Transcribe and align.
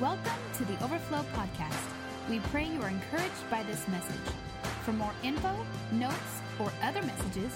Welcome 0.00 0.38
to 0.58 0.64
the 0.64 0.80
Overflow 0.84 1.24
Podcast. 1.34 1.82
We 2.30 2.38
pray 2.38 2.66
you 2.66 2.80
are 2.82 2.88
encouraged 2.88 3.50
by 3.50 3.64
this 3.64 3.88
message. 3.88 4.14
For 4.84 4.92
more 4.92 5.10
info, 5.24 5.52
notes, 5.90 6.14
or 6.60 6.70
other 6.84 7.02
messages, 7.02 7.52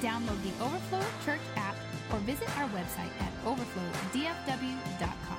download 0.00 0.36
the 0.42 0.52
Overflow 0.62 1.00
Church 1.24 1.40
app 1.56 1.74
or 2.12 2.18
visit 2.18 2.54
our 2.58 2.68
website 2.68 3.10
at 3.18 3.32
overflowdfw.com. 3.46 5.38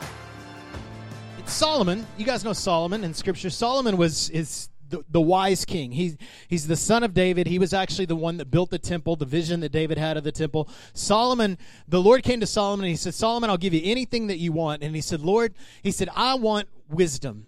It's 1.38 1.54
Solomon. 1.54 2.08
You 2.18 2.26
guys 2.26 2.44
know 2.44 2.54
Solomon 2.54 3.04
in 3.04 3.14
Scripture. 3.14 3.52
Solomon 3.52 3.96
was 3.96 4.32
is 4.32 4.70
the, 4.90 5.04
the 5.10 5.22
wise 5.22 5.66
king. 5.66 5.92
He's 5.92 6.18
he's 6.48 6.68
the 6.68 6.76
son 6.76 7.04
of 7.04 7.14
David. 7.14 7.48
He 7.48 7.60
was 7.60 7.74
actually 7.74 8.06
the 8.06 8.16
one 8.16 8.38
that 8.38 8.52
built 8.52 8.70
the 8.70 8.80
temple, 8.80 9.16
the 9.16 9.26
vision 9.26 9.60
that 9.62 9.72
David 9.72 9.98
had 9.98 10.18
of 10.18 10.24
the 10.24 10.32
temple. 10.32 10.70
Solomon, 10.94 11.58
the 11.88 12.02
Lord 12.02 12.24
came 12.24 12.40
to 12.40 12.48
Solomon 12.48 12.86
and 12.86 12.92
he 12.92 12.96
said, 12.96 13.14
Solomon, 13.14 13.50
I'll 13.50 13.58
give 13.58 13.74
you 13.74 13.82
anything 13.84 14.28
that 14.28 14.38
you 14.38 14.52
want. 14.52 14.84
And 14.84 14.96
he 14.96 15.02
said, 15.02 15.22
Lord, 15.22 15.54
he 15.84 15.92
said, 15.92 16.10
I 16.16 16.36
want 16.36 16.68
wisdom. 16.90 17.48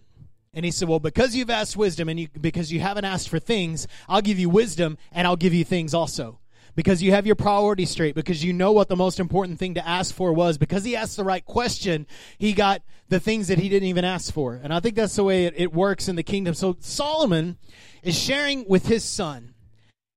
And 0.54 0.66
he 0.66 0.72
said, 0.72 0.88
Well, 0.88 1.00
because 1.00 1.36
you've 1.36 1.50
asked 1.50 1.78
wisdom 1.78 2.10
and 2.10 2.20
you 2.20 2.28
because 2.40 2.72
you 2.72 2.80
haven't 2.80 3.06
asked 3.06 3.30
for 3.30 3.40
things, 3.40 3.88
I'll 4.08 4.22
give 4.22 4.40
you 4.40 4.50
wisdom 4.50 4.98
and 5.12 5.28
I'll 5.28 5.36
give 5.36 5.54
you 5.54 5.64
things 5.64 5.94
also 5.94 6.39
because 6.76 7.02
you 7.02 7.12
have 7.12 7.26
your 7.26 7.36
priorities 7.36 7.90
straight, 7.90 8.16
because 8.16 8.44
you 8.44 8.54
know 8.54 8.72
what 8.72 8.88
the 8.88 8.96
most 8.96 9.20
important 9.20 9.60
thing 9.60 9.74
to 9.76 9.88
ask 9.88 10.14
for 10.14 10.34
was, 10.34 10.58
because 10.58 10.84
he 10.84 10.96
asked 10.96 11.18
the 11.18 11.24
right 11.24 11.46
question, 11.46 12.08
he 12.38 12.54
got 12.54 12.82
the 13.10 13.20
things 13.20 13.48
that 13.48 13.60
he 13.60 13.70
didn't 13.70 13.90
even 13.90 14.06
ask 14.06 14.34
for. 14.34 14.60
And 14.62 14.74
I 14.74 14.80
think 14.80 14.96
that's 14.96 15.16
the 15.16 15.24
way 15.24 15.46
it, 15.46 15.54
it 15.58 15.74
works 15.74 16.08
in 16.08 16.16
the 16.16 16.24
kingdom. 16.24 16.54
So 16.54 16.78
Solomon 16.80 17.58
is 18.04 18.18
sharing 18.18 18.68
with 18.68 18.88
his 18.88 19.04
son. 19.04 19.54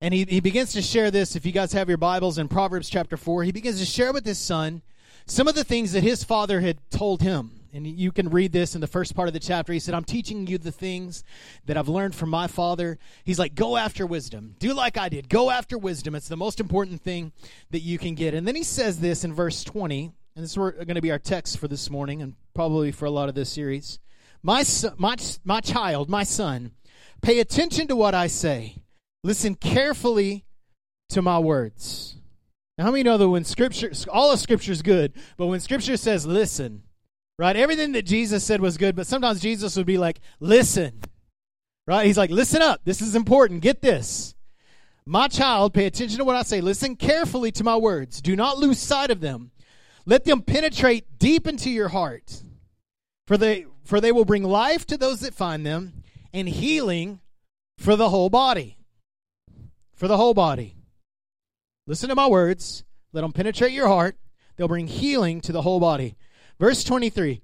And 0.00 0.12
he, 0.12 0.24
he 0.24 0.40
begins 0.40 0.72
to 0.72 0.82
share 0.82 1.10
this. 1.10 1.36
If 1.36 1.46
you 1.46 1.52
guys 1.52 1.72
have 1.72 1.88
your 1.88 1.98
Bibles 1.98 2.36
in 2.36 2.48
Proverbs 2.48 2.90
chapter 2.90 3.16
4, 3.16 3.44
he 3.44 3.52
begins 3.52 3.78
to 3.78 3.86
share 3.86 4.12
with 4.12 4.26
his 4.26 4.38
son 4.38 4.82
some 5.26 5.46
of 5.46 5.54
the 5.54 5.64
things 5.64 5.92
that 5.92 6.02
his 6.02 6.24
father 6.24 6.60
had 6.60 6.78
told 6.90 7.22
him 7.22 7.61
and 7.72 7.86
you 7.86 8.12
can 8.12 8.28
read 8.28 8.52
this 8.52 8.74
in 8.74 8.80
the 8.80 8.86
first 8.86 9.14
part 9.14 9.28
of 9.28 9.34
the 9.34 9.40
chapter. 9.40 9.72
He 9.72 9.80
said, 9.80 9.94
I'm 9.94 10.04
teaching 10.04 10.46
you 10.46 10.58
the 10.58 10.70
things 10.70 11.24
that 11.64 11.76
I've 11.76 11.88
learned 11.88 12.14
from 12.14 12.28
my 12.28 12.46
father. 12.46 12.98
He's 13.24 13.38
like, 13.38 13.54
go 13.54 13.76
after 13.76 14.06
wisdom. 14.06 14.54
Do 14.58 14.74
like 14.74 14.98
I 14.98 15.08
did. 15.08 15.28
Go 15.30 15.50
after 15.50 15.78
wisdom. 15.78 16.14
It's 16.14 16.28
the 16.28 16.36
most 16.36 16.60
important 16.60 17.00
thing 17.00 17.32
that 17.70 17.80
you 17.80 17.98
can 17.98 18.14
get. 18.14 18.34
And 18.34 18.46
then 18.46 18.56
he 18.56 18.62
says 18.62 19.00
this 19.00 19.24
in 19.24 19.32
verse 19.32 19.64
20, 19.64 20.12
and 20.36 20.44
this 20.44 20.50
is 20.50 20.56
going 20.56 20.94
to 20.94 21.00
be 21.00 21.10
our 21.10 21.18
text 21.18 21.58
for 21.58 21.66
this 21.66 21.88
morning 21.88 22.20
and 22.20 22.34
probably 22.54 22.92
for 22.92 23.06
a 23.06 23.10
lot 23.10 23.30
of 23.30 23.34
this 23.34 23.48
series. 23.48 23.98
My, 24.42 24.64
son, 24.64 24.94
my, 24.98 25.16
my 25.44 25.60
child, 25.60 26.10
my 26.10 26.24
son, 26.24 26.72
pay 27.22 27.40
attention 27.40 27.86
to 27.88 27.96
what 27.96 28.14
I 28.14 28.26
say. 28.26 28.76
Listen 29.24 29.54
carefully 29.54 30.44
to 31.10 31.22
my 31.22 31.38
words. 31.38 32.16
Now, 32.76 32.84
how 32.84 32.90
many 32.90 33.02
know 33.02 33.18
that 33.18 33.28
when 33.28 33.44
Scripture, 33.44 33.92
all 34.10 34.32
of 34.32 34.40
Scripture 34.40 34.72
is 34.72 34.82
good, 34.82 35.12
but 35.36 35.46
when 35.46 35.60
Scripture 35.60 35.96
says 35.96 36.26
listen, 36.26 36.82
Right? 37.42 37.56
Everything 37.56 37.90
that 37.94 38.06
Jesus 38.06 38.44
said 38.44 38.60
was 38.60 38.76
good, 38.76 38.94
but 38.94 39.08
sometimes 39.08 39.40
Jesus 39.40 39.76
would 39.76 39.84
be 39.84 39.98
like, 39.98 40.20
listen. 40.38 41.00
Right? 41.88 42.06
He's 42.06 42.16
like, 42.16 42.30
listen 42.30 42.62
up. 42.62 42.82
This 42.84 43.02
is 43.02 43.16
important. 43.16 43.62
Get 43.62 43.82
this. 43.82 44.36
My 45.06 45.26
child, 45.26 45.74
pay 45.74 45.86
attention 45.86 46.18
to 46.18 46.24
what 46.24 46.36
I 46.36 46.44
say. 46.44 46.60
Listen 46.60 46.94
carefully 46.94 47.50
to 47.50 47.64
my 47.64 47.74
words. 47.74 48.22
Do 48.22 48.36
not 48.36 48.58
lose 48.58 48.78
sight 48.78 49.10
of 49.10 49.20
them. 49.20 49.50
Let 50.06 50.24
them 50.24 50.42
penetrate 50.42 51.18
deep 51.18 51.48
into 51.48 51.68
your 51.68 51.88
heart. 51.88 52.44
For 53.26 53.36
they 53.36 53.66
for 53.82 54.00
they 54.00 54.12
will 54.12 54.24
bring 54.24 54.44
life 54.44 54.86
to 54.86 54.96
those 54.96 55.18
that 55.22 55.34
find 55.34 55.66
them 55.66 56.04
and 56.32 56.48
healing 56.48 57.18
for 57.76 57.96
the 57.96 58.10
whole 58.10 58.30
body. 58.30 58.78
For 59.96 60.06
the 60.06 60.16
whole 60.16 60.34
body. 60.34 60.76
Listen 61.88 62.08
to 62.08 62.14
my 62.14 62.28
words. 62.28 62.84
Let 63.12 63.22
them 63.22 63.32
penetrate 63.32 63.72
your 63.72 63.88
heart. 63.88 64.16
They'll 64.54 64.68
bring 64.68 64.86
healing 64.86 65.40
to 65.40 65.50
the 65.50 65.62
whole 65.62 65.80
body. 65.80 66.14
Verse 66.62 66.84
23 66.84 67.42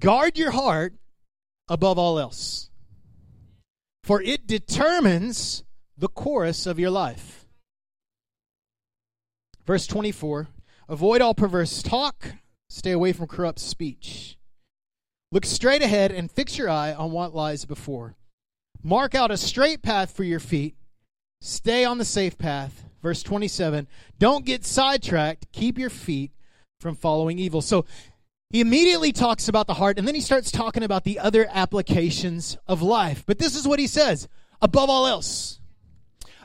Guard 0.00 0.36
your 0.36 0.50
heart 0.50 0.92
above 1.68 1.96
all 1.96 2.18
else, 2.18 2.70
for 4.02 4.20
it 4.20 4.48
determines 4.48 5.62
the 5.96 6.08
course 6.08 6.66
of 6.66 6.76
your 6.76 6.90
life. 6.90 7.46
Verse 9.64 9.86
24 9.86 10.48
Avoid 10.88 11.20
all 11.20 11.34
perverse 11.34 11.84
talk, 11.84 12.32
stay 12.68 12.90
away 12.90 13.12
from 13.12 13.28
corrupt 13.28 13.60
speech. 13.60 14.36
Look 15.30 15.46
straight 15.46 15.82
ahead 15.82 16.10
and 16.10 16.28
fix 16.28 16.58
your 16.58 16.68
eye 16.68 16.92
on 16.92 17.12
what 17.12 17.36
lies 17.36 17.64
before. 17.64 18.16
Mark 18.82 19.14
out 19.14 19.30
a 19.30 19.36
straight 19.36 19.82
path 19.82 20.10
for 20.10 20.24
your 20.24 20.40
feet. 20.40 20.74
Stay 21.40 21.84
on 21.84 21.98
the 21.98 22.04
safe 22.04 22.36
path. 22.36 22.86
Verse 23.04 23.22
27 23.22 23.86
Don't 24.18 24.44
get 24.44 24.64
sidetracked. 24.64 25.46
Keep 25.52 25.78
your 25.78 25.90
feet 25.90 26.32
from 26.80 26.96
following 26.96 27.38
evil. 27.38 27.62
So 27.62 27.84
he 28.50 28.60
immediately 28.60 29.12
talks 29.12 29.48
about 29.48 29.66
the 29.66 29.74
heart, 29.74 29.98
and 29.98 30.08
then 30.08 30.14
he 30.14 30.20
starts 30.20 30.50
talking 30.50 30.82
about 30.82 31.04
the 31.04 31.18
other 31.18 31.46
applications 31.50 32.56
of 32.66 32.80
life. 32.80 33.24
But 33.26 33.38
this 33.38 33.54
is 33.54 33.68
what 33.68 33.78
he 33.78 33.86
says 33.86 34.28
above 34.62 34.88
all 34.88 35.06
else, 35.06 35.60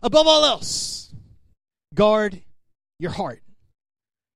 above 0.02 0.28
all 0.28 0.44
else, 0.44 1.14
guard 1.94 2.41
your 3.00 3.12
heart. 3.12 3.41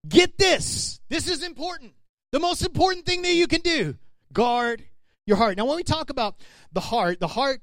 Get 0.07 0.37
this. 0.37 1.01
This 1.09 1.29
is 1.29 1.43
important. 1.43 1.93
The 2.31 2.39
most 2.39 2.65
important 2.65 3.05
thing 3.05 3.21
that 3.23 3.33
you 3.33 3.47
can 3.47 3.61
do 3.61 3.95
guard 4.31 4.83
your 5.25 5.37
heart. 5.37 5.57
Now, 5.57 5.65
when 5.65 5.75
we 5.75 5.83
talk 5.83 6.09
about 6.09 6.35
the 6.71 6.79
heart, 6.79 7.19
the 7.19 7.27
heart 7.27 7.61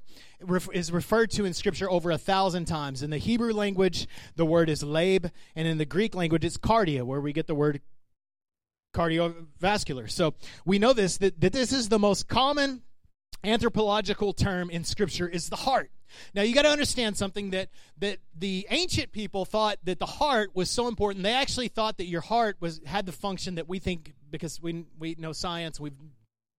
is 0.73 0.91
referred 0.91 1.31
to 1.31 1.45
in 1.45 1.53
Scripture 1.53 1.89
over 1.89 2.11
a 2.11 2.17
thousand 2.17 2.65
times. 2.65 3.01
In 3.01 3.09
the 3.09 3.17
Hebrew 3.17 3.53
language, 3.53 4.07
the 4.35 4.45
word 4.45 4.69
is 4.69 4.83
leb, 4.83 5.31
and 5.55 5.67
in 5.67 5.79
the 5.79 5.85
Greek 5.85 6.13
language, 6.13 6.45
it's 6.45 6.57
cardia, 6.57 7.03
where 7.03 7.21
we 7.21 7.33
get 7.33 7.47
the 7.47 7.55
word 7.55 7.81
cardiovascular. 8.95 10.09
So 10.09 10.33
we 10.65 10.79
know 10.79 10.93
this 10.93 11.17
that, 11.17 11.39
that 11.41 11.53
this 11.53 11.73
is 11.73 11.89
the 11.89 11.99
most 11.99 12.27
common 12.27 12.81
anthropological 13.43 14.33
term 14.33 14.69
in 14.69 14.83
scripture 14.83 15.27
is 15.27 15.49
the 15.49 15.55
heart. 15.55 15.91
Now 16.33 16.43
you 16.43 16.55
got 16.55 16.63
to 16.63 16.69
understand 16.69 17.17
something 17.17 17.51
that 17.51 17.69
that 17.99 18.19
the 18.37 18.65
ancient 18.69 19.11
people 19.11 19.43
thought 19.45 19.77
that 19.83 19.99
the 19.99 20.05
heart 20.05 20.51
was 20.53 20.69
so 20.69 20.87
important. 20.87 21.23
They 21.23 21.33
actually 21.33 21.67
thought 21.67 21.97
that 21.97 22.05
your 22.05 22.21
heart 22.21 22.57
was 22.59 22.81
had 22.85 23.05
the 23.05 23.11
function 23.11 23.55
that 23.55 23.67
we 23.67 23.79
think 23.79 24.13
because 24.31 24.61
we 24.61 24.85
we 24.97 25.15
know 25.19 25.33
science, 25.33 25.79
we've 25.79 25.93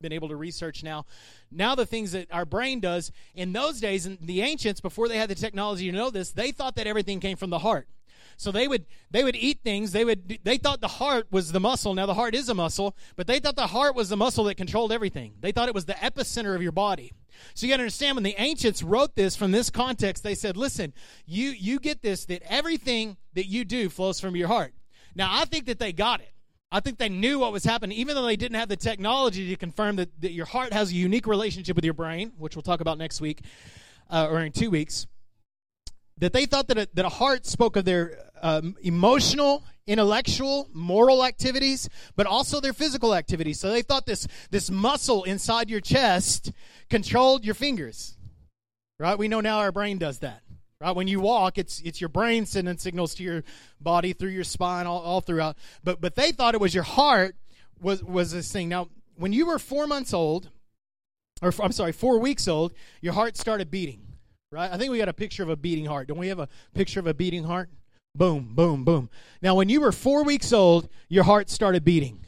been 0.01 0.13
able 0.13 0.29
to 0.29 0.37
research 0.37 0.83
now. 0.83 1.07
Now 1.51 1.75
the 1.75 1.87
things 1.87 2.13
that 2.13 2.29
our 2.31 2.45
brain 2.45 2.81
does 2.81 3.13
in 3.35 3.53
those 3.53 3.81
days 3.81 4.05
and 4.05 4.19
the 4.21 4.43
ancients 4.43 4.81
before 4.81 5.09
they 5.09 5.17
had 5.17 5.31
the 5.31 5.35
technology 5.35 5.91
to 5.91 5.97
know 5.97 6.11
this, 6.11 6.33
they 6.33 6.53
thought 6.53 6.77
that 6.77 6.87
everything 6.87 7.19
came 7.19 7.39
from 7.39 7.51
the 7.51 7.61
heart. 7.61 7.89
So 8.37 8.53
they 8.53 8.69
would 8.69 8.87
they 9.11 9.25
would 9.25 9.37
eat 9.37 9.61
things. 9.65 9.93
They 9.93 10.05
would 10.05 10.39
they 10.45 10.59
thought 10.59 10.81
the 10.81 10.89
heart 10.89 11.27
was 11.31 11.53
the 11.53 11.61
muscle. 11.61 11.95
Now 11.95 12.07
the 12.07 12.15
heart 12.15 12.35
is 12.35 12.49
a 12.49 12.55
muscle, 12.55 12.97
but 13.17 13.27
they 13.27 13.39
thought 13.39 13.57
the 13.57 13.69
heart 13.69 13.95
was 13.95 14.09
the 14.09 14.17
muscle 14.17 14.45
that 14.45 14.57
controlled 14.57 14.93
everything. 14.93 15.35
They 15.41 15.53
thought 15.53 15.69
it 15.69 15.75
was 15.75 15.87
the 15.87 15.95
epicenter 15.95 16.55
of 16.55 16.63
your 16.63 16.73
body. 16.73 17.13
So 17.55 17.67
you 17.67 17.73
got 17.73 17.79
to 17.79 17.83
understand 17.83 18.17
when 18.17 18.25
the 18.25 18.35
ancients 18.39 18.83
wrote 18.83 19.15
this 19.15 19.37
from 19.37 19.53
this 19.53 19.71
context, 19.71 20.23
they 20.23 20.35
said, 20.35 20.57
"Listen, 20.57 20.93
you 21.25 21.51
you 21.51 21.79
get 21.79 22.03
this 22.03 22.27
that 22.27 22.43
everything 22.49 23.17
that 23.35 23.47
you 23.47 23.65
do 23.65 23.89
flows 23.89 24.21
from 24.21 24.37
your 24.37 24.49
heart." 24.49 24.75
Now 25.15 25.29
I 25.33 25.47
think 25.47 25.67
that 25.67 25.79
they 25.79 25.93
got 25.93 26.21
it. 26.21 26.33
I 26.71 26.81
think 26.81 26.99
they 26.99 27.09
knew 27.09 27.39
what 27.39 27.53
was 27.53 27.65
happening, 27.65 27.97
even 27.97 28.17
though 28.17 28.27
they 28.27 28.37
didn't 28.37 28.57
have 28.57 28.69
the 28.69 28.77
technology 28.77 29.49
to 29.49 29.57
confirm 29.57 29.97
that, 29.97 30.21
that 30.21 30.33
your 30.33 30.47
heart 30.47 30.73
has 30.73 30.91
a 30.91 30.95
unique 30.95 31.27
relationship 31.27 31.77
with 31.77 31.85
your 31.85 31.95
brain, 31.95 32.33
which 32.39 32.57
we'll 32.57 32.63
talk 32.63 32.81
about 32.81 32.99
next 32.99 33.21
week 33.21 33.43
uh, 34.11 34.27
or 34.29 34.41
in 34.41 34.51
two 34.51 34.69
weeks 34.69 35.07
that 36.19 36.33
they 36.33 36.47
thought 36.47 36.69
that 36.69 36.79
a, 36.79 36.89
that 36.95 37.05
a 37.05 37.11
heart 37.11 37.47
spoke 37.47 37.77
of 37.77 37.85
their 37.85 38.26
um, 38.43 38.77
emotional, 38.83 39.65
intellectual, 39.87 40.69
moral 40.73 41.25
activities, 41.25 41.89
but 42.17 42.27
also 42.27 42.61
their 42.61 42.73
physical 42.73 43.15
activities. 43.15 43.61
So 43.61 43.71
they 43.71 43.83
thought 43.83 44.07
this 44.07 44.27
this 44.51 44.71
muscle 44.71 45.25
inside 45.25 45.71
your 45.71 45.81
chest 45.81 46.53
controlled 46.91 47.45
your 47.45 47.55
fingers. 47.55 48.17
Right? 48.99 49.19
We 49.19 49.29
know 49.29 49.41
now 49.41 49.59
our 49.59 49.73
brain 49.73 49.99
does 49.99 50.21
that. 50.21 50.43
Right? 50.81 50.95
When 50.95 51.09
you 51.09 51.21
walk, 51.21 51.59
it's 51.59 51.81
it's 51.81 52.01
your 52.01 52.09
brain 52.09 52.47
sending 52.47 52.79
signals 52.79 53.15
to 53.17 53.23
your 53.23 53.45
body 53.81 54.13
through 54.13 54.31
your 54.31 54.45
spine 54.45 54.87
all, 54.87 55.01
all 55.01 55.21
throughout. 55.21 55.57
But 55.85 56.01
but 56.01 56.15
they 56.15 56.33
thought 56.33 56.55
it 56.55 56.61
was 56.61 56.75
your 56.75 56.85
heart 56.85 57.37
was 57.81 58.03
was 58.03 58.33
this 58.33 58.51
thing. 58.51 58.69
Now, 58.69 58.89
when 59.17 59.33
you 59.33 59.47
were 59.47 59.59
four 59.59 59.87
months 59.87 60.13
old, 60.13 60.51
or 61.43 61.53
I'm 61.63 61.73
sorry, 61.73 61.93
four 61.93 62.19
weeks 62.19 62.49
old, 62.49 62.73
your 63.01 63.13
heart 63.13 63.37
started 63.37 63.71
beating 63.71 64.07
right? 64.51 64.73
I 64.73 64.79
think 64.79 64.91
we 64.91 64.99
got 64.99 65.09
a 65.09 65.13
picture 65.13 65.43
of 65.43 65.49
a 65.49 65.57
beating 65.57 65.87
heart. 65.87 66.09
Don't 66.09 66.19
we 66.19 66.29
have 66.29 66.39
a 66.39 66.49
picture 66.75 67.01
of 67.01 67.07
a 67.07 67.15
beating 67.15 67.45
heart? 67.45 67.69
Boom, 68.17 68.55
boom, 68.55 68.85
boom. 68.85 69.11
Now, 69.43 69.55
when 69.55 69.69
you 69.69 69.81
were 69.81 69.93
four 69.93 70.25
weeks 70.25 70.53
old, 70.53 70.89
your 71.09 71.25
heart 71.25 71.51
started 71.51 71.85
beating 71.85 72.25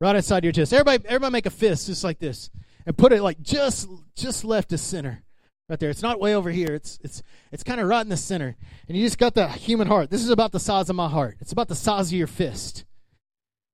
right 0.00 0.16
inside 0.16 0.42
your 0.42 0.52
chest. 0.52 0.72
Everybody, 0.72 1.04
everybody, 1.06 1.32
make 1.32 1.46
a 1.46 1.50
fist 1.50 1.86
just 1.86 2.02
like 2.02 2.18
this, 2.18 2.50
and 2.84 2.96
put 2.96 3.12
it 3.12 3.22
like 3.22 3.40
just, 3.40 3.88
just 4.16 4.44
left 4.44 4.72
of 4.72 4.80
center, 4.80 5.22
right 5.68 5.78
there. 5.78 5.90
It's 5.90 6.02
not 6.02 6.20
way 6.20 6.34
over 6.34 6.50
here. 6.50 6.74
It's, 6.74 6.98
it's, 7.02 7.22
it's 7.52 7.62
kind 7.62 7.80
of 7.80 7.86
right 7.86 8.00
in 8.00 8.08
the 8.08 8.16
center, 8.16 8.56
and 8.88 8.96
you 8.96 9.04
just 9.06 9.18
got 9.18 9.34
the 9.34 9.46
human 9.48 9.86
heart. 9.86 10.10
This 10.10 10.22
is 10.22 10.30
about 10.30 10.50
the 10.50 10.60
size 10.60 10.90
of 10.90 10.96
my 10.96 11.08
heart. 11.08 11.36
It's 11.40 11.52
about 11.52 11.68
the 11.68 11.76
size 11.76 12.08
of 12.08 12.18
your 12.18 12.26
fist. 12.26 12.84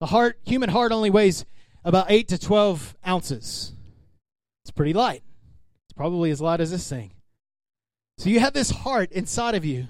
The 0.00 0.06
heart, 0.06 0.38
human 0.44 0.69
heart, 0.69 0.93
only 0.93 1.11
weighs 1.11 1.46
about 1.82 2.11
eight 2.11 2.29
to 2.29 2.38
twelve 2.38 2.94
ounces. 3.06 3.73
It's 4.64 4.70
pretty 4.70 4.93
light. 4.93 5.23
It's 5.88 5.94
probably 5.96 6.31
as 6.31 6.43
light 6.43 6.61
as 6.61 6.70
this 6.70 6.88
thing. 6.88 7.14
So 8.19 8.29
you 8.29 8.41
have 8.41 8.53
this 8.53 8.70
heart 8.70 9.12
inside 9.12 9.55
of 9.55 9.64
you. 9.64 9.88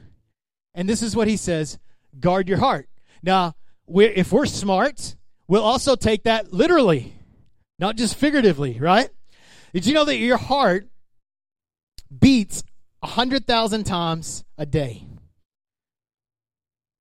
And 0.75 0.88
this 0.88 1.02
is 1.02 1.17
what 1.17 1.28
he 1.28 1.37
says 1.37 1.78
guard 2.19 2.49
your 2.49 2.58
heart. 2.58 2.88
Now, 3.22 3.55
we're, 3.87 4.11
if 4.11 4.32
we're 4.32 4.46
smart, 4.46 5.17
we'll 5.49 5.64
also 5.64 5.96
take 5.96 6.25
that 6.25 6.52
literally. 6.52 7.14
not 7.78 7.96
just 7.96 8.14
figuratively, 8.14 8.78
right? 8.78 9.08
Did 9.72 9.87
you 9.87 9.94
know 9.94 10.05
that 10.05 10.17
your 10.17 10.37
heart 10.37 10.88
beats 12.17 12.62
100,000 13.00 13.84
times 13.84 14.44
a 14.58 14.67
day? 14.67 15.06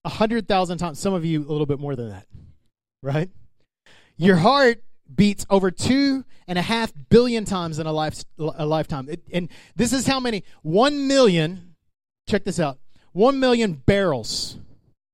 100,000 0.04 0.77
times. 0.77 1.00
Some 1.00 1.13
of 1.13 1.25
you 1.25 1.42
a 1.42 1.51
little 1.51 1.65
bit 1.65 1.80
more 1.80 1.95
than 1.95 2.10
that, 2.10 2.25
right? 3.04 3.30
Your 4.18 4.38
heart 4.38 4.83
beats 5.13 5.45
over 5.50 5.72
two 5.72 6.24
and 6.48 6.57
a 6.57 6.62
half 6.62 6.94
billion 7.10 7.44
times 7.45 7.80
in 7.80 7.88
a, 7.88 7.92
life, 7.92 8.24
a 8.38 8.65
lifetime. 8.65 9.10
It, 9.10 9.22
and 9.33 9.50
this 9.75 9.92
is 9.92 10.07
how 10.07 10.19
many? 10.19 10.44
One 10.62 11.07
million, 11.07 11.75
check 12.27 12.44
this 12.45 12.60
out, 12.60 12.80
one 13.13 13.39
million 13.39 13.73
barrels. 13.73 14.57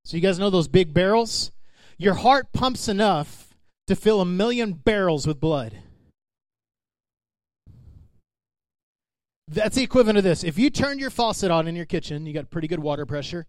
So 0.03 0.17
you 0.17 0.21
guys 0.21 0.39
know 0.39 0.49
those 0.49 0.67
big 0.67 0.93
barrels? 0.93 1.51
Your 1.97 2.13
heart 2.13 2.51
pumps 2.53 2.87
enough 2.87 3.55
to 3.87 3.95
fill 3.95 4.21
a 4.21 4.25
million 4.25 4.73
barrels 4.73 5.25
with 5.25 5.39
blood. 5.39 5.77
That's 9.47 9.75
the 9.75 9.83
equivalent 9.83 10.17
of 10.17 10.23
this. 10.23 10.43
If 10.43 10.57
you 10.57 10.69
turn 10.69 10.97
your 10.99 11.11
faucet 11.11 11.51
on 11.51 11.67
in 11.67 11.75
your 11.75 11.85
kitchen, 11.85 12.25
you 12.25 12.33
got 12.33 12.49
pretty 12.49 12.67
good 12.67 12.79
water 12.79 13.05
pressure. 13.05 13.45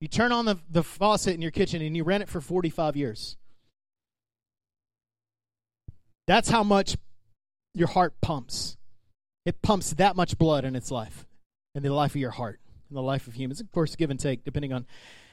You 0.00 0.08
turn 0.08 0.32
on 0.32 0.44
the, 0.44 0.58
the 0.70 0.82
faucet 0.82 1.34
in 1.34 1.42
your 1.42 1.50
kitchen 1.50 1.82
and 1.82 1.96
you 1.96 2.04
rent 2.04 2.22
it 2.22 2.28
for 2.28 2.40
45 2.40 2.96
years. 2.96 3.36
That's 6.26 6.48
how 6.48 6.62
much 6.62 6.96
your 7.74 7.88
heart 7.88 8.14
pumps. 8.20 8.76
It 9.44 9.60
pumps 9.62 9.94
that 9.94 10.14
much 10.14 10.38
blood 10.38 10.64
in 10.64 10.76
its 10.76 10.90
life, 10.90 11.26
in 11.74 11.82
the 11.82 11.90
life 11.90 12.12
of 12.12 12.20
your 12.20 12.30
heart, 12.30 12.60
in 12.92 12.96
the 12.96 13.02
life 13.02 13.26
of 13.26 13.34
humans. 13.34 13.60
Of 13.60 13.72
course, 13.72 13.96
give 13.96 14.10
and 14.10 14.20
take, 14.20 14.44
depending 14.44 14.72
on 14.72 14.86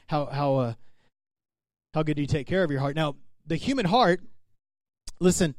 how 0.08 0.26
how 0.26 0.56
uh, 0.56 0.74
how 1.94 2.02
good 2.02 2.18
you 2.18 2.26
take 2.26 2.46
care 2.46 2.64
of 2.64 2.70
your 2.70 2.80
heart. 2.80 2.96
Now, 2.96 3.16
the 3.46 3.56
human 3.56 3.86
heart, 3.86 4.20
listen, 5.20 5.54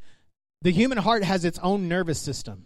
the 0.62 0.72
human 0.72 0.98
heart 0.98 1.24
has 1.24 1.46
its 1.46 1.60
own 1.60 1.88
nervous 1.88 2.20
system. 2.20 2.66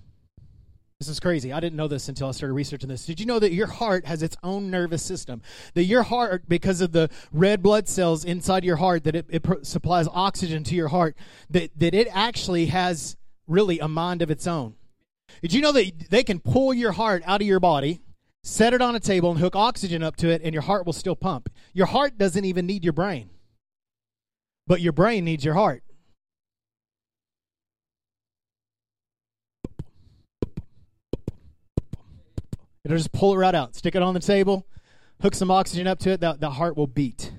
This 0.99 1.09
is 1.09 1.19
crazy. 1.19 1.51
I 1.51 1.59
didn't 1.59 1.75
know 1.75 1.89
this 1.89 2.07
until 2.07 2.29
I 2.29 2.31
started 2.31 2.53
researching 2.53 2.87
this. 2.87 3.05
Did 3.05 3.19
you 3.19 3.25
know 3.25 3.39
that 3.39 3.51
your 3.51 3.67
heart 3.67 4.05
has 4.05 4.23
its 4.23 4.37
own 4.43 4.71
nervous 4.71 5.03
system? 5.03 5.41
That 5.73 5.83
your 5.83 6.03
heart, 6.03 6.47
because 6.47 6.79
of 6.79 6.93
the 6.93 7.09
red 7.33 7.61
blood 7.61 7.89
cells 7.89 8.23
inside 8.23 8.63
your 8.63 8.77
heart, 8.77 9.03
that 9.03 9.13
it, 9.13 9.25
it 9.29 9.45
supplies 9.63 10.07
oxygen 10.13 10.63
to 10.63 10.75
your 10.75 10.87
heart, 10.87 11.17
that, 11.49 11.77
that 11.77 11.93
it 11.93 12.07
actually 12.11 12.67
has 12.67 13.17
really 13.45 13.79
a 13.79 13.89
mind 13.89 14.21
of 14.21 14.31
its 14.31 14.47
own. 14.47 14.75
Did 15.41 15.51
you 15.51 15.61
know 15.61 15.73
that 15.73 16.09
they 16.09 16.23
can 16.23 16.39
pull 16.39 16.73
your 16.73 16.93
heart 16.93 17.23
out 17.25 17.41
of 17.41 17.47
your 17.47 17.59
body, 17.59 17.99
set 18.45 18.75
it 18.75 18.81
on 18.81 18.95
a 18.95 18.99
table, 18.99 19.31
and 19.31 19.39
hook 19.39 19.55
oxygen 19.55 20.03
up 20.03 20.15
to 20.17 20.29
it, 20.29 20.41
and 20.43 20.53
your 20.53 20.61
heart 20.61 20.85
will 20.85 20.93
still 20.93 21.15
pump? 21.15 21.49
Your 21.73 21.87
heart 21.87 22.17
doesn't 22.17 22.45
even 22.45 22.67
need 22.67 22.83
your 22.83 22.93
brain, 22.93 23.31
but 24.67 24.81
your 24.81 24.93
brain 24.93 25.25
needs 25.25 25.43
your 25.43 25.55
heart. 25.55 25.81
It'll 32.83 32.97
just 32.97 33.11
pull 33.11 33.33
it 33.33 33.37
right 33.37 33.55
out. 33.55 33.75
Stick 33.75 33.95
it 33.95 34.03
on 34.03 34.13
the 34.13 34.19
table, 34.19 34.67
hook 35.23 35.33
some 35.33 35.49
oxygen 35.49 35.87
up 35.87 35.97
to 35.99 36.11
it, 36.11 36.21
the, 36.21 36.33
the 36.33 36.51
heart 36.51 36.77
will 36.77 36.85
beat. 36.85 37.31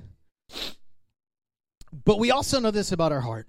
But 2.04 2.18
we 2.18 2.32
also 2.32 2.58
know 2.58 2.72
this 2.72 2.90
about 2.90 3.12
our 3.12 3.20
heart. 3.20 3.46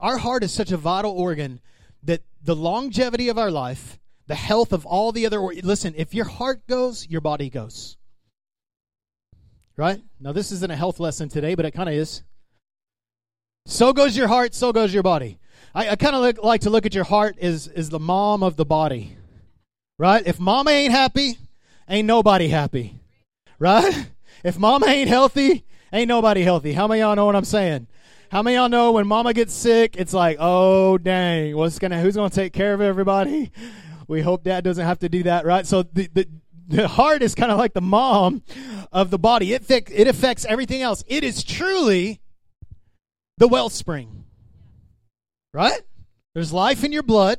Our 0.00 0.16
heart 0.16 0.42
is 0.42 0.50
such 0.50 0.72
a 0.72 0.78
vital 0.78 1.12
organ 1.12 1.60
that 2.02 2.22
the 2.42 2.56
longevity 2.56 3.28
of 3.28 3.36
our 3.36 3.50
life, 3.50 3.98
the 4.30 4.36
health 4.36 4.72
of 4.72 4.86
all 4.86 5.10
the 5.10 5.26
other 5.26 5.40
listen, 5.40 5.92
if 5.96 6.14
your 6.14 6.24
heart 6.24 6.64
goes, 6.68 7.04
your 7.08 7.20
body 7.20 7.50
goes. 7.50 7.96
Right? 9.76 10.00
Now, 10.20 10.30
this 10.30 10.52
isn't 10.52 10.70
a 10.70 10.76
health 10.76 11.00
lesson 11.00 11.28
today, 11.28 11.56
but 11.56 11.64
it 11.64 11.72
kind 11.72 11.88
of 11.88 11.96
is. 11.96 12.22
So 13.66 13.92
goes 13.92 14.16
your 14.16 14.28
heart, 14.28 14.54
so 14.54 14.72
goes 14.72 14.94
your 14.94 15.02
body. 15.02 15.40
I, 15.74 15.88
I 15.88 15.96
kind 15.96 16.14
of 16.14 16.44
like 16.44 16.60
to 16.60 16.70
look 16.70 16.86
at 16.86 16.94
your 16.94 17.02
heart 17.02 17.38
as, 17.40 17.66
as 17.66 17.88
the 17.88 17.98
mom 17.98 18.44
of 18.44 18.54
the 18.54 18.64
body. 18.64 19.16
Right? 19.98 20.24
If 20.24 20.38
mama 20.38 20.70
ain't 20.70 20.92
happy, 20.92 21.36
ain't 21.88 22.06
nobody 22.06 22.46
happy. 22.46 23.00
Right? 23.58 24.10
If 24.44 24.60
mama 24.60 24.86
ain't 24.86 25.08
healthy, 25.08 25.64
ain't 25.92 26.06
nobody 26.06 26.42
healthy. 26.42 26.72
How 26.72 26.86
many 26.86 27.00
y'all 27.00 27.16
know 27.16 27.26
what 27.26 27.34
I'm 27.34 27.44
saying? 27.44 27.88
How 28.30 28.42
many 28.42 28.54
y'all 28.54 28.68
know 28.68 28.92
when 28.92 29.08
mama 29.08 29.34
gets 29.34 29.52
sick, 29.52 29.96
it's 29.96 30.14
like, 30.14 30.36
oh 30.38 30.98
dang, 30.98 31.56
what's 31.56 31.80
gonna 31.80 32.00
who's 32.00 32.14
gonna 32.14 32.30
take 32.30 32.52
care 32.52 32.72
of 32.72 32.80
everybody? 32.80 33.50
We 34.10 34.22
hope 34.22 34.42
dad 34.42 34.64
doesn't 34.64 34.84
have 34.84 34.98
to 34.98 35.08
do 35.08 35.22
that, 35.22 35.46
right? 35.46 35.64
So 35.64 35.84
the 35.84 36.08
the, 36.12 36.26
the 36.66 36.88
heart 36.88 37.22
is 37.22 37.36
kind 37.36 37.52
of 37.52 37.58
like 37.58 37.74
the 37.74 37.80
mom 37.80 38.42
of 38.90 39.10
the 39.10 39.20
body. 39.20 39.52
It 39.52 39.70
it 39.70 40.08
affects 40.08 40.44
everything 40.44 40.82
else. 40.82 41.04
It 41.06 41.22
is 41.22 41.44
truly 41.44 42.20
the 43.38 43.46
wellspring. 43.46 44.24
Right? 45.54 45.80
There's 46.34 46.52
life 46.52 46.82
in 46.82 46.90
your 46.90 47.04
blood, 47.04 47.38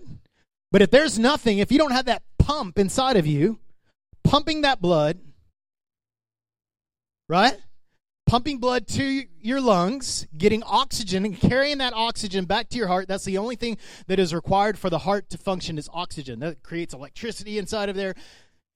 but 0.72 0.82
if 0.82 0.92
there's 0.92 1.20
nothing, 1.20 1.58
if 1.58 1.74
you 1.74 1.78
don't 1.78 1.92
have 1.92 2.06
that 2.06 2.24
pump 2.40 2.80
inside 2.80 3.18
of 3.18 3.28
you, 3.28 3.60
pumping 4.24 4.62
that 4.62 4.82
blood, 4.82 5.20
right? 7.28 7.58
Pumping 8.28 8.60
blood 8.60 8.88
to 8.88 9.26
your 9.44 9.62
lungs, 9.62 10.28
getting 10.38 10.64
oxygen 10.64 11.26
and 11.26 11.40
carrying 11.40 11.80
that 11.80 11.94
oxygen 11.94 12.46
back 12.46 12.70
to 12.70 12.78
your 12.78 12.88
heart. 12.88 13.08
That's 13.08 13.26
the 13.26 13.38
only 13.38 13.56
thing 13.56 13.78
that 14.08 14.20
is 14.20 14.34
required 14.34 14.78
for 14.78 14.90
the 14.90 15.00
heart 15.00 15.30
to 15.32 15.38
function 15.38 15.78
is 15.78 15.90
oxygen. 15.94 16.40
That 16.40 16.64
creates 16.64 16.94
electricity 16.94 17.58
inside 17.58 17.90
of 17.90 17.96
there. 17.96 18.16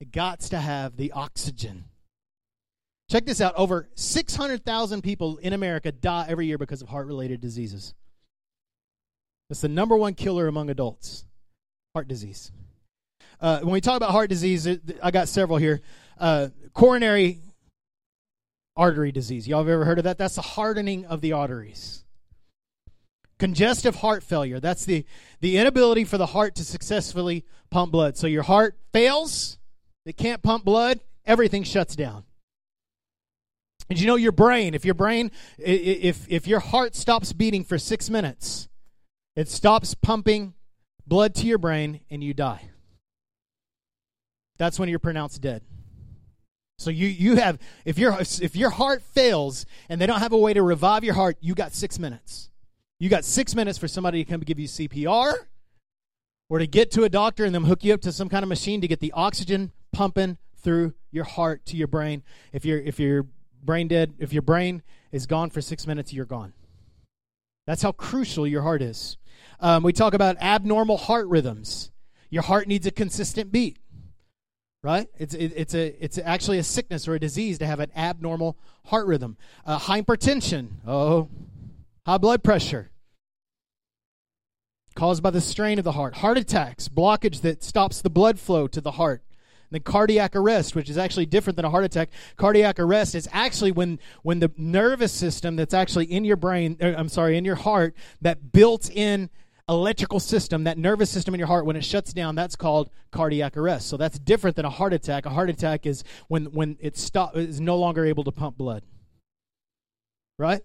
It 0.00 0.12
got 0.12 0.40
to 0.40 0.58
have 0.58 0.96
the 0.96 1.12
oxygen. 1.12 1.84
Check 3.10 3.24
this 3.24 3.40
out. 3.40 3.54
Over 3.56 3.88
600,000 3.94 5.02
people 5.02 5.38
in 5.38 5.52
America 5.52 5.92
die 5.92 6.26
every 6.28 6.46
year 6.46 6.58
because 6.58 6.82
of 6.82 6.88
heart 6.88 7.06
related 7.06 7.40
diseases. 7.40 7.94
That's 9.48 9.60
the 9.60 9.68
number 9.68 9.96
one 9.96 10.14
killer 10.14 10.48
among 10.48 10.70
adults 10.70 11.24
heart 11.94 12.08
disease. 12.08 12.52
Uh, 13.40 13.60
when 13.60 13.72
we 13.72 13.80
talk 13.80 13.96
about 13.96 14.10
heart 14.10 14.28
disease, 14.28 14.68
I 15.02 15.10
got 15.10 15.28
several 15.28 15.58
here. 15.58 15.80
Uh, 16.18 16.48
coronary 16.74 17.40
artery 18.76 19.12
disease. 19.12 19.48
Y'all 19.48 19.60
have 19.60 19.68
ever 19.68 19.84
heard 19.84 19.98
of 19.98 20.04
that? 20.04 20.18
That's 20.18 20.36
the 20.36 20.42
hardening 20.42 21.06
of 21.06 21.20
the 21.20 21.32
arteries. 21.32 22.04
Congestive 23.38 23.96
heart 23.96 24.22
failure. 24.22 24.60
That's 24.60 24.84
the, 24.84 25.04
the 25.40 25.58
inability 25.58 26.04
for 26.04 26.18
the 26.18 26.26
heart 26.26 26.54
to 26.56 26.64
successfully 26.64 27.44
pump 27.70 27.92
blood. 27.92 28.16
So 28.16 28.26
your 28.26 28.42
heart 28.42 28.78
fails, 28.92 29.58
it 30.04 30.16
can't 30.16 30.42
pump 30.42 30.64
blood, 30.64 31.00
everything 31.24 31.62
shuts 31.62 31.96
down. 31.96 32.24
And 33.88 34.00
you 34.00 34.06
know 34.06 34.16
your 34.16 34.32
brain, 34.32 34.74
if 34.74 34.84
your 34.84 34.94
brain, 34.94 35.30
if, 35.58 36.26
if 36.28 36.46
your 36.48 36.60
heart 36.60 36.96
stops 36.96 37.32
beating 37.32 37.62
for 37.62 37.78
six 37.78 38.10
minutes, 38.10 38.68
it 39.36 39.48
stops 39.48 39.94
pumping 39.94 40.54
blood 41.06 41.34
to 41.36 41.46
your 41.46 41.58
brain 41.58 42.00
and 42.10 42.24
you 42.24 42.34
die 42.34 42.70
that's 44.58 44.78
when 44.78 44.88
you're 44.88 44.98
pronounced 44.98 45.40
dead. 45.40 45.62
So 46.78 46.90
you 46.90 47.06
you 47.06 47.36
have 47.36 47.58
if 47.84 47.98
your 47.98 48.16
if 48.20 48.54
your 48.54 48.70
heart 48.70 49.02
fails 49.02 49.64
and 49.88 50.00
they 50.00 50.06
don't 50.06 50.20
have 50.20 50.32
a 50.32 50.38
way 50.38 50.52
to 50.52 50.62
revive 50.62 51.04
your 51.04 51.14
heart, 51.14 51.38
you 51.40 51.54
got 51.54 51.72
6 51.72 51.98
minutes. 51.98 52.50
You 52.98 53.08
got 53.08 53.24
6 53.24 53.54
minutes 53.54 53.78
for 53.78 53.88
somebody 53.88 54.24
to 54.24 54.30
come 54.30 54.40
give 54.40 54.58
you 54.58 54.68
CPR 54.68 55.34
or 56.48 56.58
to 56.58 56.66
get 56.66 56.90
to 56.92 57.04
a 57.04 57.08
doctor 57.08 57.44
and 57.44 57.54
then 57.54 57.64
hook 57.64 57.82
you 57.82 57.94
up 57.94 58.02
to 58.02 58.12
some 58.12 58.28
kind 58.28 58.42
of 58.42 58.48
machine 58.48 58.80
to 58.82 58.88
get 58.88 59.00
the 59.00 59.12
oxygen 59.12 59.72
pumping 59.92 60.38
through 60.58 60.94
your 61.10 61.24
heart 61.24 61.64
to 61.66 61.76
your 61.76 61.88
brain. 61.88 62.22
If 62.52 62.64
you're 62.64 62.80
if 62.80 63.00
you're 63.00 63.26
brain 63.62 63.88
dead, 63.88 64.14
if 64.18 64.32
your 64.32 64.42
brain 64.42 64.82
is 65.12 65.26
gone 65.26 65.50
for 65.50 65.62
6 65.62 65.86
minutes, 65.86 66.12
you're 66.12 66.26
gone. 66.26 66.52
That's 67.66 67.82
how 67.82 67.92
crucial 67.92 68.46
your 68.46 68.62
heart 68.62 68.82
is. 68.82 69.16
Um, 69.60 69.82
we 69.82 69.92
talk 69.92 70.12
about 70.14 70.36
abnormal 70.40 70.98
heart 70.98 71.26
rhythms. 71.26 71.90
Your 72.28 72.42
heart 72.42 72.68
needs 72.68 72.86
a 72.86 72.90
consistent 72.90 73.50
beat 73.50 73.78
right? 74.86 75.08
It's 75.18 75.34
it, 75.34 75.52
it's 75.56 75.74
a 75.74 76.02
it's 76.02 76.16
actually 76.16 76.58
a 76.58 76.62
sickness 76.62 77.08
or 77.08 77.16
a 77.16 77.18
disease 77.18 77.58
to 77.58 77.66
have 77.66 77.80
an 77.80 77.90
abnormal 77.96 78.56
heart 78.84 79.08
rhythm. 79.08 79.36
Uh, 79.66 79.80
hypertension, 79.80 80.68
oh, 80.86 81.28
high 82.06 82.18
blood 82.18 82.44
pressure 82.44 82.90
caused 84.94 85.24
by 85.24 85.30
the 85.30 85.40
strain 85.40 85.78
of 85.78 85.84
the 85.84 85.92
heart. 85.92 86.14
Heart 86.14 86.38
attacks, 86.38 86.88
blockage 86.88 87.40
that 87.40 87.64
stops 87.64 88.00
the 88.00 88.08
blood 88.08 88.38
flow 88.38 88.68
to 88.68 88.80
the 88.80 88.92
heart. 88.92 89.24
And 89.68 89.74
then 89.74 89.82
cardiac 89.82 90.36
arrest, 90.36 90.76
which 90.76 90.88
is 90.88 90.96
actually 90.96 91.26
different 91.26 91.56
than 91.56 91.64
a 91.64 91.70
heart 91.70 91.84
attack. 91.84 92.10
Cardiac 92.36 92.78
arrest 92.78 93.16
is 93.16 93.28
actually 93.32 93.72
when 93.72 93.98
when 94.22 94.38
the 94.38 94.52
nervous 94.56 95.12
system 95.12 95.56
that's 95.56 95.74
actually 95.74 96.04
in 96.04 96.24
your 96.24 96.36
brain, 96.36 96.76
er, 96.80 96.94
I'm 96.96 97.08
sorry, 97.08 97.36
in 97.36 97.44
your 97.44 97.56
heart, 97.56 97.96
that 98.20 98.52
built 98.52 98.88
in 98.88 99.30
electrical 99.68 100.20
system, 100.20 100.64
that 100.64 100.78
nervous 100.78 101.10
system 101.10 101.34
in 101.34 101.38
your 101.38 101.48
heart, 101.48 101.66
when 101.66 101.76
it 101.76 101.84
shuts 101.84 102.12
down, 102.12 102.34
that's 102.34 102.56
called 102.56 102.90
cardiac 103.10 103.56
arrest. 103.56 103.88
So 103.88 103.96
that's 103.96 104.18
different 104.18 104.56
than 104.56 104.64
a 104.64 104.70
heart 104.70 104.92
attack. 104.92 105.26
A 105.26 105.30
heart 105.30 105.50
attack 105.50 105.86
is 105.86 106.04
when 106.28 106.46
when 106.46 106.76
it 106.80 106.96
stop 106.96 107.36
is 107.36 107.60
no 107.60 107.76
longer 107.76 108.04
able 108.04 108.24
to 108.24 108.32
pump 108.32 108.56
blood. 108.56 108.82
Right? 110.38 110.62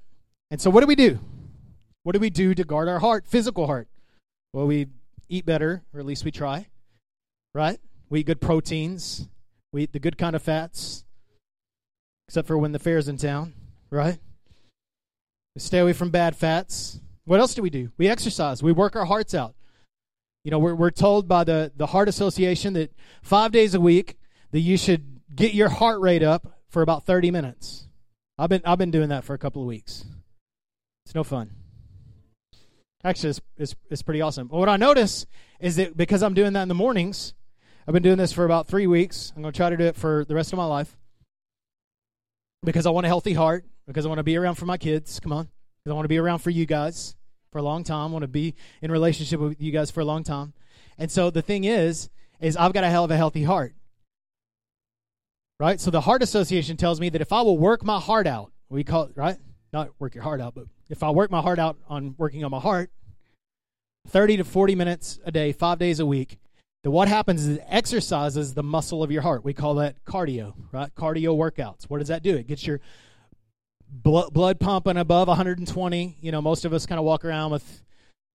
And 0.51 0.61
so 0.61 0.69
what 0.69 0.81
do 0.81 0.87
we 0.87 0.95
do? 0.95 1.19
What 2.03 2.13
do 2.13 2.19
we 2.19 2.29
do 2.29 2.53
to 2.53 2.63
guard 2.63 2.87
our 2.87 2.99
heart, 2.99 3.25
physical 3.27 3.67
heart? 3.67 3.87
Well, 4.53 4.67
we 4.67 4.87
eat 5.29 5.45
better, 5.45 5.83
or 5.93 5.99
at 5.99 6.05
least 6.05 6.25
we 6.25 6.31
try. 6.31 6.67
Right? 7.53 7.79
We 8.09 8.19
eat 8.19 8.25
good 8.25 8.41
proteins. 8.41 9.27
We 9.71 9.83
eat 9.83 9.93
the 9.93 9.99
good 9.99 10.17
kind 10.17 10.35
of 10.35 10.41
fats. 10.41 11.05
Except 12.27 12.47
for 12.47 12.57
when 12.57 12.71
the 12.71 12.79
fair's 12.79 13.07
in 13.07 13.17
town, 13.17 13.53
right? 13.89 14.19
We 15.55 15.59
stay 15.59 15.79
away 15.79 15.93
from 15.93 16.11
bad 16.11 16.35
fats 16.35 16.99
What 17.25 17.39
else 17.39 17.53
do 17.53 17.61
we 17.61 17.69
do? 17.69 17.91
We 17.97 18.07
exercise. 18.07 18.63
We 18.63 18.71
work 18.71 18.95
our 18.95 19.05
hearts 19.05 19.33
out. 19.33 19.55
You 20.43 20.51
know, 20.51 20.59
we're, 20.59 20.73
we're 20.73 20.91
told 20.91 21.27
by 21.27 21.43
the, 21.43 21.71
the 21.75 21.87
Heart 21.87 22.09
Association 22.09 22.73
that 22.73 22.93
five 23.21 23.51
days 23.51 23.75
a 23.75 23.79
week 23.79 24.17
that 24.51 24.59
you 24.59 24.77
should 24.77 25.21
get 25.35 25.53
your 25.53 25.69
heart 25.69 25.99
rate 26.01 26.23
up 26.23 26.59
for 26.67 26.81
about 26.81 27.05
30 27.05 27.31
minutes. 27.31 27.87
I've 28.37 28.49
been, 28.49 28.61
I've 28.65 28.79
been 28.79 28.91
doing 28.91 29.09
that 29.09 29.23
for 29.23 29.33
a 29.33 29.37
couple 29.37 29.61
of 29.61 29.67
weeks. 29.67 30.03
It's 31.05 31.13
no 31.13 31.23
fun. 31.23 31.51
Actually, 33.03 33.31
it's, 33.31 33.41
it's, 33.57 33.75
it's 33.89 34.01
pretty 34.01 34.21
awesome. 34.21 34.47
But 34.47 34.57
what 34.57 34.69
I 34.69 34.77
notice 34.77 35.25
is 35.59 35.75
that 35.75 35.95
because 35.95 36.23
I'm 36.23 36.33
doing 36.33 36.53
that 36.53 36.63
in 36.63 36.67
the 36.67 36.75
mornings, 36.75 37.33
I've 37.87 37.93
been 37.93 38.03
doing 38.03 38.17
this 38.17 38.33
for 38.33 38.45
about 38.45 38.67
three 38.67 38.87
weeks. 38.87 39.31
I'm 39.35 39.41
going 39.41 39.53
to 39.53 39.57
try 39.57 39.69
to 39.69 39.77
do 39.77 39.85
it 39.85 39.95
for 39.95 40.25
the 40.25 40.35
rest 40.35 40.53
of 40.53 40.57
my 40.57 40.65
life 40.65 40.97
because 42.63 42.85
I 42.85 42.91
want 42.91 43.05
a 43.05 43.09
healthy 43.09 43.33
heart, 43.33 43.65
because 43.87 44.05
I 44.05 44.09
want 44.09 44.19
to 44.19 44.23
be 44.23 44.37
around 44.37 44.55
for 44.55 44.65
my 44.65 44.77
kids. 44.77 45.19
Come 45.19 45.33
on. 45.33 45.49
Because 45.83 45.93
I 45.93 45.95
want 45.95 46.05
to 46.05 46.09
be 46.09 46.19
around 46.19 46.39
for 46.39 46.51
you 46.51 46.65
guys 46.65 47.15
for 47.51 47.57
a 47.57 47.63
long 47.63 47.83
time. 47.83 48.09
I 48.09 48.11
want 48.11 48.23
to 48.23 48.27
be 48.27 48.55
in 48.81 48.91
relationship 48.91 49.39
with 49.39 49.59
you 49.59 49.71
guys 49.71 49.89
for 49.89 50.01
a 50.01 50.05
long 50.05 50.23
time. 50.23 50.53
And 50.97 51.09
so 51.09 51.31
the 51.31 51.41
thing 51.41 51.63
is, 51.63 52.09
is 52.39 52.55
I've 52.55 52.73
got 52.73 52.81
to 52.81 52.89
have 52.89 53.09
a 53.09 53.17
healthy 53.17 53.43
heart. 53.43 53.73
Right? 55.59 55.79
So 55.79 55.91
the 55.91 56.01
Heart 56.01 56.21
Association 56.23 56.77
tells 56.77 56.99
me 56.99 57.09
that 57.09 57.21
if 57.21 57.33
I 57.33 57.41
will 57.41 57.57
work 57.57 57.83
my 57.83 57.99
heart 57.99 58.27
out, 58.27 58.51
we 58.69 58.83
call 58.83 59.03
it, 59.03 59.11
right? 59.15 59.37
Not 59.73 59.89
work 59.99 60.15
your 60.15 60.23
heart 60.23 60.41
out, 60.41 60.55
but 60.55 60.65
if 60.89 61.03
I 61.03 61.09
work 61.11 61.31
my 61.31 61.41
heart 61.41 61.59
out 61.59 61.77
on 61.87 62.15
working 62.17 62.43
on 62.43 62.51
my 62.51 62.59
heart, 62.59 62.91
30 64.07 64.37
to 64.37 64.43
40 64.43 64.75
minutes 64.75 65.19
a 65.25 65.31
day, 65.31 65.51
five 65.51 65.79
days 65.79 65.99
a 65.99 66.05
week, 66.05 66.39
then 66.83 66.91
what 66.91 67.07
happens 67.07 67.45
is 67.45 67.57
it 67.57 67.63
exercises 67.67 68.53
the 68.53 68.63
muscle 68.63 69.03
of 69.03 69.11
your 69.11 69.21
heart. 69.21 69.43
We 69.43 69.53
call 69.53 69.75
that 69.75 70.03
cardio, 70.03 70.53
right? 70.71 70.93
Cardio 70.95 71.37
workouts. 71.37 71.83
What 71.83 71.99
does 71.99 72.07
that 72.07 72.23
do? 72.23 72.35
It 72.35 72.47
gets 72.47 72.65
your 72.65 72.79
blood, 73.91 74.33
blood 74.33 74.59
pumping 74.59 74.97
above 74.97 75.27
120. 75.27 76.17
You 76.21 76.31
know, 76.31 76.41
most 76.41 76.65
of 76.65 76.73
us 76.73 76.85
kind 76.85 76.99
of 76.99 77.05
walk 77.05 77.25
around 77.25 77.51
with, 77.51 77.83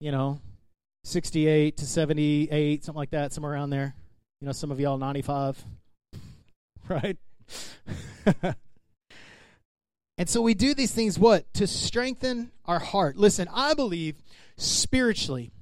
you 0.00 0.12
know, 0.12 0.40
68 1.04 1.76
to 1.78 1.86
78, 1.86 2.84
something 2.84 2.98
like 2.98 3.10
that, 3.10 3.32
somewhere 3.32 3.52
around 3.52 3.70
there. 3.70 3.94
You 4.40 4.46
know, 4.46 4.52
some 4.52 4.70
of 4.70 4.78
y'all 4.78 4.98
95, 4.98 5.64
right? 6.88 7.16
and 10.18 10.28
so 10.28 10.42
we 10.42 10.54
do 10.54 10.74
these 10.74 10.92
things, 10.92 11.18
what? 11.18 11.52
To 11.54 11.66
strengthen 11.66 12.50
our 12.66 12.78
heart. 12.78 13.16
Listen, 13.16 13.48
I 13.52 13.74
believe 13.74 14.16
spiritually, 14.58 15.52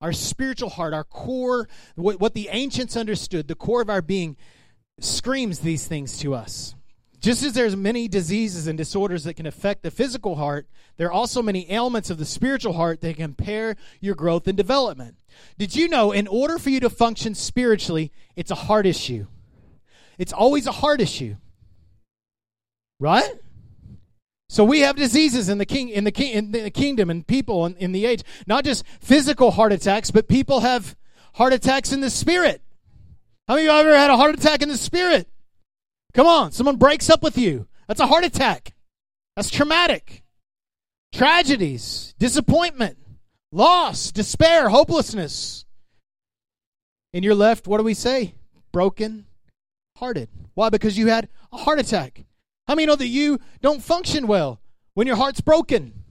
our 0.00 0.12
spiritual 0.12 0.68
heart, 0.68 0.92
our 0.92 1.04
core, 1.04 1.68
what, 1.94 2.20
what 2.20 2.34
the 2.34 2.48
ancients 2.50 2.96
understood, 2.96 3.48
the 3.48 3.54
core 3.54 3.80
of 3.80 3.88
our 3.88 4.02
being, 4.02 4.36
screams 5.00 5.60
these 5.60 5.86
things 5.86 6.18
to 6.18 6.34
us. 6.34 6.74
Just 7.20 7.42
as 7.42 7.52
there's 7.52 7.74
many 7.74 8.06
diseases 8.06 8.66
and 8.68 8.78
disorders 8.78 9.24
that 9.24 9.34
can 9.34 9.46
affect 9.46 9.82
the 9.82 9.90
physical 9.90 10.36
heart, 10.36 10.68
there 10.96 11.08
are 11.08 11.12
also 11.12 11.42
many 11.42 11.70
ailments 11.70 12.10
of 12.10 12.18
the 12.18 12.24
spiritual 12.24 12.74
heart 12.74 13.00
that 13.00 13.16
can 13.16 13.24
impair 13.24 13.76
your 14.00 14.14
growth 14.14 14.46
and 14.46 14.56
development. 14.56 15.16
Did 15.58 15.74
you 15.74 15.88
know 15.88 16.12
in 16.12 16.28
order 16.28 16.58
for 16.58 16.70
you 16.70 16.80
to 16.80 16.90
function 16.90 17.34
spiritually, 17.34 18.12
it's 18.36 18.52
a 18.52 18.56
heart 18.56 18.86
issue? 18.86 19.26
It's 20.16 20.32
always 20.32 20.66
a 20.66 20.72
heart 20.72 21.00
issue. 21.00 21.36
Right? 23.00 23.30
So 24.48 24.64
we 24.64 24.80
have 24.80 24.96
diseases 24.96 25.48
in 25.48 25.58
the 25.58 25.66
king 25.66 25.88
in 25.88 26.04
the 26.04 26.12
king 26.12 26.32
in 26.32 26.52
the 26.52 26.70
kingdom 26.70 27.10
and 27.10 27.26
people 27.26 27.66
in, 27.66 27.76
in 27.76 27.92
the 27.92 28.06
age, 28.06 28.22
not 28.46 28.64
just 28.64 28.84
physical 29.00 29.50
heart 29.50 29.72
attacks, 29.72 30.10
but 30.10 30.28
people 30.28 30.60
have 30.60 30.96
heart 31.34 31.52
attacks 31.52 31.92
in 31.92 32.00
the 32.00 32.10
spirit. 32.10 32.62
How 33.46 33.54
many 33.54 33.66
of 33.66 33.74
you 33.74 33.80
ever 33.80 33.96
had 33.96 34.10
a 34.10 34.16
heart 34.16 34.34
attack 34.34 34.62
in 34.62 34.68
the 34.68 34.76
spirit? 34.76 35.28
Come 36.14 36.26
on, 36.26 36.52
someone 36.52 36.76
breaks 36.76 37.10
up 37.10 37.22
with 37.22 37.38
you. 37.38 37.68
That's 37.86 38.00
a 38.00 38.06
heart 38.06 38.24
attack. 38.24 38.74
That's 39.36 39.50
traumatic. 39.50 40.24
Tragedies, 41.12 42.14
disappointment, 42.18 42.98
loss, 43.52 44.10
despair, 44.10 44.68
hopelessness. 44.68 45.64
And 47.12 47.24
you're 47.24 47.34
left, 47.34 47.66
what 47.66 47.78
do 47.78 47.84
we 47.84 47.94
say? 47.94 48.34
Broken 48.72 49.26
hearted. 49.96 50.28
Why? 50.54 50.68
Because 50.68 50.96
you 50.96 51.08
had 51.08 51.28
a 51.52 51.56
heart 51.56 51.78
attack. 51.78 52.24
How 52.66 52.74
many 52.74 52.86
know 52.86 52.96
that 52.96 53.06
you 53.06 53.38
don't 53.62 53.82
function 53.82 54.26
well 54.26 54.60
when 54.94 55.06
your 55.06 55.16
heart's 55.16 55.40
broken? 55.40 56.04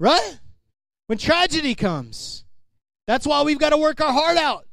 Right? 0.00 0.38
When 1.06 1.18
tragedy 1.18 1.74
comes. 1.74 2.44
That's 3.06 3.26
why 3.26 3.42
we've 3.42 3.58
got 3.58 3.70
to 3.70 3.76
work 3.76 4.00
our 4.00 4.12
heart 4.12 4.36
out. 4.36 4.66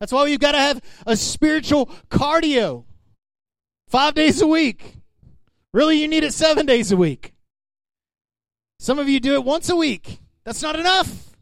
That's 0.00 0.12
why 0.12 0.24
we've 0.24 0.40
got 0.40 0.52
to 0.52 0.58
have 0.58 0.80
a 1.06 1.16
spiritual 1.16 1.86
cardio 2.10 2.84
five 3.88 4.14
days 4.14 4.40
a 4.40 4.46
week. 4.46 4.96
Really, 5.72 6.00
you 6.00 6.08
need 6.08 6.24
it 6.24 6.34
seven 6.34 6.66
days 6.66 6.92
a 6.92 6.96
week. 6.96 7.32
Some 8.78 8.98
of 8.98 9.08
you 9.08 9.20
do 9.20 9.34
it 9.34 9.44
once 9.44 9.68
a 9.68 9.76
week. 9.76 10.18
That's 10.44 10.62
not 10.62 10.78
enough. 10.78 11.34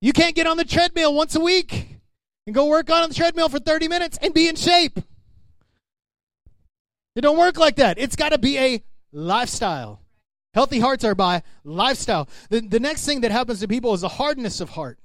You 0.00 0.12
can't 0.12 0.34
get 0.34 0.46
on 0.46 0.56
the 0.56 0.64
treadmill 0.64 1.14
once 1.14 1.34
a 1.34 1.40
week 1.40 1.96
and 2.46 2.54
go 2.54 2.66
work 2.66 2.90
on 2.90 3.08
the 3.08 3.14
treadmill 3.14 3.48
for 3.48 3.58
30 3.58 3.88
minutes 3.88 4.18
and 4.20 4.34
be 4.34 4.48
in 4.48 4.56
shape. 4.56 4.98
It 7.16 7.22
don't 7.22 7.38
work 7.38 7.58
like 7.58 7.76
that. 7.76 7.98
It's 7.98 8.16
got 8.16 8.30
to 8.30 8.38
be 8.38 8.58
a 8.58 8.84
lifestyle. 9.12 10.02
Healthy 10.52 10.80
hearts 10.80 11.04
are 11.04 11.14
by 11.14 11.42
lifestyle. 11.64 12.28
The, 12.50 12.60
the 12.60 12.80
next 12.80 13.06
thing 13.06 13.22
that 13.22 13.30
happens 13.30 13.60
to 13.60 13.68
people 13.68 13.94
is 13.94 14.02
a 14.02 14.08
hardness 14.08 14.60
of 14.60 14.70
heart. 14.70 14.98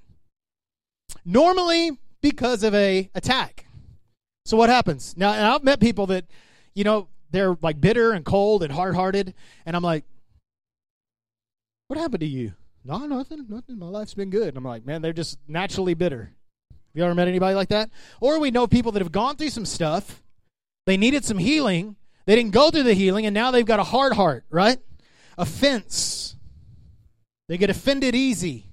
Normally, 1.26 1.92
because 2.22 2.64
of 2.64 2.74
a 2.74 3.10
attack. 3.16 3.66
So 4.46 4.58
what 4.58 4.70
happens? 4.70 5.16
Now, 5.18 5.34
and 5.34 5.46
I've 5.46 5.64
met 5.64 5.80
people 5.80 6.08
that, 6.08 6.26
you 6.74 6.84
know, 6.84 7.08
they're 7.32 7.58
like 7.62 7.80
bitter 7.80 8.12
and 8.12 8.26
cold 8.26 8.64
and 8.64 8.72
hard-hearted, 8.72 9.34
and 9.66 9.76
I'm 9.76 9.84
like, 9.84 10.04
"What 11.88 12.00
happened 12.00 12.22
to 12.22 12.28
you?" 12.28 12.54
No, 12.84 13.06
nothing, 13.06 13.46
nothing. 13.48 13.78
My 13.78 13.88
life's 13.88 14.14
been 14.14 14.30
good. 14.30 14.50
And 14.50 14.58
I'm 14.58 14.64
like, 14.64 14.86
man, 14.86 15.02
they're 15.02 15.14
just 15.14 15.38
naturally 15.48 15.94
bitter. 15.94 16.34
Have 16.72 16.96
you 16.96 17.04
ever 17.04 17.14
met 17.14 17.28
anybody 17.28 17.56
like 17.56 17.70
that? 17.70 17.90
Or 18.20 18.40
we 18.40 18.52
know 18.52 18.68
people 18.68 18.92
that 18.94 19.02
have 19.02 19.12
gone 19.12 19.36
through 19.36 19.52
some 19.52 19.66
stuff. 19.66 20.24
They 20.88 20.98
needed 20.98 21.24
some 21.24 21.38
healing. 21.38 21.96
They 22.26 22.36
didn't 22.36 22.52
go 22.52 22.72
through 22.72 22.84
the 22.84 22.94
healing, 22.94 23.26
and 23.26 23.34
now 23.34 23.52
they've 23.52 23.66
got 23.66 23.80
a 23.80 23.84
hard 23.84 24.14
heart, 24.14 24.46
right? 24.50 24.80
Offense. 25.38 26.36
They 27.48 27.58
get 27.58 27.70
offended 27.70 28.16
easy. 28.16 28.66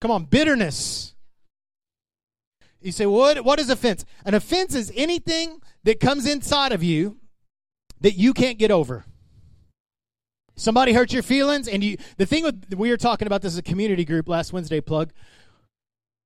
Come 0.00 0.10
on, 0.10 0.24
bitterness. 0.24 1.14
You 2.80 2.92
say, 2.92 3.06
what, 3.06 3.44
what 3.44 3.60
is 3.60 3.68
offense? 3.68 4.04
An 4.24 4.34
offense 4.34 4.74
is 4.74 4.92
anything 4.96 5.60
that 5.84 6.00
comes 6.00 6.26
inside 6.26 6.72
of 6.72 6.82
you 6.82 7.18
that 8.00 8.14
you 8.14 8.32
can't 8.32 8.58
get 8.58 8.70
over. 8.70 9.04
Somebody 10.56 10.92
hurt 10.92 11.12
your 11.12 11.22
feelings, 11.22 11.68
and 11.68 11.82
you. 11.82 11.96
The 12.18 12.26
thing 12.26 12.44
with 12.44 12.74
we 12.76 12.90
were 12.90 12.98
talking 12.98 13.26
about 13.26 13.40
this 13.40 13.54
as 13.54 13.58
a 13.58 13.62
community 13.62 14.04
group 14.04 14.28
last 14.28 14.52
Wednesday. 14.52 14.80
Plug 14.82 15.10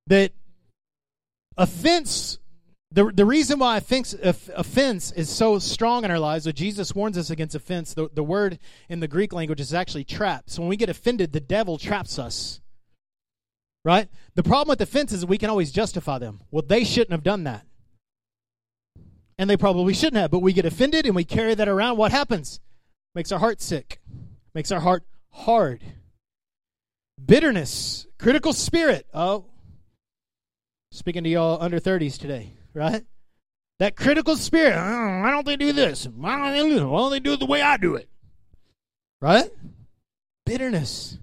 that 0.09 0.33
offense. 1.57 2.39
The, 2.91 3.13
the 3.13 3.25
reason 3.25 3.59
why 3.59 3.77
offense, 3.77 4.15
offense 4.23 5.11
is 5.13 5.29
so 5.29 5.59
strong 5.59 6.05
in 6.05 6.11
our 6.11 6.19
lives, 6.19 6.45
that 6.45 6.55
Jesus 6.55 6.95
warns 6.95 7.19
us 7.19 7.31
against 7.31 7.57
offense, 7.57 7.95
the, 7.95 8.09
the 8.13 8.23
word 8.23 8.61
in 8.89 9.01
the 9.01 9.09
Greek 9.09 9.33
language 9.33 9.61
is 9.61 9.75
actually 9.75 10.05
trap. 10.05 10.45
So 10.47 10.63
when 10.63 10.69
we 10.69 10.77
get 10.77 10.89
offended, 10.89 11.33
the 11.33 11.41
devil 11.41 11.77
traps 11.77 12.19
us. 12.19 12.61
Right? 13.85 14.09
The 14.35 14.43
problem 14.43 14.69
with 14.69 14.81
offense 14.81 15.13
is 15.13 15.27
we 15.27 15.39
can 15.39 15.51
always 15.51 15.71
justify 15.71 16.19
them. 16.19 16.41
Well, 16.51 16.65
they 16.67 16.85
shouldn't 16.85 17.13
have 17.13 17.23
done 17.23 17.45
that. 17.45 17.67
And 19.39 19.51
they 19.51 19.57
probably 19.57 19.95
shouldn't 19.95 20.21
have, 20.21 20.31
but 20.31 20.41
we 20.41 20.53
get 20.53 20.65
offended 20.65 21.07
and 21.07 21.15
we 21.15 21.25
carry 21.25 21.55
that 21.55 21.69
around. 21.69 21.99
What 21.99 22.13
happens? 22.13 22.61
Makes 23.15 23.33
our 23.33 23.39
heart 23.39 23.61
sick, 23.61 24.01
makes 24.55 24.73
our 24.73 24.81
heart 24.81 25.05
hard. 25.31 25.83
Bitterness, 27.25 28.07
critical 28.19 28.53
spirit. 28.53 29.07
Oh, 29.13 29.47
speaking 30.93 31.25
to 31.25 31.31
y'all 31.31 31.61
under 31.61 31.79
30s 31.79 32.19
today, 32.19 32.55
right? 32.73 33.05
That 33.81 33.97
critical 33.97 34.37
spirit. 34.37 34.77
Oh, 34.77 35.21
why 35.23 35.31
don't 35.31 35.47
they 35.47 35.57
do 35.57 35.73
this? 35.73 36.07
Why 36.07 36.39
don't 36.39 36.53
they 36.53 36.77
do? 36.77 36.89
Why 36.89 36.99
don't 37.01 37.11
they 37.11 37.21
do 37.21 37.33
it 37.33 37.41
the 37.41 37.47
way 37.47 37.61
I 37.61 37.77
do 37.77 37.97
it? 37.97 38.09
Right? 39.21 39.51
Bitterness. 40.47 41.19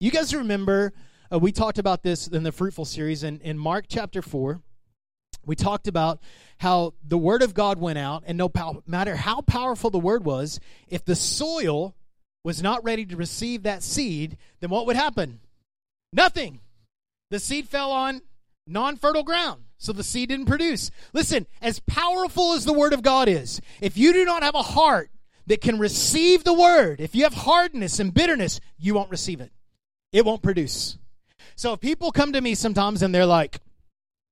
You 0.00 0.10
guys 0.10 0.34
remember 0.34 0.92
uh, 1.32 1.38
we 1.38 1.52
talked 1.52 1.78
about 1.78 2.02
this 2.02 2.26
in 2.26 2.42
the 2.42 2.52
fruitful 2.52 2.84
series 2.84 3.22
in, 3.22 3.40
in 3.40 3.56
Mark 3.56 3.86
chapter 3.88 4.22
4. 4.22 4.60
We 5.46 5.56
talked 5.56 5.88
about 5.88 6.20
how 6.58 6.94
the 7.06 7.18
word 7.18 7.42
of 7.42 7.54
God 7.54 7.78
went 7.78 7.98
out, 7.98 8.24
and 8.26 8.36
no 8.36 8.48
pow- 8.48 8.82
matter 8.86 9.16
how 9.16 9.40
powerful 9.40 9.90
the 9.90 9.98
word 9.98 10.24
was, 10.24 10.60
if 10.88 11.04
the 11.04 11.14
soil 11.14 11.94
was 12.44 12.62
not 12.62 12.84
ready 12.84 13.06
to 13.06 13.16
receive 13.16 13.62
that 13.62 13.82
seed, 13.82 14.36
then 14.60 14.70
what 14.70 14.86
would 14.86 14.96
happen? 14.96 15.40
Nothing. 16.12 16.60
The 17.30 17.38
seed 17.38 17.68
fell 17.68 17.92
on 17.92 18.22
non 18.66 18.96
fertile 18.96 19.22
ground, 19.22 19.64
so 19.78 19.92
the 19.92 20.02
seed 20.02 20.30
didn't 20.30 20.46
produce. 20.46 20.90
Listen, 21.12 21.46
as 21.62 21.80
powerful 21.80 22.52
as 22.52 22.64
the 22.64 22.72
word 22.72 22.92
of 22.92 23.02
God 23.02 23.28
is, 23.28 23.60
if 23.80 23.96
you 23.96 24.12
do 24.12 24.24
not 24.24 24.42
have 24.42 24.54
a 24.54 24.62
heart 24.62 25.10
that 25.46 25.60
can 25.60 25.78
receive 25.78 26.44
the 26.44 26.52
word, 26.52 27.00
if 27.00 27.14
you 27.14 27.22
have 27.22 27.34
hardness 27.34 28.00
and 28.00 28.12
bitterness, 28.12 28.60
you 28.78 28.94
won't 28.94 29.10
receive 29.10 29.40
it. 29.40 29.52
It 30.12 30.24
won't 30.24 30.42
produce. 30.42 30.98
So 31.56 31.72
if 31.72 31.80
people 31.80 32.12
come 32.12 32.32
to 32.32 32.40
me 32.40 32.54
sometimes 32.54 33.02
and 33.02 33.14
they're 33.14 33.26
like, 33.26 33.60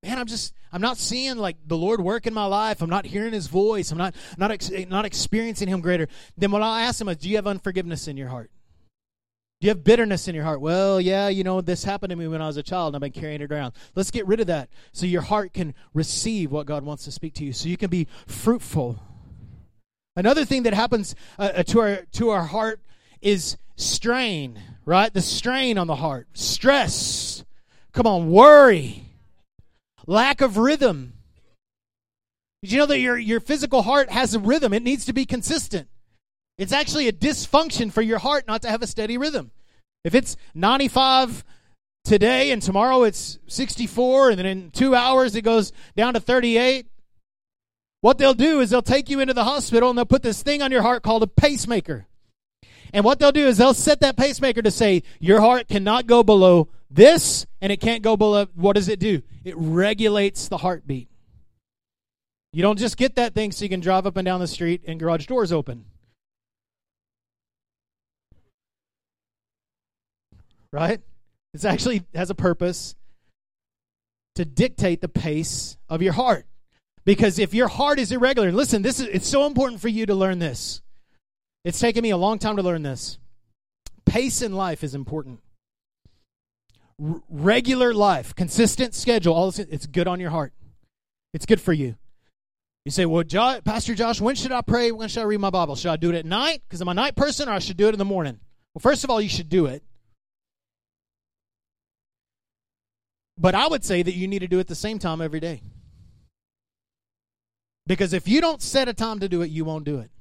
man, 0.03 0.17
I'm 0.17 0.27
just, 0.27 0.53
I'm 0.71 0.81
not 0.81 0.97
seeing 0.97 1.37
like 1.37 1.57
the 1.65 1.77
Lord 1.77 2.01
work 2.01 2.27
in 2.27 2.33
my 2.33 2.45
life. 2.45 2.81
I'm 2.81 2.89
not 2.89 3.05
hearing 3.05 3.33
His 3.33 3.47
voice. 3.47 3.91
I'm 3.91 3.97
not, 3.97 4.15
not, 4.37 4.51
ex- 4.51 4.71
not 4.87 5.05
experiencing 5.05 5.67
Him 5.67 5.81
greater. 5.81 6.07
Then 6.37 6.51
what 6.51 6.61
I'll 6.61 6.75
ask 6.75 6.99
them 6.99 7.09
is, 7.09 7.17
do 7.17 7.29
you 7.29 7.35
have 7.35 7.47
unforgiveness 7.47 8.07
in 8.07 8.17
your 8.17 8.29
heart? 8.29 8.51
Do 9.61 9.65
you 9.65 9.71
have 9.71 9.83
bitterness 9.83 10.29
in 10.29 10.35
your 10.35 10.45
heart? 10.45 10.61
Well, 10.61 11.01
yeah, 11.01 11.27
you 11.27 11.43
know, 11.43 11.59
this 11.59 11.83
happened 11.83 12.11
to 12.11 12.15
me 12.15 12.29
when 12.29 12.41
I 12.41 12.47
was 12.47 12.55
a 12.55 12.63
child 12.63 12.95
I've 12.95 13.01
been 13.01 13.11
carrying 13.11 13.41
it 13.41 13.51
around. 13.51 13.73
Let's 13.93 14.09
get 14.09 14.25
rid 14.25 14.39
of 14.39 14.47
that 14.47 14.69
so 14.93 15.05
your 15.05 15.21
heart 15.21 15.53
can 15.53 15.73
receive 15.93 16.49
what 16.49 16.65
God 16.65 16.85
wants 16.85 17.03
to 17.05 17.11
speak 17.11 17.33
to 17.35 17.43
you, 17.43 17.51
so 17.51 17.67
you 17.67 17.75
can 17.75 17.89
be 17.89 18.07
fruitful. 18.25 19.03
Another 20.15 20.45
thing 20.45 20.63
that 20.63 20.73
happens 20.73 21.13
uh, 21.37 21.51
uh 21.55 21.63
to 21.63 21.79
our 21.81 21.95
to 22.13 22.29
our 22.29 22.43
heart 22.43 22.79
is 23.21 23.57
strain, 23.75 24.61
right? 24.89 25.13
The 25.13 25.21
strain 25.21 25.77
on 25.77 25.85
the 25.85 25.95
heart, 25.95 26.27
stress. 26.33 27.45
Come 27.93 28.07
on, 28.07 28.31
worry, 28.31 29.05
lack 30.07 30.41
of 30.41 30.57
rhythm. 30.57 31.13
Did 32.63 32.71
you 32.71 32.79
know 32.79 32.87
that 32.87 32.99
your, 32.99 33.15
your 33.15 33.39
physical 33.39 33.83
heart 33.83 34.09
has 34.09 34.33
a 34.33 34.39
rhythm? 34.39 34.73
It 34.73 34.81
needs 34.81 35.05
to 35.05 35.13
be 35.13 35.27
consistent. 35.27 35.89
It's 36.57 36.73
actually 36.73 37.07
a 37.07 37.13
dysfunction 37.13 37.93
for 37.93 38.01
your 38.01 38.17
heart 38.17 38.47
not 38.47 38.63
to 38.63 38.69
have 38.69 38.81
a 38.81 38.87
steady 38.87 39.19
rhythm. 39.19 39.51
If 40.03 40.15
it's 40.15 40.35
95 40.55 41.43
today 42.03 42.49
and 42.49 42.59
tomorrow 42.59 43.03
it's 43.03 43.37
64 43.45 44.31
and 44.31 44.39
then 44.39 44.45
in 44.47 44.71
two 44.71 44.95
hours 44.95 45.35
it 45.35 45.43
goes 45.43 45.71
down 45.95 46.15
to 46.15 46.19
38, 46.19 46.87
what 48.01 48.17
they'll 48.17 48.33
do 48.33 48.59
is 48.59 48.71
they'll 48.71 48.81
take 48.81 49.09
you 49.09 49.19
into 49.19 49.35
the 49.35 49.43
hospital 49.43 49.89
and 49.89 49.97
they'll 49.97 50.05
put 50.05 50.23
this 50.23 50.41
thing 50.41 50.63
on 50.63 50.71
your 50.71 50.81
heart 50.81 51.03
called 51.03 51.21
a 51.21 51.27
pacemaker. 51.27 52.07
And 52.93 53.05
what 53.05 53.19
they'll 53.19 53.31
do 53.31 53.47
is 53.47 53.57
they'll 53.57 53.73
set 53.73 53.99
that 54.01 54.17
pacemaker 54.17 54.61
to 54.61 54.71
say, 54.71 55.03
your 55.19 55.41
heart 55.41 55.67
cannot 55.67 56.07
go 56.07 56.23
below 56.23 56.69
this, 56.89 57.45
and 57.61 57.71
it 57.71 57.77
can't 57.77 58.01
go 58.01 58.17
below. 58.17 58.47
What 58.55 58.73
does 58.73 58.89
it 58.89 58.99
do? 58.99 59.21
It 59.43 59.53
regulates 59.57 60.47
the 60.47 60.57
heartbeat. 60.57 61.07
You 62.51 62.63
don't 62.63 62.79
just 62.79 62.97
get 62.97 63.15
that 63.15 63.35
thing 63.35 63.51
so 63.51 63.63
you 63.63 63.69
can 63.69 63.79
drive 63.79 64.07
up 64.07 64.17
and 64.17 64.25
down 64.25 64.39
the 64.39 64.47
street 64.47 64.81
and 64.87 64.99
garage 64.99 65.27
doors 65.27 65.51
open. 65.51 65.85
Right? 70.71 70.99
This 71.53 71.65
actually 71.65 72.03
has 72.15 72.29
a 72.29 72.35
purpose 72.35 72.95
to 74.35 74.45
dictate 74.45 75.01
the 75.01 75.09
pace 75.09 75.77
of 75.89 76.01
your 76.01 76.13
heart. 76.13 76.45
Because 77.05 77.39
if 77.39 77.53
your 77.53 77.67
heart 77.67 77.99
is 77.99 78.11
irregular, 78.11 78.51
listen, 78.51 78.81
this 78.81 78.99
is 78.99 79.07
it's 79.07 79.27
so 79.27 79.45
important 79.45 79.81
for 79.81 79.87
you 79.87 80.05
to 80.05 80.15
learn 80.15 80.39
this. 80.39 80.81
It's 81.63 81.79
taken 81.79 82.03
me 82.03 82.09
a 82.09 82.17
long 82.17 82.39
time 82.39 82.55
to 82.55 82.63
learn 82.63 82.83
this. 82.83 83.17
Pace 84.05 84.41
in 84.41 84.53
life 84.53 84.83
is 84.83 84.95
important. 84.95 85.39
R- 87.03 87.21
regular 87.29 87.93
life, 87.93 88.33
consistent 88.35 88.93
schedule, 88.93 89.33
all 89.33 89.51
this, 89.51 89.59
it's 89.59 89.85
good 89.85 90.07
on 90.07 90.19
your 90.19 90.29
heart. 90.31 90.53
It's 91.33 91.45
good 91.45 91.61
for 91.61 91.73
you. 91.73 91.95
You 92.85 92.91
say, 92.91 93.05
well, 93.05 93.23
jo- 93.23 93.59
Pastor 93.63 93.93
Josh, 93.93 94.21
when 94.21 94.35
should 94.35 94.51
I 94.51 94.61
pray? 94.61 94.91
When 94.91 95.09
should 95.09 95.21
I 95.21 95.25
read 95.25 95.39
my 95.39 95.49
Bible? 95.49 95.75
Should 95.75 95.91
I 95.91 95.97
do 95.97 96.09
it 96.09 96.15
at 96.15 96.25
night 96.25 96.61
because 96.67 96.81
I'm 96.81 96.87
a 96.87 96.93
night 96.93 97.15
person 97.15 97.49
or 97.49 97.51
I 97.51 97.59
should 97.59 97.77
do 97.77 97.87
it 97.87 97.93
in 97.93 97.99
the 97.99 98.05
morning? 98.05 98.39
Well, 98.73 98.81
first 98.81 99.03
of 99.03 99.09
all, 99.09 99.21
you 99.21 99.29
should 99.29 99.49
do 99.49 99.65
it. 99.65 99.83
But 103.37 103.55
I 103.55 103.67
would 103.67 103.85
say 103.85 104.01
that 104.01 104.15
you 104.15 104.27
need 104.27 104.39
to 104.39 104.47
do 104.47 104.59
it 104.59 104.67
the 104.67 104.75
same 104.75 104.99
time 104.99 105.21
every 105.21 105.39
day. 105.39 105.61
Because 107.85 108.13
if 108.13 108.27
you 108.27 108.41
don't 108.41 108.61
set 108.61 108.87
a 108.87 108.93
time 108.93 109.19
to 109.19 109.29
do 109.29 109.41
it, 109.41 109.49
you 109.49 109.65
won't 109.65 109.85
do 109.85 109.99
it. 109.99 110.11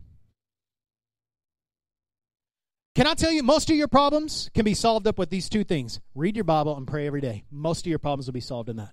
Can 2.98 3.06
I 3.06 3.14
tell 3.14 3.30
you, 3.30 3.44
most 3.44 3.70
of 3.70 3.76
your 3.76 3.86
problems 3.86 4.50
can 4.54 4.64
be 4.64 4.74
solved 4.74 5.06
up 5.06 5.20
with 5.20 5.30
these 5.30 5.48
two 5.48 5.62
things 5.62 6.00
read 6.16 6.34
your 6.34 6.42
Bible 6.42 6.76
and 6.76 6.84
pray 6.84 7.06
every 7.06 7.20
day. 7.20 7.44
Most 7.48 7.86
of 7.86 7.90
your 7.90 8.00
problems 8.00 8.26
will 8.26 8.32
be 8.32 8.40
solved 8.40 8.68
in 8.68 8.74
that. 8.78 8.92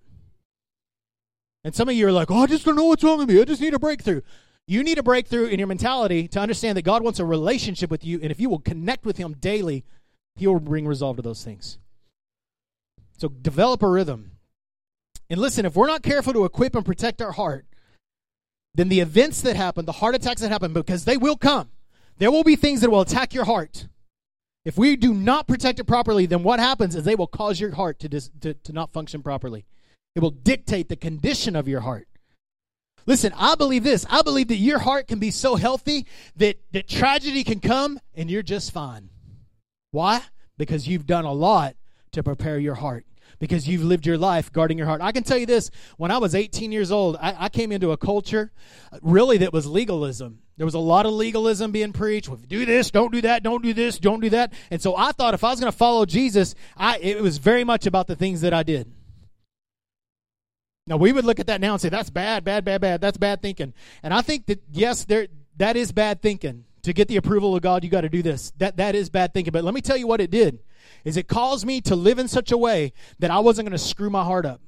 And 1.64 1.74
some 1.74 1.90
of 1.90 1.96
you 1.96 2.08
are 2.08 2.12
like, 2.12 2.30
oh, 2.30 2.44
I 2.44 2.46
just 2.46 2.66
don't 2.66 2.76
know 2.76 2.86
what's 2.86 3.04
wrong 3.04 3.18
with 3.18 3.30
me. 3.30 3.42
I 3.42 3.46
just 3.46 3.62
need 3.62 3.74
a 3.74 3.80
breakthrough. 3.80 4.22
You 4.68 4.84
need 4.84 5.00
a 5.00 5.04
breakthrough 5.04 5.48
in 5.48 5.58
your 5.58 5.68
mentality 5.68 6.28
to 6.28 6.40
understand 6.40 6.78
that 6.78 6.84
God 6.84 7.02
wants 7.02 7.18
a 7.18 7.26
relationship 7.26 7.90
with 7.90 8.06
you, 8.06 8.20
and 8.22 8.30
if 8.30 8.40
you 8.40 8.48
will 8.48 8.60
connect 8.60 9.08
with 9.08 9.18
Him 9.18 9.38
daily, 9.40 9.84
He 10.36 10.46
will 10.46 10.60
bring 10.60 10.86
resolve 10.86 11.16
to 11.16 11.24
those 11.24 11.44
things. 11.44 11.80
So 13.18 13.30
develop 13.30 13.82
a 13.82 13.90
rhythm. 13.90 14.34
And 15.32 15.42
listen, 15.42 15.66
if 15.66 15.76
we're 15.76 15.88
not 15.88 16.04
careful 16.04 16.34
to 16.34 16.46
equip 16.46 16.76
and 16.76 16.86
protect 16.86 17.24
our 17.24 17.32
heart, 17.32 17.66
then 18.72 18.90
the 18.90 19.00
events 19.00 19.42
that 19.42 19.56
happen, 19.56 19.86
the 19.86 19.94
heart 19.94 20.14
attacks 20.14 20.42
that 20.42 20.52
happen, 20.52 20.74
because 20.74 21.06
they 21.06 21.18
will 21.18 21.38
come, 21.38 21.72
there 22.20 22.30
will 22.30 22.44
be 22.44 22.56
things 22.56 22.82
that 22.82 22.92
will 22.92 23.02
attack 23.02 23.34
your 23.34 23.46
heart. 23.46 23.88
If 24.66 24.78
we 24.78 24.96
do 24.96 25.14
not 25.14 25.48
protect 25.48 25.80
it 25.80 25.84
properly, 25.84 26.26
then 26.26 26.42
what 26.42 26.60
happens 26.60 26.96
is 26.96 27.04
they 27.04 27.16
will 27.16 27.28
cause 27.28 27.60
your 27.60 27.76
heart 27.76 28.00
to, 28.00 28.10
dis, 28.10 28.32
to, 28.42 28.56
to 28.56 28.74
not 28.74 28.92
function 28.92 29.22
properly. 29.22 29.66
It 30.16 30.22
will 30.22 30.32
dictate 30.32 30.90
the 30.90 30.96
condition 30.96 31.56
of 31.56 31.68
your 31.68 31.82
heart. 31.82 32.08
Listen, 33.06 33.32
I 33.38 33.54
believe 33.54 33.84
this. 33.84 34.06
I 34.10 34.24
believe 34.24 34.48
that 34.48 34.56
your 34.56 34.80
heart 34.80 35.08
can 35.08 35.20
be 35.20 35.30
so 35.30 35.56
healthy 35.56 36.08
that, 36.38 36.58
that 36.72 36.88
tragedy 36.88 37.44
can 37.44 37.60
come 37.60 38.00
and 38.16 38.32
you're 38.32 38.42
just 38.42 38.72
fine. 38.72 39.10
Why? 39.92 40.22
Because 40.58 40.88
you've 40.88 41.06
done 41.06 41.26
a 41.26 41.32
lot 41.32 41.76
to 42.14 42.24
prepare 42.24 42.58
your 42.58 42.76
heart 42.76 43.06
because 43.40 43.68
you've 43.68 43.84
lived 43.84 44.06
your 44.06 44.18
life 44.18 44.52
guarding 44.52 44.78
your 44.78 44.88
heart. 44.88 45.02
I 45.02 45.12
can 45.12 45.24
tell 45.24 45.38
you 45.38 45.46
this 45.46 45.72
when 45.98 46.12
I 46.12 46.18
was 46.18 46.36
18 46.36 46.72
years 46.72 46.92
old, 46.92 47.18
I, 47.20 47.46
I, 47.46 47.50
came 47.50 47.72
into 47.72 47.92
a 47.92 47.98
culture 47.98 48.52
uh, 48.92 49.00
really 49.02 49.38
that 49.40 49.54
was 49.54 49.68
legalism. 49.68 50.40
There 50.58 50.66
was 50.66 50.74
a 50.74 50.80
lot 50.80 51.06
of 51.06 51.14
legalism 51.14 51.72
being 51.72 51.92
preached. 51.92 52.30
Well, 52.30 52.38
do 52.38 52.66
this, 52.66 52.92
don't 52.92 53.12
do 53.12 53.22
that, 53.22 53.44
don't 53.44 53.62
do 53.62 53.74
this, 53.74 54.00
don't 54.00 54.22
do 54.22 54.30
that. 54.30 54.54
And 54.72 54.82
so 54.82 54.96
I 54.96 55.12
thought 55.12 55.34
if 55.34 55.44
I 55.44 55.50
was 55.50 55.60
going 55.60 55.72
to 55.72 55.78
follow 55.78 56.06
Jesus, 56.06 56.56
I, 56.78 56.98
it 57.00 57.22
was 57.22 57.38
very 57.38 57.64
much 57.64 57.86
about 57.86 58.08
the 58.08 58.16
things 58.16 58.42
that 58.42 58.54
I 58.54 58.64
did. 58.64 58.92
Now 60.88 60.98
we 60.98 61.12
would 61.12 61.26
look 61.26 61.40
at 61.40 61.48
that 61.48 61.62
now 61.62 61.74
and 61.74 61.82
say 61.82 61.90
that's 61.90 62.12
bad, 62.12 62.44
bad, 62.44 62.64
bad, 62.64 62.80
bad. 62.80 63.02
That's 63.02 63.18
bad 63.18 63.42
thinking. 63.42 63.74
And 64.04 64.14
I 64.14 64.22
think 64.22 64.46
that 64.46 64.62
yes, 64.72 65.04
there 65.06 65.28
that 65.58 65.76
is 65.76 65.92
bad 65.92 66.22
thinking. 66.22 66.66
To 66.84 66.94
get 66.94 67.08
the 67.08 67.18
approval 67.18 67.56
of 67.56 67.64
God, 67.64 67.84
you 67.84 67.90
got 67.90 68.02
to 68.02 68.10
do 68.10 68.22
this. 68.22 68.54
That 68.60 68.78
that 68.78 68.94
is 68.94 69.10
bad 69.10 69.34
thinking. 69.34 69.52
But 69.52 69.64
let 69.64 69.74
me 69.74 69.82
tell 69.82 69.98
you 69.98 70.06
what 70.06 70.22
it 70.22 70.30
did. 70.30 70.60
Is 71.06 71.18
it 71.18 71.28
caused 71.28 71.66
me 71.66 71.80
to 71.82 71.96
live 71.96 72.20
in 72.20 72.28
such 72.28 72.52
a 72.52 72.58
way 72.58 72.92
that 73.20 73.32
I 73.32 73.40
wasn't 73.40 73.68
going 73.68 73.78
to 73.78 73.84
screw 73.84 74.10
my 74.10 74.24
heart 74.24 74.46
up. 74.46 74.60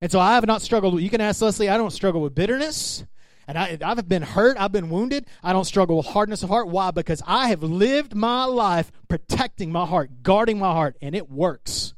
And 0.00 0.10
so 0.10 0.20
I 0.20 0.34
have 0.34 0.46
not 0.46 0.62
struggled. 0.62 1.00
You 1.00 1.10
can 1.10 1.20
ask 1.20 1.42
Leslie, 1.42 1.68
I 1.68 1.76
don't 1.76 1.90
struggle 1.90 2.20
with 2.20 2.34
bitterness. 2.34 3.04
And 3.46 3.58
I, 3.58 3.76
I've 3.82 4.08
been 4.08 4.22
hurt. 4.22 4.56
I've 4.58 4.72
been 4.72 4.88
wounded. 4.88 5.26
I 5.42 5.52
don't 5.52 5.64
struggle 5.64 5.96
with 5.96 6.06
hardness 6.06 6.42
of 6.42 6.48
heart. 6.48 6.68
Why? 6.68 6.92
Because 6.92 7.22
I 7.26 7.48
have 7.48 7.62
lived 7.62 8.14
my 8.14 8.44
life 8.44 8.90
protecting 9.08 9.70
my 9.70 9.84
heart, 9.84 10.22
guarding 10.22 10.58
my 10.58 10.72
heart, 10.72 10.96
and 11.02 11.14
it 11.14 11.30
works. 11.30 11.94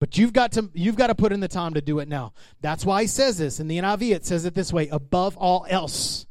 But 0.00 0.16
you've 0.16 0.32
got 0.32 0.52
to 0.52 0.70
you've 0.74 0.96
got 0.96 1.08
to 1.08 1.14
put 1.14 1.32
in 1.32 1.40
the 1.40 1.48
time 1.48 1.74
to 1.74 1.82
do 1.82 1.98
it 1.98 2.08
now. 2.08 2.32
That's 2.62 2.84
why 2.84 3.02
he 3.02 3.06
says 3.06 3.36
this 3.36 3.60
in 3.60 3.68
the 3.68 3.78
NIV. 3.78 4.14
It 4.14 4.26
says 4.26 4.46
it 4.46 4.54
this 4.54 4.72
way: 4.72 4.88
above 4.88 5.36
all 5.36 5.66
else, 5.68 6.26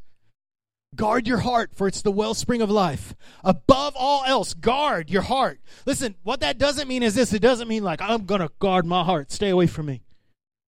guard 0.95 1.28
your 1.28 1.39
heart, 1.39 1.71
for 1.75 1.88
it's 1.88 2.02
the 2.02 2.12
wellspring 2.12 2.62
of 2.62 2.69
life. 2.69 3.15
Above 3.43 3.93
all 3.95 4.23
else, 4.25 4.54
guard 4.54 5.10
your 5.10 5.21
heart. 5.21 5.60
Listen, 5.86 6.15
what 6.23 6.39
that 6.41 6.58
doesn't 6.58 6.88
mean 6.88 7.04
is 7.04 7.15
this: 7.15 7.34
it 7.34 7.41
doesn't 7.41 7.67
mean 7.67 7.84
like 7.84 8.02
I'm 8.02 8.25
gonna 8.25 8.49
guard 8.60 8.86
my 8.86 9.04
heart. 9.04 9.32
Stay 9.32 9.49
away 9.49 9.67
from 9.67 9.88
me. 9.88 10.04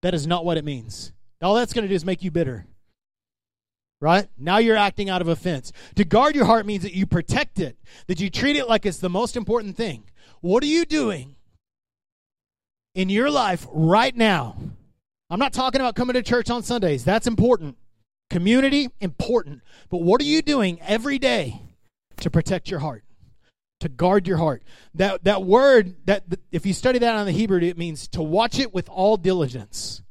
That 0.02 0.14
is 0.14 0.28
not 0.28 0.46
what 0.46 0.58
it 0.58 0.66
means. 0.66 1.14
All 1.42 1.56
that's 1.56 1.74
gonna 1.74 1.88
do 1.88 1.96
is 1.96 2.06
make 2.06 2.24
you 2.24 2.32
bitter. 2.32 2.66
Right? 4.00 4.28
Now 4.38 4.58
you're 4.58 4.78
acting 4.78 5.10
out 5.10 5.22
of 5.22 5.28
offense. 5.28 5.72
To 5.96 6.04
guard 6.04 6.36
your 6.36 6.46
heart 6.46 6.66
means 6.66 6.84
that 6.84 6.96
you 6.96 7.06
protect 7.06 7.60
it, 7.60 7.78
that 8.08 8.20
you 8.20 8.32
treat 8.32 8.56
it 8.56 8.68
like 8.68 8.86
it's 8.86 8.98
the 8.98 9.10
most 9.10 9.36
important 9.36 9.78
thing. 9.78 10.06
What 10.42 10.64
are 10.64 10.68
you 10.68 10.86
doing 10.86 11.36
in 12.96 13.10
your 13.10 13.30
life 13.30 13.68
right 13.72 14.16
now. 14.16 14.56
I'm 15.30 15.40
not 15.40 15.54
talking 15.54 15.80
about 15.80 15.96
coming 15.96 16.14
to 16.16 16.22
church 16.22 16.50
on 16.50 16.64
Sundays. 16.64 17.04
That's 17.04 17.28
important. 17.28 17.78
Community, 18.32 18.88
important. 19.02 19.62
But 19.90 20.04
what 20.04 20.22
are 20.22 20.24
you 20.24 20.42
doing 20.42 20.80
every 20.84 21.20
day 21.20 21.62
to 22.22 22.30
protect 22.30 22.72
your 22.72 22.80
heart? 22.80 23.04
To 23.82 23.90
guard 23.90 24.26
your 24.26 24.38
heart. 24.38 24.64
That 24.94 25.26
that 25.26 25.44
word 25.44 25.98
that 26.06 26.24
if 26.50 26.66
you 26.66 26.74
study 26.74 26.98
that 27.00 27.14
on 27.14 27.26
the 27.26 27.34
Hebrew, 27.34 27.60
it 27.60 27.78
means 27.78 28.08
to 28.10 28.24
watch 28.24 28.58
it 28.58 28.74
with 28.74 28.88
all 28.88 29.18
diligence. 29.18 30.02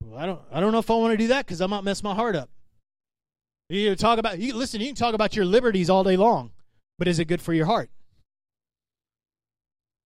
Well, 0.00 0.16
I 0.16 0.26
don't 0.26 0.40
I 0.52 0.60
don't 0.60 0.70
know 0.70 0.78
if 0.78 0.92
I 0.92 0.94
want 0.94 1.10
to 1.10 1.16
do 1.16 1.26
that 1.28 1.44
because 1.44 1.60
I 1.60 1.66
might 1.66 1.82
mess 1.82 2.04
my 2.04 2.14
heart 2.14 2.36
up. 2.36 2.48
You 3.68 3.96
talk 3.96 4.20
about 4.20 4.38
you 4.38 4.54
listen, 4.54 4.80
you 4.80 4.86
can 4.86 4.94
talk 4.94 5.14
about 5.14 5.34
your 5.34 5.44
liberties 5.44 5.90
all 5.90 6.04
day 6.04 6.16
long, 6.16 6.52
but 7.00 7.08
is 7.08 7.18
it 7.18 7.24
good 7.24 7.42
for 7.42 7.52
your 7.52 7.66
heart? 7.66 7.90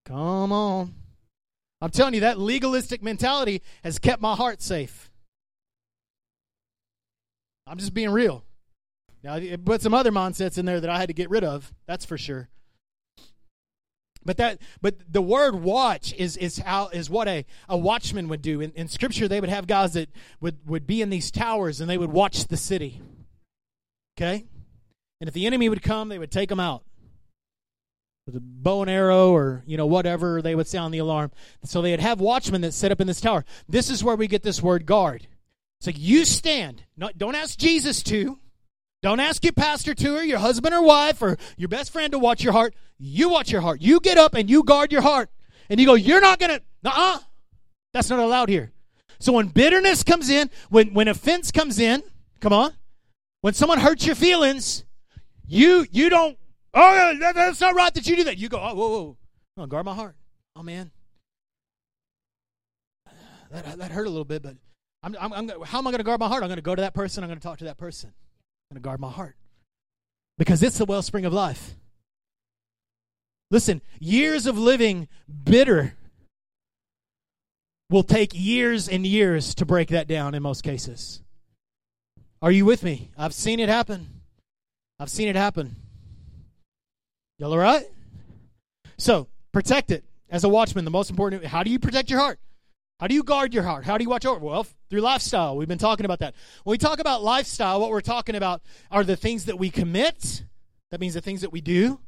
Come 0.07 0.51
on. 0.51 1.00
I'm 1.81 1.91
telling 1.91 2.15
you, 2.15 2.21
that 2.21 2.39
legalistic 2.39 3.03
mentality 3.03 3.63
has 3.83 3.99
kept 3.99 4.21
my 4.21 4.35
heart 4.35 4.61
safe. 4.61 5.11
I'm 7.67 7.79
just 7.79 7.95
being 7.95 8.11
real. 8.11 8.45
Now, 9.23 9.37
it 9.37 9.65
put 9.65 9.83
some 9.83 9.95
other 9.95 10.11
mindsets 10.11 10.59
in 10.59 10.67
there 10.67 10.81
that 10.81 10.91
I 10.91 10.99
had 10.99 11.09
to 11.09 11.15
get 11.15 11.31
rid 11.31 11.45
of. 11.45 11.73
That's 11.87 12.05
for 12.05 12.19
sure. 12.19 12.49
But 14.25 14.37
that, 14.37 14.61
but 14.83 14.97
the 15.11 15.23
word 15.23 15.55
watch 15.55 16.13
is 16.15 16.37
is 16.37 16.59
how 16.59 16.89
is 16.89 17.09
what 17.09 17.27
a, 17.27 17.47
a 17.69 17.79
watchman 17.79 18.29
would 18.29 18.43
do. 18.43 18.61
In, 18.61 18.71
in 18.73 18.89
Scripture, 18.89 19.29
they 19.29 19.41
would 19.41 19.49
have 19.49 19.67
guys 19.67 19.95
that 19.95 20.11
would 20.43 20.59
would 20.67 20.87
be 20.87 21.01
in 21.01 21.09
these 21.09 21.31
towers 21.31 21.81
and 21.81 21.89
they 21.89 21.97
would 21.97 22.13
watch 22.13 22.47
the 22.49 22.59
city. 22.59 23.01
Okay, 24.19 24.47
and 25.21 25.29
if 25.29 25.33
the 25.33 25.47
enemy 25.47 25.71
would 25.71 25.83
come, 25.83 26.11
they 26.11 26.19
would 26.19 26.31
take 26.31 26.51
them 26.51 26.61
out 26.61 26.83
with 28.27 28.37
a 28.37 28.41
bow 28.41 28.83
and 28.83 28.91
arrow 28.91 29.33
or 29.33 29.63
you 29.67 29.77
know 29.77 29.87
whatever 29.87 30.43
they 30.43 30.55
would 30.55 30.69
sound 30.69 30.95
the 30.95 30.99
alarm 30.99 31.31
so 31.65 31.83
they'd 31.83 32.01
have 32.01 32.21
watchmen 32.21 32.61
that 32.61 32.73
set 32.73 32.93
up 32.93 33.01
in 33.01 33.07
this 33.07 33.21
tower 33.21 33.45
this 33.69 33.91
is 33.91 34.05
where 34.05 34.17
we 34.17 34.27
get 34.27 34.43
this 34.43 34.63
word 34.63 34.87
guard 34.87 35.27
it's 35.79 35.87
like 35.87 35.99
you 35.99 36.25
stand 36.25 36.85
not, 36.97 37.17
don't 37.19 37.35
ask 37.35 37.59
jesus 37.59 38.03
to 38.03 38.39
Don't 39.03 39.21
ask 39.21 39.43
your 39.45 39.55
pastor 39.55 39.95
to 39.95 40.17
or 40.17 40.23
your 40.23 40.39
husband 40.39 40.75
or 40.75 40.83
wife 40.83 41.23
or 41.23 41.39
your 41.57 41.71
best 41.71 41.91
friend 41.91 42.13
to 42.13 42.19
watch 42.19 42.45
your 42.45 42.53
heart. 42.53 42.75
You 42.99 43.31
watch 43.31 43.51
your 43.51 43.63
heart. 43.63 43.81
You 43.81 43.99
get 43.99 44.19
up 44.19 44.35
and 44.35 44.51
you 44.51 44.63
guard 44.63 44.93
your 44.93 45.01
heart. 45.01 45.31
And 45.71 45.81
you 45.81 45.87
go, 45.87 45.95
you're 45.95 46.21
not 46.21 46.39
to, 46.41 46.61
uh-uh. 46.85 47.19
That's 47.95 48.11
not 48.11 48.19
allowed 48.19 48.51
here. 48.51 48.73
So 49.19 49.33
when 49.33 49.47
bitterness 49.49 50.03
comes 50.03 50.29
in, 50.29 50.51
when, 50.69 50.93
when 50.93 51.09
offense 51.09 51.51
comes 51.51 51.79
in, 51.79 52.03
come 52.41 52.53
on, 52.53 52.75
when 53.41 53.55
someone 53.55 53.79
hurts 53.79 54.05
your 54.05 54.17
feelings, 54.17 54.85
you 55.47 55.87
you 55.91 56.11
don't, 56.11 56.37
oh, 56.75 57.17
that, 57.19 57.35
that's 57.35 57.61
not 57.61 57.75
right 57.75 57.93
that 57.95 58.07
you 58.07 58.17
do 58.17 58.25
that. 58.25 58.39
You 58.39 58.49
go, 58.49 58.59
oh, 58.59 58.75
whoa, 58.75 59.17
whoa. 59.57 59.67
Guard 59.67 59.85
my 59.85 59.95
heart. 59.95 60.17
Oh, 60.57 60.63
man. 60.63 60.91
That, 63.51 63.79
that 63.79 63.91
hurt 63.91 64.07
a 64.07 64.11
little 64.11 64.25
bit, 64.25 64.43
but 64.43 64.57
I'm, 65.03 65.17
I'm, 65.21 65.33
I'm, 65.33 65.49
how 65.63 65.79
am 65.79 65.87
I 65.87 65.91
going 65.91 65.99
to 65.99 66.05
guard 66.05 66.21
my 66.21 66.29
heart? 66.29 66.43
I'm 66.43 66.49
going 66.49 66.57
to 66.57 66.63
go 66.63 66.75
to 66.75 66.83
that 66.83 66.95
person. 66.95 67.25
I'm 67.25 67.29
going 67.29 67.39
to 67.39 67.43
talk 67.43 67.59
to 67.59 67.65
that 67.65 67.79
person. 67.79 68.11
I'm 68.11 68.75
going 68.75 68.83
to 68.83 68.87
guard 68.87 69.01
my 69.01 69.11
heart 69.11 69.37
because 70.39 70.63
it's 70.63 70.79
the 70.79 70.85
wellspring 70.85 71.25
of 71.25 71.33
life. 71.33 71.75
Listen, 73.51 73.83
years 73.99 74.47
of 74.47 74.57
living 74.57 75.09
bitter 75.45 75.95
will 77.91 78.05
take 78.05 78.31
years 78.33 78.89
and 78.89 79.05
years 79.05 79.55
to 79.57 79.67
break 79.67 79.89
that 79.89 80.07
down 80.07 80.35
in 80.35 80.43
most 80.43 80.63
cases. 80.63 81.21
Are 82.41 82.53
you 82.53 82.65
with 82.65 82.85
me? 82.85 83.11
I've 83.19 83.35
seen 83.35 83.59
it 83.59 83.69
happen. 83.69 84.21
I've 85.01 85.11
seen 85.11 85.29
it 85.29 85.37
happen. 85.37 85.77
Y'all 87.41 87.53
all 87.53 87.59
right? 87.59 87.87
So, 88.99 89.27
protect 89.51 89.91
it. 89.91 90.05
As 90.29 90.45
a 90.45 90.49
watchman, 90.49 90.85
the 90.85 90.91
most 90.91 91.09
important, 91.09 91.43
how 91.47 91.63
do 91.63 91.71
you 91.71 91.79
protect 91.79 92.11
your 92.11 92.21
heart? 92.21 92.39
How 93.01 93.07
do 93.07 93.15
you 93.15 93.23
guard 93.23 93.55
your 93.55 93.63
heart? 93.63 93.87
How 93.87 93.97
do 93.97 94.05
you 94.05 94.11
watch 94.11 94.27
over? 94.27 94.45
Well, 94.45 94.67
through 94.91 95.01
lifestyle. 95.01 95.57
We've 95.57 95.67
been 95.67 95.79
talking 95.79 96.05
about 96.05 96.19
that. 96.19 96.35
When 96.65 96.75
we 96.75 96.79
talk 96.79 96.99
about 96.99 97.23
lifestyle, 97.23 97.81
what 97.81 97.89
we're 97.89 98.03
talking 98.03 98.35
about 98.35 98.61
are 98.91 99.05
the 99.05 99.17
things 99.17 99.47
that 99.47 99.59
we 99.59 99.71
commit. 99.71 100.45
That 100.91 101.01
means 101.01 101.15
the 101.15 101.23
things 101.23 101.41
that 101.41 101.51
we 101.51 101.63
do, 101.63 101.99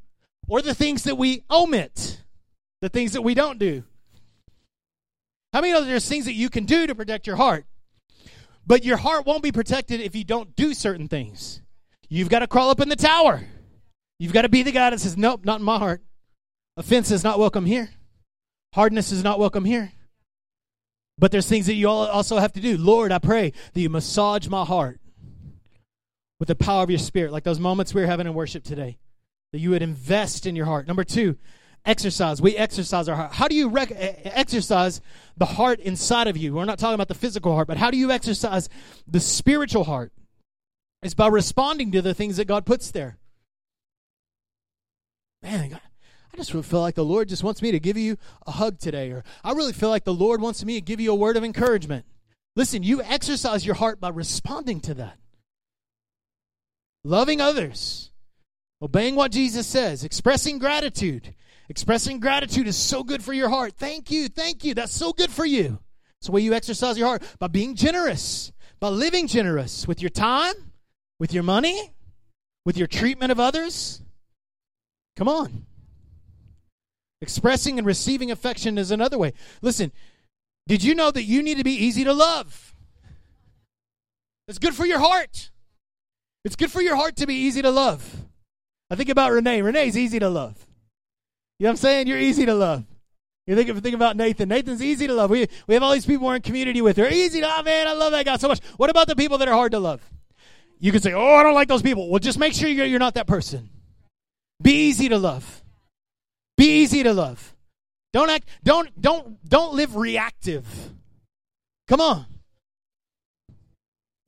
or 0.49 0.61
the 0.61 0.75
things 0.75 1.05
that 1.05 1.15
we 1.15 1.45
omit, 1.51 2.21
the 2.83 2.91
things 2.91 3.15
that 3.15 3.23
we 3.23 3.33
don't 3.33 3.59
do. 3.59 3.85
How 5.55 5.63
many 5.63 5.73
know 5.73 5.83
there's 5.83 6.07
things 6.07 6.27
that 6.27 6.35
you 6.35 6.51
can 6.51 6.67
do 6.67 6.87
to 6.87 6.95
protect 6.95 7.27
your 7.27 7.37
heart? 7.37 7.65
But 8.67 8.85
your 8.85 8.99
heart 8.99 9.25
won't 9.25 9.43
be 9.43 9.51
protected 9.51 10.03
if 10.03 10.15
you 10.15 10.25
don't 10.25 10.55
do 10.57 10.75
certain 10.75 11.09
things. 11.09 11.63
You've 12.11 12.29
got 12.29 12.41
to 12.41 12.47
crawl 12.47 12.69
up 12.69 12.81
in 12.81 12.91
the 12.91 12.97
tower. 12.97 13.47
You've 14.19 14.33
got 14.33 14.43
to 14.43 14.49
be 14.49 14.63
the 14.63 14.73
guy 14.73 14.91
that 14.91 15.01
says, 15.01 15.17
Nope, 15.17 15.45
not 15.45 15.61
in 15.61 15.65
my 15.65 15.79
heart. 15.79 16.03
Offense 16.77 17.11
is 17.11 17.25
not 17.25 17.39
welcome 17.39 17.67
here. 17.67 17.91
Hardness 18.75 19.13
is 19.13 19.23
not 19.23 19.39
welcome 19.39 19.65
here. 19.65 19.93
But 21.19 21.31
there's 21.31 21.49
things 21.49 21.67
that 21.67 21.75
you 21.75 21.89
also 21.89 22.39
have 22.39 22.53
to 22.55 22.61
do. 22.61 22.79
Lord, 22.79 23.13
I 23.13 23.19
pray 23.19 23.53
that 23.73 23.81
you 23.81 23.91
massage 23.91 24.49
my 24.49 24.65
heart 24.65 24.99
with 26.41 26.49
the 26.49 26.57
power 26.57 26.83
of 26.83 26.91
your 26.91 26.99
spirit, 26.99 27.33
like 27.33 27.45
those 27.45 27.61
moments 27.61 27.95
we 27.95 28.01
were 28.01 28.07
having 28.07 28.27
in 28.27 28.35
worship 28.35 28.65
today, 28.65 28.99
that 29.53 29.61
you 29.61 29.71
would 29.71 29.83
invest 29.83 30.47
in 30.47 30.57
your 30.57 30.67
heart. 30.67 30.89
Number 30.89 31.05
two, 31.05 31.37
exercise. 31.85 32.41
We 32.41 32.57
exercise 32.57 33.09
our 33.09 33.17
heart. 33.17 33.33
How 33.35 33.49
do 33.49 33.55
you 33.55 33.69
rec- 33.69 33.93
exercise 33.95 35.01
the 35.37 35.45
heart 35.45 35.81
inside 35.81 36.27
of 36.27 36.37
you? 36.37 36.55
We're 36.55 36.65
not 36.65 36.79
talking 36.79 36.95
about 36.95 37.09
the 37.09 37.15
physical 37.15 37.55
heart, 37.55 37.69
but 37.69 37.77
how 37.77 37.91
do 37.91 37.97
you 37.97 38.11
exercise 38.11 38.69
the 39.07 39.21
spiritual 39.21 39.85
heart? 39.85 40.13
It's 41.03 41.15
by 41.15 41.29
responding 41.29 41.93
to 41.93 42.03
the 42.03 42.15
things 42.15 42.37
that 42.39 42.47
God 42.47 42.65
puts 42.65 42.91
there. 42.91 43.19
Man, 45.43 45.79
I 46.33 46.37
just 46.37 46.53
really 46.53 46.63
feel 46.63 46.81
like 46.81 46.95
the 46.95 47.05
Lord 47.05 47.29
just 47.29 47.43
wants 47.43 47.63
me 47.63 47.73
to 47.73 47.81
give 47.81 47.97
you 47.97 48.17
a 48.47 48.53
hug 48.53 48.79
today, 48.79 49.11
or 49.11 49.25
I 49.43 49.53
really 49.53 49.73
feel 49.73 49.89
like 49.89 50.05
the 50.05 50.15
Lord 50.15 50.41
wants 50.41 50.65
me 50.65 50.75
to 50.75 50.81
give 50.81 51.01
you 51.01 51.13
a 51.13 51.17
word 51.17 51.37
of 51.37 51.45
encouragement. 51.45 52.07
Listen, 52.55 52.83
you 52.83 53.03
exercise 53.03 53.67
your 53.67 53.75
heart 53.75 54.01
by 54.01 54.11
responding 54.11 54.81
to 54.83 54.95
that. 54.95 55.19
Loving 57.05 57.41
others, 57.41 58.13
obeying 58.81 59.17
what 59.17 59.33
Jesus 59.33 59.67
says, 59.67 60.05
expressing 60.05 60.59
gratitude. 60.59 61.35
Expressing 61.69 62.21
gratitude 62.21 62.67
is 62.67 62.77
so 62.77 63.03
good 63.03 63.23
for 63.23 63.33
your 63.33 63.49
heart. 63.49 63.75
Thank 63.79 64.11
you, 64.11 64.29
thank 64.29 64.63
you. 64.63 64.75
That's 64.75 64.95
so 64.95 65.13
good 65.13 65.31
for 65.31 65.47
you. 65.47 65.79
It's 66.21 66.27
the 66.27 66.33
way 66.33 66.43
you 66.43 66.53
exercise 66.53 66.99
your 66.99 67.09
heart 67.09 67.23
by 67.39 67.47
being 67.47 67.75
generous, 67.77 68.53
by 68.79 68.89
living 68.89 69.27
generous 69.27 69.89
with 69.89 70.03
your 70.03 70.11
time, 70.11 70.53
with 71.19 71.33
your 71.33 71.43
money, 71.43 71.95
with 72.67 72.77
your 72.77 72.89
treatment 72.89 73.33
of 73.33 73.41
others. 73.41 74.02
Come 75.17 75.29
on. 75.29 75.67
Expressing 77.21 77.79
and 77.79 77.87
receiving 77.87 78.31
affection 78.31 78.79
is 78.79 78.91
another 78.91 79.19
way. 79.19 79.33
Listen, 79.61 79.93
did 80.67 80.83
you 80.83 80.95
know 80.95 81.11
that 81.11 81.25
you 81.25 81.43
need 81.43 81.59
to 81.59 81.65
be 81.65 81.73
easy 81.73 82.05
to 82.05 82.13
love? 82.13 82.75
It's 84.49 84.59
good 84.59 84.75
for 84.75 84.87
your 84.87 84.99
heart. 84.99 85.51
It's 86.45 86.57
good 86.57 86.73
for 86.73 86.83
your 86.83 86.97
heart 86.97 87.17
to 87.17 87.27
be 87.27 87.35
easy 87.35 87.63
to 87.63 87.71
love. 87.71 88.27
I 88.91 88.97
think 88.97 89.09
about 89.09 89.33
Renee. 89.33 89.63
Renee's 89.63 89.97
easy 89.97 90.19
to 90.19 90.29
love. 90.29 90.67
You 91.59 91.65
know 91.65 91.71
what 91.71 91.73
I'm 91.73 91.77
saying? 91.77 92.07
You're 92.09 92.19
easy 92.19 92.45
to 92.47 92.55
love. 92.55 92.85
You 93.47 93.57
think, 93.57 93.83
think 93.83 93.95
about 93.95 94.17
Nathan. 94.17 94.49
Nathan's 94.49 94.83
easy 94.83 95.07
to 95.07 95.15
love. 95.15 95.31
We, 95.31 95.49
we 95.67 95.75
have 95.75 95.83
all 95.83 95.93
these 95.93 96.07
people 96.07 96.27
we're 96.27 96.37
in 96.37 96.43
community 96.43 96.81
with. 96.81 96.97
They're 96.97 97.13
easy 97.13 97.41
to 97.41 97.47
love, 97.47 97.61
oh, 97.61 97.65
man. 97.65 97.89
I 97.89 97.93
love 97.93 98.13
that 98.13 98.25
guy 98.25 98.37
so 98.37 98.49
much. 98.49 98.61
What 98.77 98.91
about 98.91 99.07
the 99.07 99.17
people 99.17 99.39
that 99.39 99.49
are 99.49 99.55
hard 99.55 99.73
to 99.73 99.79
love? 99.79 100.01
You 100.79 100.93
can 100.93 101.01
say, 101.01 101.13
oh, 101.13 101.35
I 101.35 101.43
don't 101.43 101.55
like 101.55 101.69
those 101.69 101.83
people. 101.83 102.09
Well, 102.09 102.19
just 102.19 102.39
make 102.39 102.53
sure 102.53 102.69
you're, 102.69 102.87
you're 102.87 102.99
not 102.99 103.15
that 103.15 103.27
person. 103.27 103.71
Be 104.63 104.89
easy 104.89 105.09
to 105.09 105.19
love. 105.19 105.63
Be 106.57 106.83
easy 106.83 107.03
to 107.03 107.13
love. 107.13 107.55
Don't 108.13 108.31
act 108.31 108.49
don't 108.63 108.89
don't 109.01 109.47
don't 109.49 109.75
live 109.75 109.97
reactive. 109.97 110.67
Come 111.89 112.01
on. 112.01 112.27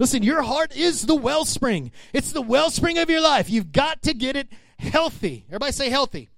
Listen, 0.00 0.22
your 0.22 0.42
heart 0.42 0.76
is 0.76 1.06
the 1.06 1.14
wellspring. 1.14 1.92
It's 2.12 2.32
the 2.32 2.42
wellspring 2.42 2.98
of 2.98 3.08
your 3.08 3.20
life. 3.20 3.48
You've 3.48 3.70
got 3.70 4.02
to 4.02 4.14
get 4.14 4.34
it 4.34 4.48
healthy. 4.78 5.44
Everybody 5.48 5.72
say 5.72 5.88
healthy. 5.88 6.30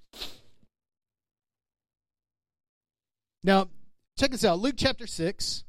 Now, 3.43 3.69
check 4.19 4.33
this 4.33 4.45
out. 4.45 4.59
Luke 4.59 4.75
chapter 4.77 5.07
6, 5.07 5.65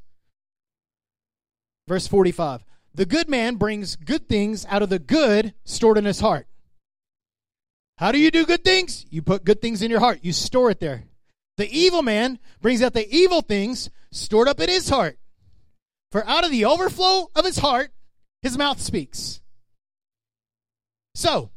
verse 1.87 2.07
45. 2.07 2.65
The 2.93 3.05
good 3.05 3.29
man 3.29 3.55
brings 3.55 3.95
good 3.95 4.27
things 4.27 4.65
out 4.65 4.81
of 4.81 4.89
the 4.89 4.99
good 4.99 5.53
stored 5.63 5.97
in 5.97 6.05
his 6.05 6.19
heart. 6.19 6.47
How 7.97 8.11
do 8.11 8.19
you 8.19 8.29
do 8.31 8.45
good 8.45 8.63
things? 8.63 9.05
You 9.09 9.21
put 9.21 9.43
good 9.43 9.61
things 9.61 9.81
in 9.81 9.89
your 9.89 9.99
heart, 9.99 10.19
you 10.21 10.31
store 10.31 10.69
it 10.69 10.79
there. 10.79 11.05
The 11.57 11.69
evil 11.69 12.03
man 12.03 12.39
brings 12.61 12.81
out 12.83 12.93
the 12.93 13.09
evil 13.09 13.41
things 13.41 13.89
stored 14.11 14.47
up 14.47 14.59
in 14.59 14.69
his 14.69 14.89
heart. 14.89 15.17
For 16.11 16.25
out 16.25 16.45
of 16.45 16.51
the 16.51 16.65
overflow 16.65 17.29
of 17.35 17.43
his 17.43 17.57
heart, 17.57 17.91
his 18.41 18.57
mouth 18.57 18.79
speaks. 18.79 19.41
So, 21.15 21.49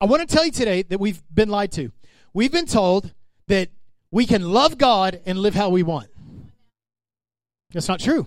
I 0.00 0.06
want 0.06 0.26
to 0.26 0.34
tell 0.34 0.44
you 0.44 0.50
today 0.50 0.82
that 0.82 0.98
we've 0.98 1.22
been 1.32 1.50
lied 1.50 1.72
to. 1.72 1.92
We've 2.32 2.50
been 2.50 2.66
told 2.66 3.12
that 3.48 3.68
we 4.10 4.26
can 4.26 4.50
love 4.50 4.78
God 4.78 5.20
and 5.26 5.38
live 5.38 5.54
how 5.54 5.68
we 5.68 5.82
want. 5.82 6.08
That's 7.72 7.88
not 7.88 8.00
true. 8.00 8.26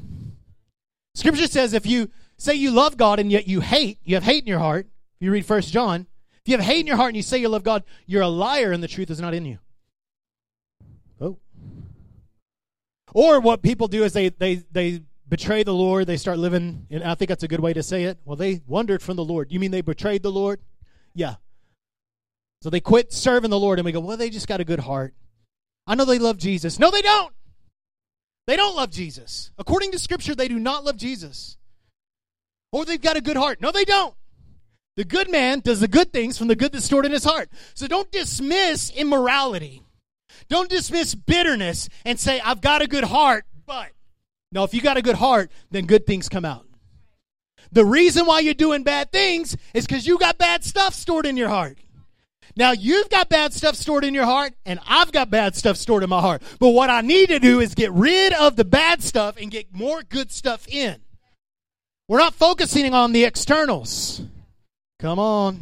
Scripture 1.15 1.47
says 1.47 1.73
if 1.73 1.87
you 1.87 2.09
say 2.37 2.53
you 2.53 2.71
love 2.71 2.97
God 2.97 3.19
and 3.19 3.31
yet 3.31 3.47
you 3.47 3.59
hate, 3.61 3.97
you 4.03 4.15
have 4.15 4.23
hate 4.23 4.43
in 4.43 4.47
your 4.47 4.59
heart, 4.59 4.87
if 5.19 5.25
you 5.25 5.31
read 5.31 5.45
First 5.45 5.73
John, 5.73 6.07
if 6.31 6.41
you 6.45 6.57
have 6.57 6.65
hate 6.65 6.79
in 6.79 6.87
your 6.87 6.95
heart 6.95 7.09
and 7.09 7.17
you 7.17 7.23
say 7.23 7.39
you 7.39 7.49
love 7.49 7.63
God, 7.63 7.83
you're 8.05 8.21
a 8.21 8.27
liar 8.27 8.71
and 8.71 8.83
the 8.83 8.87
truth 8.87 9.09
is 9.09 9.19
not 9.19 9.33
in 9.33 9.45
you. 9.45 9.57
Oh. 11.19 11.37
Or 13.13 13.39
what 13.39 13.61
people 13.61 13.87
do 13.87 14.03
is 14.03 14.13
they 14.13 14.29
they 14.29 14.55
they 14.71 15.01
betray 15.27 15.63
the 15.63 15.73
Lord, 15.73 16.07
they 16.07 16.17
start 16.17 16.37
living, 16.37 16.85
and 16.89 17.03
I 17.03 17.15
think 17.15 17.29
that's 17.29 17.43
a 17.43 17.47
good 17.47 17.59
way 17.59 17.73
to 17.73 17.83
say 17.83 18.03
it. 18.05 18.17
Well, 18.23 18.35
they 18.35 18.61
wandered 18.65 19.01
from 19.01 19.17
the 19.17 19.25
Lord. 19.25 19.51
You 19.51 19.59
mean 19.59 19.71
they 19.71 19.81
betrayed 19.81 20.23
the 20.23 20.31
Lord? 20.31 20.61
Yeah. 21.13 21.35
So 22.61 22.69
they 22.69 22.79
quit 22.79 23.11
serving 23.11 23.49
the 23.49 23.59
Lord, 23.59 23.79
and 23.79 23.85
we 23.85 23.91
go, 23.91 23.99
well, 23.99 24.17
they 24.17 24.29
just 24.29 24.47
got 24.47 24.61
a 24.61 24.65
good 24.65 24.79
heart. 24.79 25.13
I 25.85 25.95
know 25.95 26.05
they 26.05 26.19
love 26.19 26.37
Jesus. 26.37 26.79
No, 26.79 26.91
they 26.91 27.01
don't. 27.01 27.33
They 28.45 28.55
don't 28.55 28.75
love 28.75 28.91
Jesus. 28.91 29.51
According 29.57 29.91
to 29.91 29.99
Scripture, 29.99 30.33
they 30.33 30.47
do 30.47 30.59
not 30.59 30.85
love 30.85 30.97
Jesus. 30.97 31.57
Or 32.71 32.85
they've 32.85 33.01
got 33.01 33.17
a 33.17 33.21
good 33.21 33.37
heart. 33.37 33.61
No, 33.61 33.71
they 33.71 33.85
don't. 33.85 34.13
The 34.97 35.05
good 35.05 35.29
man 35.29 35.59
does 35.59 35.79
the 35.79 35.87
good 35.87 36.11
things 36.11 36.39
from 36.39 36.47
the 36.47 36.55
good 36.55 36.71
that's 36.71 36.85
stored 36.85 37.05
in 37.05 37.11
his 37.11 37.23
heart. 37.23 37.49
So 37.75 37.87
don't 37.87 38.11
dismiss 38.11 38.89
immorality. 38.89 39.83
Don't 40.49 40.71
dismiss 40.71 41.13
bitterness 41.13 41.87
and 42.03 42.19
say, 42.19 42.39
I've 42.39 42.61
got 42.61 42.81
a 42.81 42.87
good 42.87 43.03
heart, 43.03 43.45
but. 43.67 43.91
No, 44.51 44.63
if 44.63 44.73
you 44.73 44.81
got 44.81 44.97
a 44.97 45.03
good 45.03 45.15
heart, 45.15 45.51
then 45.69 45.85
good 45.85 46.07
things 46.07 46.27
come 46.27 46.45
out. 46.45 46.65
The 47.71 47.85
reason 47.85 48.25
why 48.25 48.39
you're 48.39 48.55
doing 48.55 48.81
bad 48.81 49.11
things 49.11 49.55
is 49.73 49.85
because 49.85 50.07
you 50.07 50.17
got 50.17 50.39
bad 50.39 50.63
stuff 50.63 50.95
stored 50.95 51.27
in 51.27 51.37
your 51.37 51.49
heart. 51.49 51.77
Now, 52.55 52.71
you've 52.71 53.09
got 53.09 53.29
bad 53.29 53.53
stuff 53.53 53.75
stored 53.75 54.03
in 54.03 54.15
your 54.15 54.25
heart, 54.25 54.53
and 54.65 54.79
I've 54.87 55.11
got 55.11 55.29
bad 55.29 55.55
stuff 55.55 55.77
stored 55.77 56.01
in 56.01 56.09
my 56.09 56.21
heart. 56.21 56.41
But 56.59 56.69
what 56.69 56.89
I 56.89 57.01
need 57.01 57.29
to 57.29 57.37
do 57.37 57.59
is 57.59 57.75
get 57.75 57.91
rid 57.91 58.33
of 58.33 58.55
the 58.55 58.65
bad 58.65 59.03
stuff 59.03 59.35
and 59.39 59.51
get 59.51 59.75
more 59.75 60.01
good 60.01 60.31
stuff 60.31 60.67
in. 60.67 60.95
We're 62.07 62.17
not 62.17 62.33
focusing 62.33 62.95
on 62.95 63.11
the 63.11 63.25
externals. 63.25 64.21
Come 64.99 65.19
on. 65.19 65.61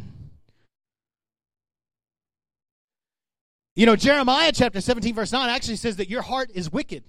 You 3.74 3.84
know, 3.84 3.94
Jeremiah 3.94 4.52
chapter 4.52 4.80
17, 4.80 5.14
verse 5.14 5.32
9 5.32 5.50
actually 5.50 5.76
says 5.76 5.96
that 5.96 6.08
your 6.08 6.22
heart 6.22 6.50
is 6.54 6.72
wicked. 6.72 7.04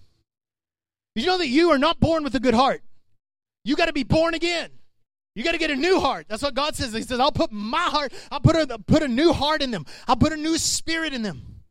Did 1.16 1.22
you 1.22 1.28
know 1.28 1.38
that 1.38 1.48
you 1.48 1.70
are 1.72 1.78
not 1.78 2.00
born 2.00 2.26
with 2.26 2.36
a 2.36 2.42
good 2.42 2.54
heart? 2.54 2.82
You 3.64 3.78
got 3.78 3.86
to 3.86 3.94
be 3.94 4.04
born 4.04 4.34
again. 4.34 4.70
You 5.34 5.44
got 5.44 5.54
to 5.54 5.58
get 5.58 5.72
a 5.72 5.76
new 5.76 6.00
heart. 6.00 6.26
That's 6.28 6.44
what 6.44 6.54
God 6.54 6.76
says. 6.76 6.92
He 6.94 7.04
says, 7.04 7.20
I'll 7.20 7.32
put 7.32 7.52
my 7.52 7.84
heart, 7.84 8.12
I'll 8.32 8.42
put 8.42 8.56
a, 8.56 8.78
put 8.80 9.02
a 9.02 9.08
new 9.08 9.32
heart 9.32 9.62
in 9.62 9.72
them. 9.72 9.86
I'll 10.08 10.18
put 10.18 10.34
a 10.34 10.38
new 10.38 10.58
spirit 10.58 11.14
in 11.14 11.22
them. 11.22 11.62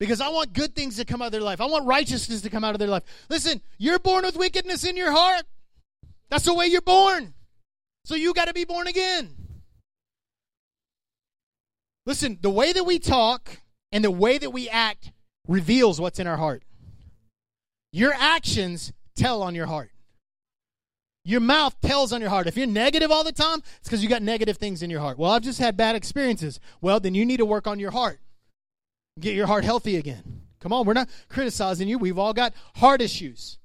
Because 0.00 0.20
I 0.20 0.28
want 0.28 0.52
good 0.52 0.74
things 0.74 0.96
to 0.96 1.04
come 1.04 1.22
out 1.22 1.26
of 1.26 1.32
their 1.32 1.40
life. 1.40 1.60
I 1.60 1.66
want 1.66 1.86
righteousness 1.86 2.40
to 2.40 2.50
come 2.50 2.64
out 2.64 2.74
of 2.74 2.80
their 2.80 2.88
life. 2.88 3.04
Listen, 3.28 3.60
you're 3.78 4.00
born 4.00 4.24
with 4.24 4.36
wickedness 4.36 4.84
in 4.84 4.96
your 4.96 5.12
heart. 5.12 5.44
That's 6.30 6.44
the 6.44 6.54
way 6.54 6.66
you're 6.66 6.80
born. 6.80 7.34
So 8.04 8.16
you 8.16 8.34
got 8.34 8.48
to 8.48 8.54
be 8.54 8.64
born 8.64 8.88
again. 8.88 9.43
Listen, 12.06 12.38
the 12.40 12.50
way 12.50 12.72
that 12.72 12.84
we 12.84 12.98
talk 12.98 13.58
and 13.92 14.04
the 14.04 14.10
way 14.10 14.38
that 14.38 14.50
we 14.50 14.68
act 14.68 15.12
reveals 15.48 16.00
what's 16.00 16.18
in 16.18 16.26
our 16.26 16.36
heart. 16.36 16.62
Your 17.92 18.12
actions 18.12 18.92
tell 19.16 19.42
on 19.42 19.54
your 19.54 19.66
heart. 19.66 19.90
Your 21.24 21.40
mouth 21.40 21.80
tells 21.80 22.12
on 22.12 22.20
your 22.20 22.28
heart. 22.28 22.46
If 22.46 22.56
you're 22.56 22.66
negative 22.66 23.10
all 23.10 23.24
the 23.24 23.32
time, 23.32 23.62
it's 23.78 23.88
because 23.88 24.02
you 24.02 24.08
got 24.08 24.22
negative 24.22 24.58
things 24.58 24.82
in 24.82 24.90
your 24.90 25.00
heart. 25.00 25.18
Well, 25.18 25.30
I've 25.30 25.42
just 25.42 25.58
had 25.58 25.76
bad 25.76 25.96
experiences. 25.96 26.60
Well, 26.82 27.00
then 27.00 27.14
you 27.14 27.24
need 27.24 27.38
to 27.38 27.46
work 27.46 27.66
on 27.66 27.78
your 27.78 27.92
heart. 27.92 28.18
Get 29.18 29.34
your 29.34 29.46
heart 29.46 29.64
healthy 29.64 29.96
again. 29.96 30.42
Come 30.60 30.72
on, 30.72 30.86
we're 30.86 30.92
not 30.92 31.08
criticizing 31.28 31.88
you. 31.88 31.98
We've 31.98 32.18
all 32.18 32.34
got 32.34 32.52
heart 32.76 33.00
issues. 33.00 33.58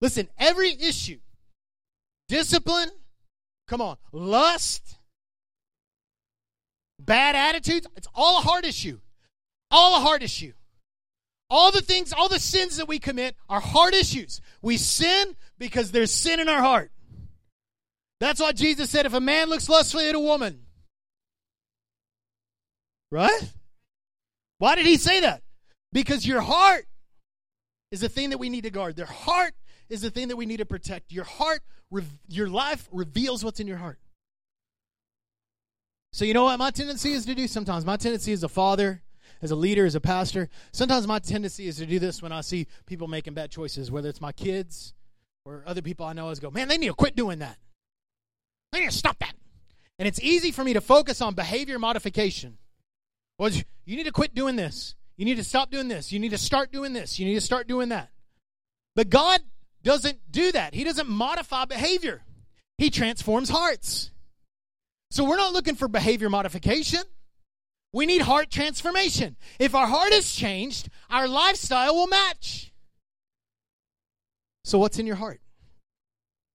Listen, 0.00 0.28
every 0.38 0.72
issue, 0.72 1.20
discipline, 2.28 2.90
come 3.68 3.80
on, 3.80 3.96
lust, 4.10 4.96
bad 7.04 7.36
attitudes, 7.36 7.86
it's 7.96 8.08
all 8.14 8.38
a 8.38 8.42
heart 8.42 8.64
issue. 8.64 8.98
All 9.70 9.96
a 9.96 10.00
heart 10.00 10.22
issue. 10.22 10.52
All 11.48 11.70
the 11.70 11.82
things, 11.82 12.12
all 12.12 12.28
the 12.28 12.38
sins 12.38 12.78
that 12.78 12.88
we 12.88 12.98
commit 12.98 13.36
are 13.48 13.60
heart 13.60 13.94
issues. 13.94 14.40
We 14.62 14.76
sin 14.76 15.36
because 15.58 15.90
there's 15.90 16.10
sin 16.10 16.40
in 16.40 16.48
our 16.48 16.62
heart. 16.62 16.90
That's 18.20 18.40
why 18.40 18.52
Jesus 18.52 18.88
said 18.88 19.04
if 19.04 19.14
a 19.14 19.20
man 19.20 19.48
looks 19.48 19.68
lustfully 19.68 20.08
at 20.08 20.14
a 20.14 20.20
woman, 20.20 20.60
right? 23.10 23.52
Why 24.58 24.76
did 24.76 24.86
he 24.86 24.96
say 24.96 25.20
that? 25.20 25.42
Because 25.92 26.26
your 26.26 26.40
heart 26.40 26.86
is 27.90 28.00
the 28.00 28.08
thing 28.08 28.30
that 28.30 28.38
we 28.38 28.48
need 28.48 28.62
to 28.62 28.70
guard. 28.70 28.96
Their 28.96 29.06
heart 29.06 29.54
is 29.88 30.00
the 30.00 30.10
thing 30.10 30.28
that 30.28 30.36
we 30.36 30.46
need 30.46 30.58
to 30.58 30.64
protect. 30.64 31.12
Your 31.12 31.24
heart, 31.24 31.60
your 32.28 32.48
life 32.48 32.88
reveals 32.92 33.44
what's 33.44 33.60
in 33.60 33.66
your 33.66 33.76
heart. 33.76 33.98
So, 36.12 36.24
you 36.24 36.34
know 36.34 36.44
what 36.44 36.58
my 36.58 36.70
tendency 36.70 37.12
is 37.12 37.24
to 37.26 37.34
do 37.34 37.46
sometimes? 37.46 37.84
My 37.84 37.96
tendency 37.96 38.32
as 38.32 38.42
a 38.42 38.48
father 38.48 39.02
as 39.42 39.50
a 39.50 39.56
leader, 39.56 39.84
as 39.84 39.96
a 39.96 40.00
pastor, 40.00 40.48
sometimes 40.70 41.06
my 41.06 41.18
tendency 41.18 41.66
is 41.66 41.76
to 41.76 41.86
do 41.86 41.98
this 41.98 42.22
when 42.22 42.32
I 42.32 42.40
see 42.40 42.68
people 42.86 43.08
making 43.08 43.34
bad 43.34 43.50
choices, 43.50 43.90
whether 43.90 44.08
it's 44.08 44.20
my 44.20 44.32
kids 44.32 44.94
or 45.44 45.64
other 45.66 45.82
people 45.82 46.06
I 46.06 46.12
know, 46.12 46.30
is 46.30 46.38
go, 46.38 46.50
man, 46.50 46.68
they 46.68 46.78
need 46.78 46.86
to 46.86 46.94
quit 46.94 47.16
doing 47.16 47.40
that. 47.40 47.58
They 48.70 48.80
need 48.80 48.90
to 48.90 48.96
stop 48.96 49.18
that. 49.18 49.34
And 49.98 50.06
it's 50.06 50.20
easy 50.20 50.52
for 50.52 50.64
me 50.64 50.72
to 50.74 50.80
focus 50.80 51.20
on 51.20 51.34
behavior 51.34 51.78
modification. 51.78 52.56
Well, 53.38 53.50
you 53.50 53.96
need 53.96 54.04
to 54.04 54.12
quit 54.12 54.34
doing 54.34 54.56
this. 54.56 54.94
You 55.16 55.24
need 55.24 55.36
to 55.36 55.44
stop 55.44 55.70
doing 55.70 55.88
this. 55.88 56.12
You 56.12 56.20
need 56.20 56.30
to 56.30 56.38
start 56.38 56.72
doing 56.72 56.92
this. 56.92 57.18
You 57.18 57.26
need 57.26 57.34
to 57.34 57.40
start 57.40 57.66
doing 57.66 57.90
that. 57.90 58.10
But 58.94 59.10
God 59.10 59.40
doesn't 59.82 60.18
do 60.30 60.52
that. 60.52 60.74
He 60.74 60.84
doesn't 60.84 61.08
modify 61.08 61.64
behavior, 61.64 62.22
He 62.78 62.90
transforms 62.90 63.50
hearts. 63.50 64.10
So 65.12 65.24
we're 65.24 65.36
not 65.36 65.52
looking 65.52 65.74
for 65.74 65.88
behavior 65.88 66.30
modification. 66.30 67.02
We 67.92 68.06
need 68.06 68.22
heart 68.22 68.50
transformation. 68.50 69.36
If 69.58 69.74
our 69.74 69.86
heart 69.86 70.10
is 70.10 70.34
changed, 70.34 70.88
our 71.10 71.28
lifestyle 71.28 71.94
will 71.94 72.06
match. 72.06 72.72
So, 74.64 74.78
what's 74.78 74.98
in 74.98 75.06
your 75.06 75.16
heart? 75.16 75.42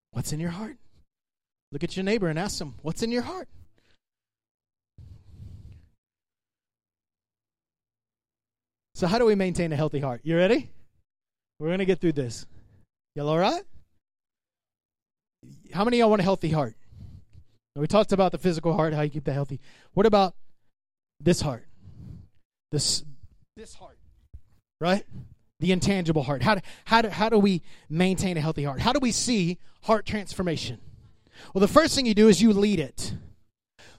What's 0.10 0.34
in 0.34 0.39
your 0.39 0.50
heart? 0.50 0.78
Look 1.72 1.84
at 1.84 1.96
your 1.96 2.04
neighbor 2.04 2.30
and 2.30 2.39
ask 2.39 2.58
them, 2.58 2.74
What's 2.82 3.04
in 3.04 3.12
your 3.12 3.22
heart? 3.22 3.48
So, 8.96 9.06
how 9.06 9.20
do 9.20 9.26
we 9.26 9.36
maintain 9.36 9.72
a 9.72 9.76
healthy 9.76 10.00
heart? 10.00 10.22
You 10.24 10.36
ready? 10.36 10.72
We're 11.60 11.67
going 11.67 11.78
to 11.78 11.86
get 11.86 12.02
through 12.02 12.13
this. 12.13 12.48
Y'all 13.13 13.30
all 13.30 13.38
right? 13.38 13.62
How 15.72 15.84
many 15.84 15.98
of 15.98 16.00
y'all 16.00 16.10
want 16.10 16.22
a 16.22 16.24
healthy 16.24 16.50
heart? 16.50 16.77
We 17.78 17.88
talked 17.88 18.12
about 18.12 18.32
the 18.32 18.38
physical 18.38 18.74
heart, 18.74 18.94
how 18.94 19.02
you 19.02 19.10
keep 19.10 19.26
that 19.26 19.34
healthy. 19.34 19.60
What 19.94 20.06
about 20.06 20.34
this 21.20 21.42
heart. 21.42 21.66
This 22.72 23.04
this 23.56 23.74
heart. 23.74 23.98
Right? 24.80 25.04
The 25.60 25.72
intangible 25.72 26.24
heart. 26.24 26.44
How 26.44 26.56
do, 26.56 26.62
how 26.86 27.02
do, 27.02 27.10
how 27.10 27.30
do 27.30 27.40
we 27.40 27.63
maintain 27.90 28.38
a 28.38 28.42
healthy 28.42 28.63
heart? 28.63 28.80
How 28.80 28.94
do 28.94 29.00
we 29.00 29.12
see 29.12 29.58
heart 29.84 30.06
transformation? 30.06 30.80
Well, 31.54 31.62
the 31.62 31.68
first 31.68 31.96
thing 31.96 32.06
you 32.06 32.13
do 32.13 32.28
is 32.28 32.42
you 32.42 32.54
lead 32.54 32.80
it. 32.80 33.16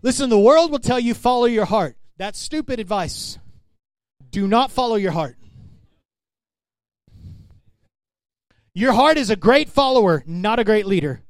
Listen, 0.02 0.30
the 0.30 0.38
world 0.38 0.70
will 0.70 0.78
tell 0.78 1.00
you 1.00 1.14
follow 1.14 1.46
your 1.46 1.64
heart. 1.64 1.96
That's 2.16 2.38
stupid 2.38 2.78
advice. 2.78 3.38
Do 4.30 4.46
not 4.46 4.70
follow 4.70 4.96
your 4.96 5.12
heart. 5.12 5.36
Your 8.74 8.92
heart 8.92 9.16
is 9.16 9.30
a 9.30 9.36
great 9.36 9.68
follower, 9.68 10.22
not 10.26 10.60
a 10.60 10.64
great 10.64 10.86
leader. 10.86 11.22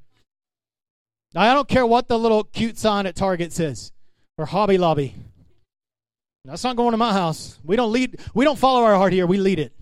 I 1.35 1.53
don't 1.53 1.69
care 1.69 1.87
what 1.87 2.09
the 2.09 2.19
little 2.19 2.45
cute 2.45 2.79
sign 2.79 3.07
at 3.07 3.15
Target 3.15 3.53
says 3.53 3.93
or 4.37 4.47
Hobby 4.47 4.79
Lobby. 4.79 5.15
That's 6.45 6.65
not 6.65 6.77
going 6.77 6.93
to 6.93 6.97
my 6.97 7.13
house. 7.13 7.59
We 7.65 7.77
don't 7.77 7.93
lead 7.93 8.21
we 8.35 8.45
don't 8.45 8.59
follow 8.59 8.83
our 8.83 8.95
heart 8.95 9.13
here, 9.13 9.27
we 9.27 9.39
lead 9.39 9.59
it. 9.59 9.73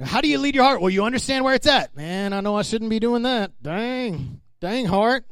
How 0.00 0.20
do 0.20 0.28
you 0.28 0.38
lead 0.38 0.54
your 0.54 0.64
heart? 0.64 0.80
Well, 0.80 0.90
you 0.90 1.04
understand 1.04 1.44
where 1.44 1.54
it's 1.54 1.66
at. 1.66 1.96
Man, 1.96 2.32
I 2.32 2.40
know 2.40 2.56
I 2.56 2.62
shouldn't 2.62 2.90
be 2.90 2.98
doing 2.98 3.22
that. 3.22 3.52
Dang. 3.62 4.40
Dang 4.60 4.86
heart. 4.86 5.24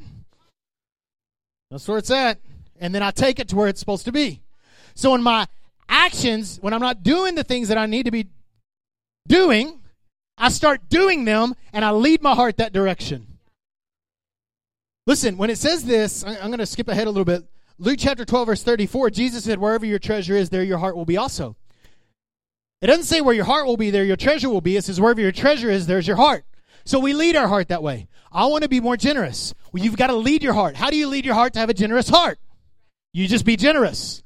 That's 1.70 1.87
where 1.88 1.98
it's 1.98 2.11
at. 2.11 2.40
And 2.80 2.94
then 2.94 3.02
I 3.02 3.11
take 3.11 3.40
it 3.40 3.48
to 3.48 3.56
where 3.56 3.68
it's 3.68 3.80
supposed 3.80 4.04
to 4.04 4.12
be. 4.12 4.40
So 4.94 5.14
in 5.14 5.22
my 5.22 5.46
actions, 5.88 6.58
when 6.61 6.72
I'm 6.72 6.80
not 6.80 7.02
doing 7.02 7.35
the 7.35 7.44
things 7.44 7.68
that 7.68 7.78
I 7.78 7.87
need 7.87 8.04
to 8.04 8.11
be 8.11 8.28
doing, 9.26 9.80
I 10.38 10.49
start 10.49 10.88
doing 10.88 11.25
them 11.25 11.55
and 11.73 11.85
I 11.85 11.90
lead 11.90 12.23
my 12.23 12.35
heart 12.35 12.57
that 12.59 12.73
direction. 12.73 13.38
Listen, 15.07 15.37
when 15.37 15.51
it 15.51 15.59
says 15.59 15.85
this, 15.85 16.25
I'm 16.25 16.49
going 16.49 16.59
to 16.59 16.66
skip 16.66 16.88
ahead 16.88 17.07
a 17.07 17.11
little 17.11 17.25
bit. 17.25 17.45
Luke 17.79 17.97
chapter 17.99 18.25
12, 18.25 18.47
verse 18.47 18.62
34, 18.62 19.11
Jesus 19.11 19.45
said, 19.45 19.59
Wherever 19.59 19.85
your 19.85 19.99
treasure 19.99 20.37
is, 20.37 20.51
there 20.51 20.62
your 20.62 20.79
heart 20.79 20.97
will 20.97 21.05
be 21.05 21.16
also. 21.16 21.57
It 22.81 22.87
doesn't 22.87 23.05
say 23.05 23.21
where 23.21 23.35
your 23.35 23.45
heart 23.45 23.66
will 23.66 23.77
be, 23.77 23.90
there 23.90 24.05
your 24.05 24.16
treasure 24.16 24.49
will 24.49 24.61
be. 24.61 24.77
It 24.77 24.85
says, 24.85 25.01
Wherever 25.01 25.21
your 25.21 25.33
treasure 25.33 25.71
is, 25.71 25.87
there's 25.87 26.07
your 26.07 26.16
heart. 26.16 26.45
So 26.85 26.99
we 26.99 27.12
lead 27.12 27.37
our 27.37 27.49
heart 27.49 27.68
that 27.68 27.83
way. 27.83 28.09
I 28.31 28.47
want 28.47 28.62
to 28.62 28.68
be 28.68 28.81
more 28.81 28.97
generous. 28.97 29.55
Well, 29.73 29.83
you've 29.83 29.97
got 29.97 30.09
to 30.09 30.16
lead 30.16 30.42
your 30.42 30.55
heart. 30.55 30.77
How 30.77 30.90
do 30.90 30.97
you 30.97 31.09
lead 31.09 31.25
your 31.25 31.35
heart 31.35 31.55
to 31.55 31.61
have 31.61 31.71
a 31.71 31.75
generous 31.75 32.09
heart? 32.09 32.38
You 33.12 33.27
just 33.29 33.45
be 33.45 33.57
generous. 33.57 34.23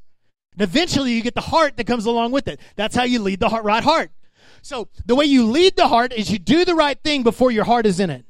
And 0.53 0.63
eventually 0.63 1.13
you 1.13 1.23
get 1.23 1.35
the 1.35 1.41
heart 1.41 1.77
that 1.77 1.87
comes 1.87 2.07
along 2.07 2.33
with 2.33 2.49
it. 2.49 2.61
That's 2.77 2.95
how 2.95 3.05
you 3.05 3.21
lead 3.21 3.41
the 3.41 3.49
heart, 3.49 3.65
right 3.65 3.83
heart. 3.83 4.11
So 4.67 4.89
the 5.07 5.15
way 5.15 5.27
you 5.27 5.47
lead 5.47 5.77
the 5.77 5.87
heart 5.87 6.13
is 6.13 6.29
you 6.29 6.41
do 6.41 6.65
the 6.65 6.75
right 6.75 6.99
thing 7.01 7.23
before 7.23 7.53
your 7.53 7.63
heart 7.63 7.87
is 7.87 8.01
in 8.01 8.11
it. 8.11 8.25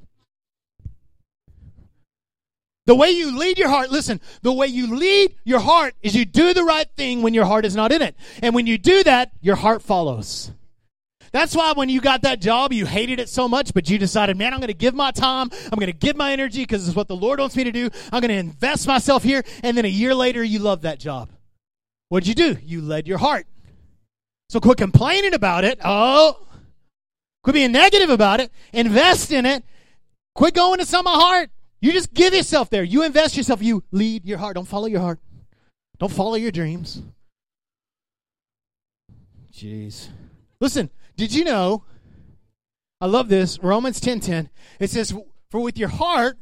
The 2.85 2.95
way 2.95 3.09
you 3.09 3.39
lead 3.39 3.57
your 3.57 3.71
heart, 3.71 3.91
listen, 3.91 4.21
the 4.43 4.53
way 4.53 4.67
you 4.67 4.95
lead 4.95 5.35
your 5.45 5.61
heart 5.61 5.95
is 6.03 6.15
you 6.15 6.27
do 6.27 6.53
the 6.53 6.63
right 6.63 6.89
thing 6.95 7.23
when 7.23 7.33
your 7.33 7.47
heart 7.47 7.65
is 7.65 7.75
not 7.75 7.91
in 7.91 8.03
it. 8.03 8.17
And 8.43 8.55
when 8.55 8.67
you 8.67 8.77
do 8.77 9.03
that, 9.05 9.33
your 9.41 9.57
heart 9.57 9.81
follows. 9.81 10.53
That's 11.33 11.57
why 11.57 11.73
when 11.73 11.89
you 11.89 12.03
got 12.03 12.21
that 12.23 12.43
job, 12.43 12.71
you 12.71 12.85
hated 12.85 13.19
it 13.19 13.31
so 13.31 13.49
much, 13.49 13.73
but 13.73 13.89
you 13.89 13.97
decided, 13.97 14.37
man, 14.37 14.53
I'm 14.53 14.61
going 14.61 14.69
to 14.69 14.75
give 14.75 14.95
my 14.95 15.13
time. 15.13 15.49
I'm 15.73 15.79
going 15.79 15.87
to 15.87 15.95
give 15.95 16.17
my 16.17 16.33
energy 16.33 16.65
because 16.65 16.87
it's 16.87 16.95
what 16.95 17.09
the 17.09 17.17
Lord 17.17 17.41
wants 17.41 17.57
me 17.57 17.65
to 17.65 17.73
do. 17.73 17.89
I'm 18.13 18.21
going 18.21 18.29
to 18.29 18.35
invest 18.35 18.87
myself 18.87 19.23
here. 19.23 19.43
And 19.63 19.75
then 19.75 19.87
a 19.87 19.89
year 19.89 20.15
later, 20.15 20.45
you 20.45 20.59
love 20.59 20.83
that 20.83 21.01
job. 21.01 21.31
What'd 22.11 22.29
you 22.29 22.35
do? 22.35 22.59
You 22.63 22.83
led 22.83 23.09
your 23.09 23.19
heart. 23.19 23.47
So 24.49 24.61
quit 24.61 24.79
complaining 24.79 25.35
about 25.35 25.65
it. 25.65 25.79
Oh, 25.85 26.47
quit 27.43 27.55
being 27.55 27.73
negative 27.73 28.11
about 28.11 28.41
it. 28.41 28.53
Invest 28.73 29.33
in 29.33 29.45
it. 29.47 29.65
Quit 30.35 30.55
going 30.55 30.79
to 30.79 30.87
some 30.87 31.07
of 31.07 31.15
heart. 31.15 31.51
You 31.81 31.93
just 31.93 32.15
give 32.15 32.35
yourself 32.35 32.71
there. 32.71 32.85
You 32.85 33.03
invest 33.03 33.37
yourself. 33.37 33.63
You 33.63 33.83
lead 33.91 34.25
your 34.25 34.39
heart. 34.39 34.55
Don't 34.55 34.69
follow 34.69 34.87
your 34.87 35.01
heart. 35.01 35.19
Don't 35.99 36.13
follow 36.13 36.35
your 36.35 36.51
dreams. 36.51 37.03
Jeez. 39.53 40.09
Listen, 40.61 40.91
did 41.17 41.35
you 41.35 41.45
know? 41.45 41.85
I 43.01 43.07
love 43.07 43.29
this. 43.29 43.59
Romans 43.63 44.01
10 44.01 44.21
10. 44.21 44.51
It 44.81 44.91
says, 44.91 45.15
For 45.51 45.61
with 45.61 45.79
your 45.79 45.89
heart 45.89 46.39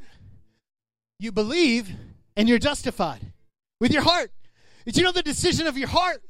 you 1.19 1.33
believe 1.33 1.93
and 2.37 2.49
you're 2.49 2.59
justified. 2.59 3.33
With 3.81 3.93
your 3.93 4.03
heart. 4.03 4.33
Did 4.85 4.97
you 4.97 5.03
know 5.03 5.13
the 5.13 5.23
decision 5.23 5.67
of 5.67 5.79
your 5.79 5.89
heart 5.89 6.23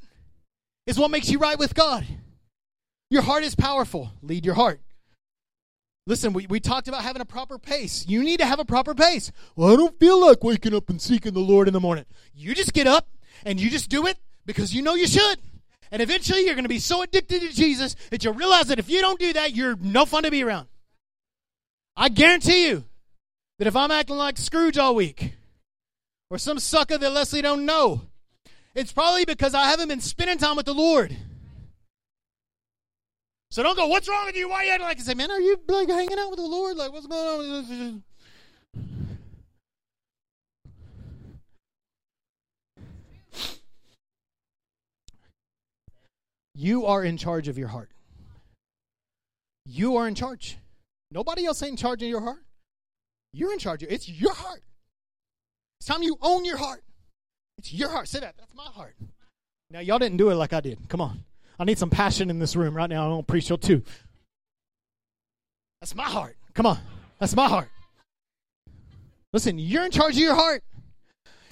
is 0.87 0.97
what 0.97 1.11
makes 1.11 1.29
you 1.29 1.39
right 1.39 1.57
with 1.57 1.73
God? 1.73 2.05
Your 3.09 3.21
heart 3.21 3.43
is 3.43 3.55
powerful. 3.55 4.11
Lead 4.21 4.45
your 4.45 4.55
heart. 4.55 4.81
Listen, 6.07 6.33
we, 6.33 6.45
we 6.47 6.59
talked 6.59 6.87
about 6.87 7.01
having 7.01 7.21
a 7.21 7.25
proper 7.25 7.57
pace. 7.57 8.05
You 8.07 8.23
need 8.23 8.39
to 8.39 8.45
have 8.45 8.59
a 8.59 8.65
proper 8.65 8.93
pace. 8.93 9.31
Well, 9.55 9.73
I 9.73 9.75
don't 9.75 9.99
feel 9.99 10.21
like 10.21 10.43
waking 10.43 10.75
up 10.75 10.89
and 10.89 11.01
seeking 11.01 11.33
the 11.33 11.39
Lord 11.39 11.67
in 11.67 11.73
the 11.73 11.79
morning. 11.79 12.05
You 12.33 12.53
just 12.53 12.73
get 12.73 12.85
up 12.85 13.07
and 13.43 13.59
you 13.59 13.69
just 13.69 13.89
do 13.89 14.05
it 14.05 14.17
because 14.45 14.73
you 14.73 14.83
know 14.83 14.93
you 14.93 15.07
should. 15.07 15.39
And 15.91 16.01
eventually 16.01 16.45
you're 16.45 16.53
going 16.55 16.65
to 16.65 16.69
be 16.69 16.79
so 16.79 17.01
addicted 17.01 17.41
to 17.41 17.53
Jesus 17.53 17.95
that 18.11 18.23
you'll 18.23 18.33
realize 18.33 18.67
that 18.67 18.79
if 18.79 18.89
you 18.89 19.01
don't 19.01 19.19
do 19.19 19.33
that, 19.33 19.55
you're 19.55 19.75
no 19.77 20.05
fun 20.05 20.23
to 20.23 20.31
be 20.31 20.43
around. 20.43 20.67
I 21.95 22.09
guarantee 22.09 22.67
you. 22.67 22.83
that 23.57 23.67
if 23.67 23.75
I'm 23.75 23.91
acting 23.91 24.17
like 24.17 24.37
Scrooge 24.37 24.77
all 24.77 24.95
week, 24.95 25.33
or 26.29 26.37
some 26.37 26.59
sucker 26.59 26.97
that 26.97 27.11
Leslie 27.11 27.41
don't 27.41 27.65
know, 27.65 28.01
it's 28.75 28.91
probably 28.91 29.25
because 29.25 29.53
I 29.53 29.69
haven't 29.69 29.87
been 29.87 30.01
spending 30.01 30.37
time 30.37 30.57
with 30.57 30.65
the 30.65 30.73
Lord. 30.73 31.15
So 33.51 33.63
don't 33.63 33.77
go, 33.77 33.87
what's 33.87 34.09
wrong 34.09 34.25
with 34.25 34.35
you? 34.35 34.49
Why 34.49 34.57
are 34.57 34.63
you 34.65 34.71
acting 34.71 34.85
like? 34.85 34.99
I 34.99 35.01
say, 35.01 35.13
man, 35.13 35.31
are 35.31 35.39
you 35.39 35.57
like 35.67 35.87
hanging 35.87 36.19
out 36.19 36.29
with 36.29 36.39
the 36.39 36.45
Lord? 36.45 36.75
Like, 36.75 36.91
what's 36.91 37.07
going 37.07 37.27
on? 37.27 37.39
with 37.39 37.69
this?" 37.69 38.01
You 46.53 46.85
are 46.85 47.03
in 47.03 47.17
charge 47.17 47.47
of 47.47 47.57
your 47.57 47.67
heart. 47.67 47.91
You 49.65 49.97
are 49.97 50.07
in 50.07 50.15
charge. 50.15 50.57
Nobody 51.11 51.45
else 51.45 51.61
ain't 51.61 51.71
in 51.71 51.77
charge 51.77 52.01
of 52.01 52.09
your 52.09 52.21
heart. 52.21 52.43
You're 53.33 53.51
in 53.51 53.59
charge. 53.59 53.83
It's 53.83 54.07
your 54.07 54.33
heart. 54.33 54.63
It's 55.79 55.87
time 55.87 56.03
you 56.03 56.17
own 56.21 56.45
your 56.45 56.57
heart. 56.57 56.83
It's 57.65 57.73
your 57.73 57.89
heart. 57.89 58.07
Say 58.07 58.19
that. 58.19 58.35
That's 58.37 58.53
my 58.53 58.65
heart. 58.65 58.95
Now, 59.71 59.79
y'all 59.79 59.97
didn't 59.97 60.17
do 60.17 60.29
it 60.29 60.35
like 60.35 60.53
I 60.53 60.61
did. 60.61 60.87
Come 60.87 61.01
on. 61.01 61.23
I 61.57 61.63
need 61.63 61.79
some 61.79 61.89
passion 61.89 62.29
in 62.29 62.37
this 62.37 62.55
room 62.55 62.75
right 62.77 62.87
now. 62.87 63.07
I 63.07 63.09
don't 63.09 63.25
preach 63.25 63.47
till 63.47 63.57
two. 63.57 63.81
That's 65.81 65.95
my 65.95 66.03
heart. 66.03 66.37
Come 66.53 66.67
on. 66.67 66.77
That's 67.19 67.35
my 67.35 67.47
heart. 67.47 67.69
Listen, 69.33 69.57
you're 69.57 69.83
in 69.83 69.89
charge 69.89 70.13
of 70.13 70.19
your 70.19 70.35
heart. 70.35 70.63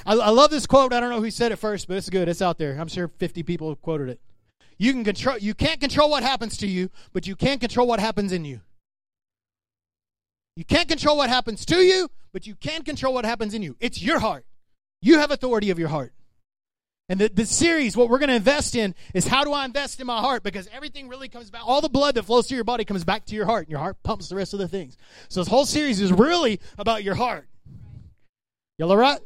I, 0.05 0.13
I 0.13 0.29
love 0.29 0.51
this 0.51 0.67
quote. 0.67 0.93
I 0.93 0.99
don't 0.99 1.09
know 1.09 1.19
who 1.19 1.31
said 1.31 1.51
it 1.51 1.55
first, 1.55 1.87
but 1.87 1.97
it's 1.97 2.11
good. 2.11 2.29
It's 2.29 2.43
out 2.43 2.59
there. 2.59 2.77
I'm 2.79 2.89
sure 2.89 3.07
50 3.07 3.41
people 3.41 3.75
quoted 3.77 4.09
it. 4.09 4.21
You 4.77 4.93
can 4.93 5.03
control 5.03 5.39
you 5.39 5.55
can't 5.55 5.79
control 5.79 6.11
what 6.11 6.21
happens 6.21 6.57
to 6.57 6.67
you, 6.67 6.91
but 7.11 7.25
you 7.25 7.35
can 7.35 7.57
control 7.57 7.87
what 7.87 7.99
happens 7.99 8.31
in 8.31 8.45
you. 8.45 8.61
You 10.55 10.63
can't 10.63 10.87
control 10.87 11.17
what 11.17 11.29
happens 11.29 11.65
to 11.65 11.77
you, 11.77 12.09
but 12.31 12.45
you 12.45 12.53
can 12.53 12.83
control 12.83 13.15
what 13.15 13.25
happens 13.25 13.55
in 13.55 13.63
you. 13.63 13.75
It's 13.79 13.99
your 13.99 14.19
heart. 14.19 14.45
You 15.03 15.19
have 15.19 15.31
authority 15.31 15.69
of 15.69 15.77
your 15.77 15.89
heart. 15.89 16.13
And 17.09 17.19
the, 17.19 17.27
the 17.27 17.45
series, 17.45 17.97
what 17.97 18.09
we're 18.09 18.19
going 18.19 18.29
to 18.29 18.35
invest 18.35 18.73
in 18.73 18.95
is 19.13 19.27
how 19.27 19.43
do 19.43 19.51
I 19.51 19.65
invest 19.65 19.99
in 19.99 20.07
my 20.07 20.21
heart? 20.21 20.43
Because 20.43 20.69
everything 20.71 21.09
really 21.09 21.27
comes 21.27 21.51
back. 21.51 21.61
All 21.65 21.81
the 21.81 21.89
blood 21.89 22.15
that 22.15 22.23
flows 22.23 22.47
through 22.47 22.55
your 22.55 22.63
body 22.63 22.85
comes 22.85 23.03
back 23.03 23.25
to 23.25 23.35
your 23.35 23.45
heart, 23.45 23.63
and 23.63 23.71
your 23.71 23.81
heart 23.81 24.01
pumps 24.03 24.29
the 24.29 24.37
rest 24.37 24.53
of 24.53 24.59
the 24.59 24.67
things. 24.69 24.95
So 25.27 25.41
this 25.41 25.49
whole 25.49 25.65
series 25.65 25.99
is 25.99 26.13
really 26.13 26.61
about 26.77 27.03
your 27.03 27.15
heart. 27.15 27.49
Y'all 28.77 28.91
all 28.91 28.97
right? 28.97 29.19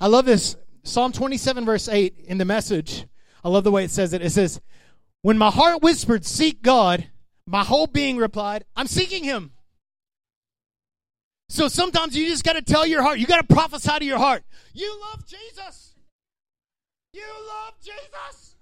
I 0.00 0.06
love 0.06 0.24
this. 0.24 0.56
Psalm 0.84 1.12
27, 1.12 1.66
verse 1.66 1.86
8 1.86 2.14
in 2.24 2.38
the 2.38 2.46
message. 2.46 3.04
I 3.44 3.50
love 3.50 3.64
the 3.64 3.70
way 3.70 3.84
it 3.84 3.90
says 3.90 4.14
it. 4.14 4.22
It 4.22 4.30
says, 4.30 4.58
When 5.20 5.36
my 5.36 5.50
heart 5.50 5.82
whispered, 5.82 6.24
Seek 6.24 6.62
God, 6.62 7.10
my 7.46 7.62
whole 7.62 7.86
being 7.86 8.16
replied, 8.16 8.64
I'm 8.74 8.86
seeking 8.86 9.24
him. 9.24 9.52
So 11.50 11.66
sometimes 11.66 12.16
you 12.16 12.28
just 12.28 12.44
got 12.44 12.52
to 12.52 12.62
tell 12.62 12.86
your 12.86 13.02
heart, 13.02 13.18
you 13.18 13.26
got 13.26 13.46
to 13.46 13.52
prophesy 13.52 13.98
to 13.98 14.04
your 14.04 14.18
heart. 14.18 14.44
You 14.72 14.96
love 15.00 15.26
Jesus. 15.26 15.96
You 17.12 17.24
love 17.48 17.74
Jesus. 17.82 18.54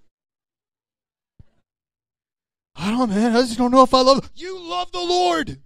I 2.75 2.91
don't, 2.91 3.11
man. 3.11 3.37
I 3.37 3.43
just 3.43 3.59
don't 3.59 3.73
know 3.73 3.83
if 3.83 3.93
I 3.93 4.01
love. 4.01 4.31
You 4.35 4.59
love 4.59 4.91
the 4.91 5.01
Lord. 5.01 5.61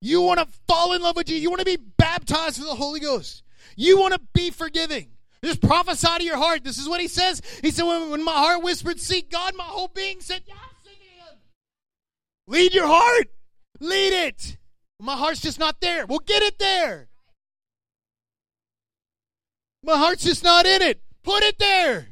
You 0.00 0.22
want 0.22 0.40
to 0.40 0.46
fall 0.66 0.94
in 0.94 1.02
love 1.02 1.14
with 1.14 1.28
you. 1.28 1.36
You 1.36 1.50
want 1.50 1.60
to 1.60 1.66
be 1.66 1.76
baptized 1.76 2.58
with 2.58 2.68
the 2.68 2.74
Holy 2.74 2.98
Ghost. 2.98 3.42
You 3.76 4.00
want 4.00 4.14
to 4.14 4.20
be 4.32 4.48
forgiving. 4.48 5.10
Just 5.44 5.60
prophesy 5.60 6.08
to 6.18 6.24
your 6.24 6.38
heart. 6.38 6.64
This 6.64 6.78
is 6.78 6.88
what 6.88 7.02
he 7.02 7.08
says. 7.08 7.42
He 7.60 7.70
said, 7.70 7.84
when, 7.84 8.10
when 8.10 8.24
my 8.24 8.32
heart 8.32 8.62
whispered, 8.62 8.98
Seek 8.98 9.30
God, 9.30 9.54
my 9.56 9.64
whole 9.64 9.88
being 9.88 10.22
said, 10.22 10.42
Yes. 10.46 10.56
Lead 12.46 12.72
your 12.72 12.86
heart. 12.86 13.26
Lead 13.78 14.14
it. 14.14 14.56
My 15.02 15.16
heart's 15.16 15.40
just 15.40 15.58
not 15.58 15.80
there. 15.80 16.06
We'll 16.06 16.20
get 16.20 16.44
it 16.44 16.60
there. 16.60 17.08
My 19.82 19.96
heart's 19.96 20.22
just 20.22 20.44
not 20.44 20.64
in 20.64 20.80
it. 20.80 21.02
Put 21.24 21.42
it 21.42 21.58
there. 21.58 22.06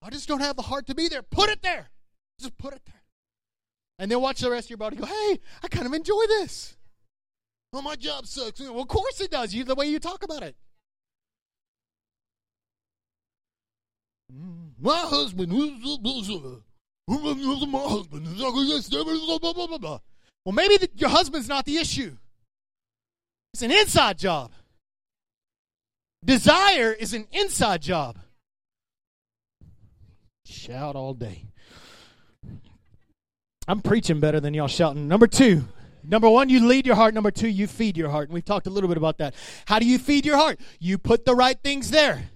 I 0.00 0.08
just 0.08 0.26
don't 0.26 0.40
have 0.40 0.56
the 0.56 0.62
heart 0.62 0.86
to 0.86 0.94
be 0.94 1.08
there. 1.08 1.20
Put 1.20 1.50
it 1.50 1.60
there. 1.60 1.90
Just 2.40 2.56
put 2.56 2.72
it 2.72 2.80
there. 2.86 3.02
And 3.98 4.10
then 4.10 4.22
watch 4.22 4.40
the 4.40 4.50
rest 4.50 4.68
of 4.68 4.70
your 4.70 4.78
body 4.78 4.96
go, 4.96 5.04
hey, 5.04 5.40
I 5.62 5.68
kind 5.68 5.86
of 5.86 5.92
enjoy 5.92 6.22
this. 6.26 6.78
Oh, 7.74 7.82
my 7.82 7.94
job 7.94 8.26
sucks. 8.26 8.58
Well, 8.58 8.80
of 8.80 8.88
course 8.88 9.20
it 9.20 9.30
does. 9.30 9.52
The 9.52 9.74
way 9.74 9.88
you 9.88 9.98
talk 9.98 10.24
about 10.24 10.42
it. 10.42 10.56
Mm, 14.32 14.70
My 14.80 15.00
husband, 15.00 15.52
my 15.52 15.58
husband. 17.82 18.26
Well, 20.48 20.54
maybe 20.54 20.78
the, 20.78 20.88
your 20.96 21.10
husband's 21.10 21.46
not 21.46 21.66
the 21.66 21.76
issue. 21.76 22.16
It's 23.52 23.60
an 23.60 23.70
inside 23.70 24.16
job. 24.16 24.50
Desire 26.24 26.90
is 26.90 27.12
an 27.12 27.26
inside 27.32 27.82
job. 27.82 28.16
Shout 30.46 30.96
all 30.96 31.12
day. 31.12 31.44
I'm 33.66 33.82
preaching 33.82 34.20
better 34.20 34.40
than 34.40 34.54
y'all 34.54 34.68
shouting. 34.68 35.06
Number 35.06 35.26
two. 35.26 35.68
Number 36.02 36.30
one, 36.30 36.48
you 36.48 36.66
lead 36.66 36.86
your 36.86 36.96
heart. 36.96 37.12
Number 37.12 37.30
two, 37.30 37.48
you 37.48 37.66
feed 37.66 37.98
your 37.98 38.08
heart. 38.08 38.30
And 38.30 38.34
we've 38.34 38.42
talked 38.42 38.66
a 38.66 38.70
little 38.70 38.88
bit 38.88 38.96
about 38.96 39.18
that. 39.18 39.34
How 39.66 39.78
do 39.78 39.84
you 39.84 39.98
feed 39.98 40.24
your 40.24 40.38
heart? 40.38 40.58
You 40.80 40.96
put 40.96 41.26
the 41.26 41.34
right 41.34 41.62
things 41.62 41.90
there. 41.90 42.30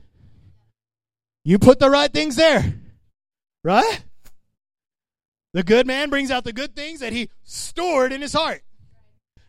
You 1.46 1.58
put 1.58 1.78
the 1.78 1.88
right 1.88 2.12
things 2.12 2.36
there. 2.36 2.74
Right? 3.64 4.04
The 5.52 5.62
good 5.62 5.86
man 5.86 6.08
brings 6.08 6.30
out 6.30 6.44
the 6.44 6.52
good 6.52 6.74
things 6.74 7.00
that 7.00 7.12
he 7.12 7.30
stored 7.42 8.12
in 8.12 8.22
his 8.22 8.32
heart. 8.32 8.62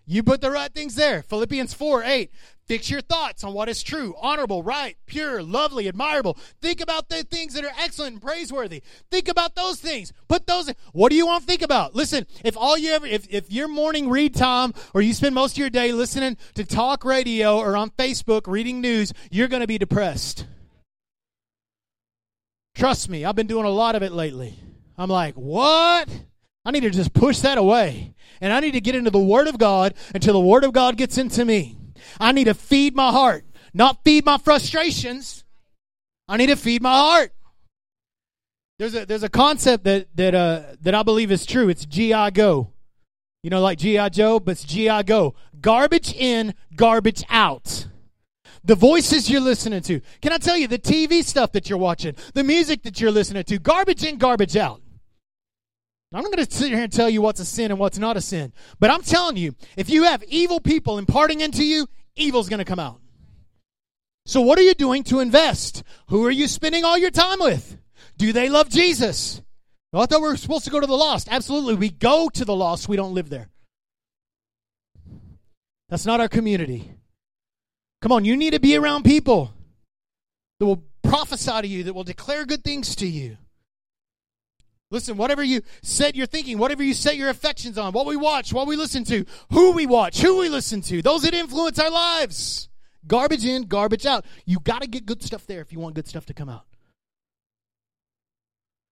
You 0.05 0.21
put 0.21 0.41
the 0.41 0.51
right 0.51 0.73
things 0.73 0.95
there. 0.95 1.23
Philippians 1.23 1.73
4 1.73 2.03
8. 2.03 2.31
Fix 2.65 2.89
your 2.89 3.01
thoughts 3.01 3.43
on 3.43 3.53
what 3.53 3.67
is 3.67 3.83
true, 3.83 4.15
honorable, 4.17 4.63
right, 4.63 4.95
pure, 5.05 5.43
lovely, 5.43 5.87
admirable. 5.87 6.37
Think 6.61 6.79
about 6.79 7.09
the 7.09 7.23
things 7.23 7.53
that 7.53 7.65
are 7.65 7.73
excellent 7.77 8.13
and 8.13 8.21
praiseworthy. 8.21 8.83
Think 9.11 9.27
about 9.27 9.55
those 9.55 9.81
things. 9.81 10.13
Put 10.29 10.47
those 10.47 10.69
in. 10.69 10.75
What 10.93 11.09
do 11.09 11.17
you 11.17 11.25
want 11.25 11.41
to 11.43 11.47
think 11.47 11.61
about? 11.61 11.93
Listen, 11.93 12.25
if 12.43 12.55
all 12.55 12.77
you 12.77 12.91
ever, 12.91 13.05
if, 13.05 13.27
if 13.29 13.51
your 13.51 13.67
morning 13.67 14.09
read 14.09 14.33
time 14.33 14.73
or 14.93 15.01
you 15.01 15.13
spend 15.13 15.35
most 15.35 15.53
of 15.53 15.57
your 15.57 15.69
day 15.69 15.91
listening 15.91 16.37
to 16.55 16.63
talk 16.63 17.03
radio 17.03 17.57
or 17.57 17.75
on 17.75 17.89
Facebook 17.91 18.47
reading 18.47 18.79
news, 18.79 19.13
you're 19.29 19.49
going 19.49 19.61
to 19.61 19.67
be 19.67 19.77
depressed. 19.77 20.45
Trust 22.75 23.09
me, 23.09 23.25
I've 23.25 23.35
been 23.35 23.47
doing 23.47 23.65
a 23.65 23.69
lot 23.69 23.95
of 23.95 24.03
it 24.03 24.13
lately. 24.13 24.57
I'm 24.97 25.09
like, 25.09 25.35
what? 25.35 26.09
I 26.65 26.71
need 26.71 26.81
to 26.81 26.89
just 26.89 27.13
push 27.13 27.39
that 27.39 27.57
away. 27.57 28.13
And 28.41 28.53
I 28.53 28.59
need 28.59 28.71
to 28.71 28.81
get 28.81 28.95
into 28.95 29.11
the 29.11 29.19
Word 29.19 29.47
of 29.47 29.57
God 29.57 29.93
until 30.13 30.33
the 30.33 30.39
Word 30.39 30.63
of 30.63 30.73
God 30.73 30.97
gets 30.97 31.17
into 31.17 31.45
me. 31.45 31.77
I 32.19 32.31
need 32.31 32.45
to 32.45 32.53
feed 32.53 32.95
my 32.95 33.11
heart, 33.11 33.45
not 33.73 34.03
feed 34.03 34.25
my 34.25 34.37
frustrations. 34.37 35.43
I 36.27 36.37
need 36.37 36.47
to 36.47 36.55
feed 36.55 36.81
my 36.81 36.93
heart. 36.93 37.33
There's 38.79 38.95
a 38.95 39.05
there's 39.05 39.23
a 39.23 39.29
concept 39.29 39.83
that 39.85 40.07
that 40.15 40.35
uh 40.35 40.63
that 40.81 40.95
I 40.95 41.03
believe 41.03 41.31
is 41.31 41.45
true. 41.45 41.69
It's 41.69 41.85
GI 41.85 42.31
Go. 42.31 42.71
You 43.43 43.49
know, 43.49 43.61
like 43.61 43.77
GI 43.77 44.09
Joe, 44.11 44.39
but 44.39 44.51
it's 44.51 44.63
GI 44.63 45.03
Go. 45.03 45.35
Garbage 45.59 46.13
in, 46.13 46.53
garbage 46.75 47.23
out. 47.29 47.87
The 48.63 48.75
voices 48.75 49.29
you're 49.29 49.41
listening 49.41 49.81
to. 49.83 50.01
Can 50.21 50.31
I 50.31 50.37
tell 50.37 50.57
you 50.57 50.67
the 50.67 50.79
TV 50.79 51.23
stuff 51.23 51.51
that 51.51 51.69
you're 51.69 51.79
watching, 51.79 52.15
the 52.33 52.43
music 52.43 52.83
that 52.83 53.01
you're 53.01 53.11
listening 53.11 53.43
to, 53.43 53.59
garbage 53.59 54.03
in, 54.03 54.17
garbage 54.17 54.55
out. 54.55 54.81
I'm 56.13 56.21
not 56.21 56.31
going 56.31 56.45
to 56.45 56.51
sit 56.51 56.69
here 56.69 56.83
and 56.83 56.91
tell 56.91 57.09
you 57.09 57.21
what's 57.21 57.39
a 57.39 57.45
sin 57.45 57.71
and 57.71 57.79
what's 57.79 57.97
not 57.97 58.17
a 58.17 58.21
sin. 58.21 58.53
But 58.79 58.91
I'm 58.91 59.01
telling 59.01 59.35
you, 59.35 59.55
if 59.75 59.89
you 59.89 60.03
have 60.03 60.23
evil 60.25 60.59
people 60.59 60.99
imparting 60.99 61.41
into 61.41 61.65
you, 61.65 61.87
evil's 62.15 62.49
going 62.49 62.59
to 62.59 62.65
come 62.65 62.79
out. 62.79 62.99
So, 64.25 64.41
what 64.41 64.59
are 64.59 64.63
you 64.63 64.75
doing 64.75 65.03
to 65.05 65.19
invest? 65.19 65.83
Who 66.07 66.25
are 66.25 66.31
you 66.31 66.47
spending 66.47 66.85
all 66.85 66.97
your 66.97 67.11
time 67.11 67.39
with? 67.39 67.77
Do 68.17 68.31
they 68.31 68.47
love 68.47 68.69
Jesus? 68.69 69.41
Well, 69.91 70.03
I 70.03 70.05
thought 70.05 70.21
we 70.21 70.27
were 70.27 70.37
supposed 70.37 70.65
to 70.65 70.71
go 70.71 70.79
to 70.79 70.87
the 70.87 70.95
lost. 70.95 71.27
Absolutely. 71.29 71.75
We 71.75 71.89
go 71.89 72.29
to 72.29 72.45
the 72.45 72.55
lost, 72.55 72.87
we 72.87 72.95
don't 72.95 73.13
live 73.13 73.29
there. 73.29 73.49
That's 75.89 76.05
not 76.05 76.19
our 76.19 76.29
community. 76.29 76.91
Come 78.01 78.11
on, 78.11 78.25
you 78.25 78.35
need 78.37 78.51
to 78.51 78.59
be 78.59 78.75
around 78.75 79.03
people 79.03 79.53
that 80.59 80.65
will 80.65 80.83
prophesy 81.03 81.61
to 81.61 81.67
you, 81.67 81.83
that 81.83 81.93
will 81.93 82.03
declare 82.03 82.45
good 82.45 82.63
things 82.63 82.95
to 82.97 83.07
you. 83.07 83.37
Listen, 84.93 85.17
whatever 85.17 85.43
you 85.43 85.63
set 85.81 86.15
your 86.15 86.27
thinking, 86.27 86.59
whatever 86.59 86.83
you 86.83 86.93
set 86.93 87.17
your 87.17 87.29
affections 87.29 87.79
on, 87.79 87.93
what 87.93 88.05
we 88.05 88.15
watch, 88.15 88.53
what 88.53 88.67
we 88.67 88.75
listen 88.75 89.03
to, 89.05 89.25
who 89.51 89.71
we 89.71 89.87
watch, 89.87 90.21
who 90.21 90.37
we 90.37 90.49
listen 90.49 90.81
to, 90.81 91.01
those 91.01 91.23
that 91.23 91.33
influence 91.33 91.79
our 91.79 91.89
lives. 91.89 92.69
Garbage 93.07 93.43
in, 93.43 93.63
garbage 93.63 94.05
out. 94.05 94.23
You 94.45 94.59
got 94.59 94.83
to 94.83 94.87
get 94.87 95.07
good 95.07 95.23
stuff 95.23 95.47
there 95.47 95.61
if 95.61 95.73
you 95.73 95.79
want 95.79 95.95
good 95.95 96.07
stuff 96.07 96.27
to 96.27 96.33
come 96.35 96.47
out. 96.47 96.65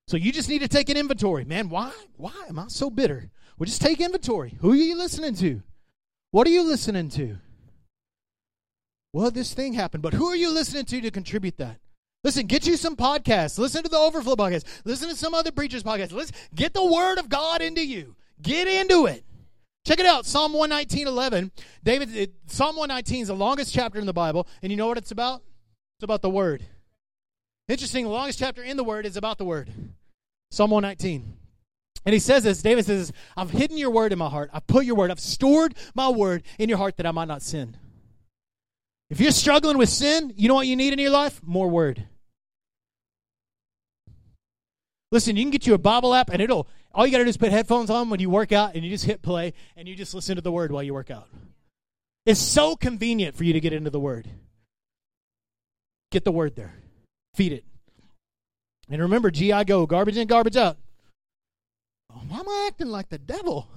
So 0.08 0.18
you 0.18 0.32
just 0.32 0.50
need 0.50 0.60
to 0.60 0.68
take 0.68 0.90
an 0.90 0.98
inventory. 0.98 1.46
Man, 1.46 1.70
why? 1.70 1.92
Why 2.18 2.34
am 2.50 2.58
I 2.58 2.66
so 2.68 2.90
bitter? 2.90 3.30
Well, 3.60 3.68
just 3.68 3.82
take 3.82 4.02
inventory. 4.02 4.58
Who 4.60 4.72
are 4.72 4.76
you 4.76 4.98
listening 4.98 5.36
to? 5.36 5.62
What 6.32 6.48
are 6.48 6.52
you 6.52 6.64
listening 6.64 7.10
to? 7.10 7.38
Well, 9.14 9.30
this 9.30 9.54
thing 9.54 9.74
happened, 9.74 10.02
but 10.02 10.16
who 10.16 10.26
are 10.26 10.36
you 10.36 10.52
listening 10.52 10.86
to 10.86 11.00
to 11.02 11.12
contribute 11.12 11.58
that? 11.58 11.78
Listen, 12.24 12.46
get 12.46 12.68
you 12.68 12.78
some 12.78 12.96
podcasts. 12.96 13.58
Listen 13.58 13.82
to 13.84 13.90
the 13.90 13.98
Overflow 13.98 14.36
podcast. 14.36 14.64
Listen 14.86 15.10
to 15.10 15.16
some 15.16 15.34
other 15.34 15.52
preachers' 15.52 15.84
podcasts. 15.84 16.14
Let's 16.14 16.32
get 16.54 16.74
the 16.74 16.86
word 16.86 17.18
of 17.18 17.30
God 17.30 17.62
into 17.62 17.86
you. 17.86 18.16
Get 18.42 18.68
into 18.68 19.08
it. 19.08 19.26
Check 19.86 20.00
it 20.00 20.06
out. 20.06 20.28
Psalm 20.28 20.54
119, 20.54 21.08
11. 21.08 21.52
David, 21.84 22.16
it, 22.16 22.34
Psalm 22.46 22.76
119 22.76 23.24
is 23.24 23.28
the 23.30 23.34
longest 23.34 23.74
chapter 23.74 24.00
in 24.00 24.06
the 24.06 24.14
Bible. 24.14 24.48
And 24.62 24.72
you 24.72 24.78
know 24.78 24.88
what 24.88 24.98
it's 24.98 25.12
about? 25.12 25.42
It's 25.98 26.04
about 26.04 26.22
the 26.22 26.30
Word. 26.30 26.64
Interesting, 27.68 28.06
the 28.06 28.12
longest 28.12 28.38
chapter 28.38 28.62
in 28.62 28.78
the 28.78 28.84
Word 28.84 29.08
is 29.08 29.18
about 29.18 29.40
the 29.40 29.46
Word. 29.46 29.72
Psalm 30.52 30.70
119. 30.70 31.38
And 32.06 32.14
he 32.14 32.20
says 32.20 32.44
this, 32.44 32.62
David 32.62 32.86
says, 32.86 33.12
I've 33.38 33.52
hidden 33.52 33.78
your 33.78 33.92
word 33.92 34.12
in 34.12 34.18
my 34.18 34.30
heart. 34.30 34.50
I've 34.54 34.66
put 34.66 34.86
your 34.86 34.96
word, 34.96 35.12
I've 35.12 35.20
stored 35.20 35.76
my 35.94 36.10
word 36.10 36.44
in 36.58 36.68
your 36.68 36.80
heart 36.80 36.98
that 36.98 37.06
I 37.06 37.12
might 37.12 37.28
not 37.28 37.44
sin. 37.44 37.78
If 39.12 39.20
you're 39.20 39.32
struggling 39.32 39.78
with 39.78 39.90
sin, 39.90 40.34
you 40.36 40.48
know 40.48 40.56
what 40.56 40.68
you 40.68 40.76
need 40.76 40.94
in 40.94 41.00
your 41.00 41.12
life? 41.12 41.42
More 41.44 41.70
word. 41.70 42.08
Listen, 45.12 45.36
you 45.36 45.44
can 45.44 45.52
get 45.52 45.68
you 45.68 45.74
a 45.74 45.78
Bible 45.78 46.14
app 46.14 46.30
and 46.30 46.42
it'll 46.42 46.68
all 46.94 47.06
you 47.06 47.12
got 47.12 47.20
to 47.20 47.26
do 47.26 47.30
is 47.30 47.38
put 47.38 47.52
headphones 47.52 47.90
on 47.90 48.10
when 48.10 48.20
you 48.20 48.30
work 48.30 48.52
out 48.52 48.76
and 48.76 48.84
you 48.84 48.90
just 48.90 49.06
hit 49.06 49.22
play 49.22 49.54
and 49.76 49.88
you 49.88 49.96
just 49.96 50.14
listen 50.14 50.36
to 50.36 50.42
the 50.42 50.52
word 50.52 50.72
while 50.72 50.84
you 50.84 50.94
work 50.94 51.12
out. 51.12 51.28
It's 52.26 52.40
so 52.40 52.76
convenient 52.76 53.36
for 53.36 53.44
you 53.44 53.54
to 53.54 53.60
get 53.60 53.74
into 53.74 53.90
the 53.90 54.00
word. 54.00 54.30
Get 56.12 56.24
the 56.24 56.32
word 56.32 56.56
there. 56.56 56.76
Feed 57.34 57.54
it. 57.54 57.66
And 58.90 59.02
remember, 59.02 59.32
GI 59.32 59.64
go, 59.66 59.86
garbage 59.86 60.18
in, 60.18 60.28
garbage 60.28 60.58
out. 60.58 60.78
Oh, 62.14 62.22
why 62.28 62.40
am 62.40 62.50
I 62.50 62.66
acting 62.68 62.88
like 62.88 63.10
the 63.10 63.18
devil? 63.18 63.68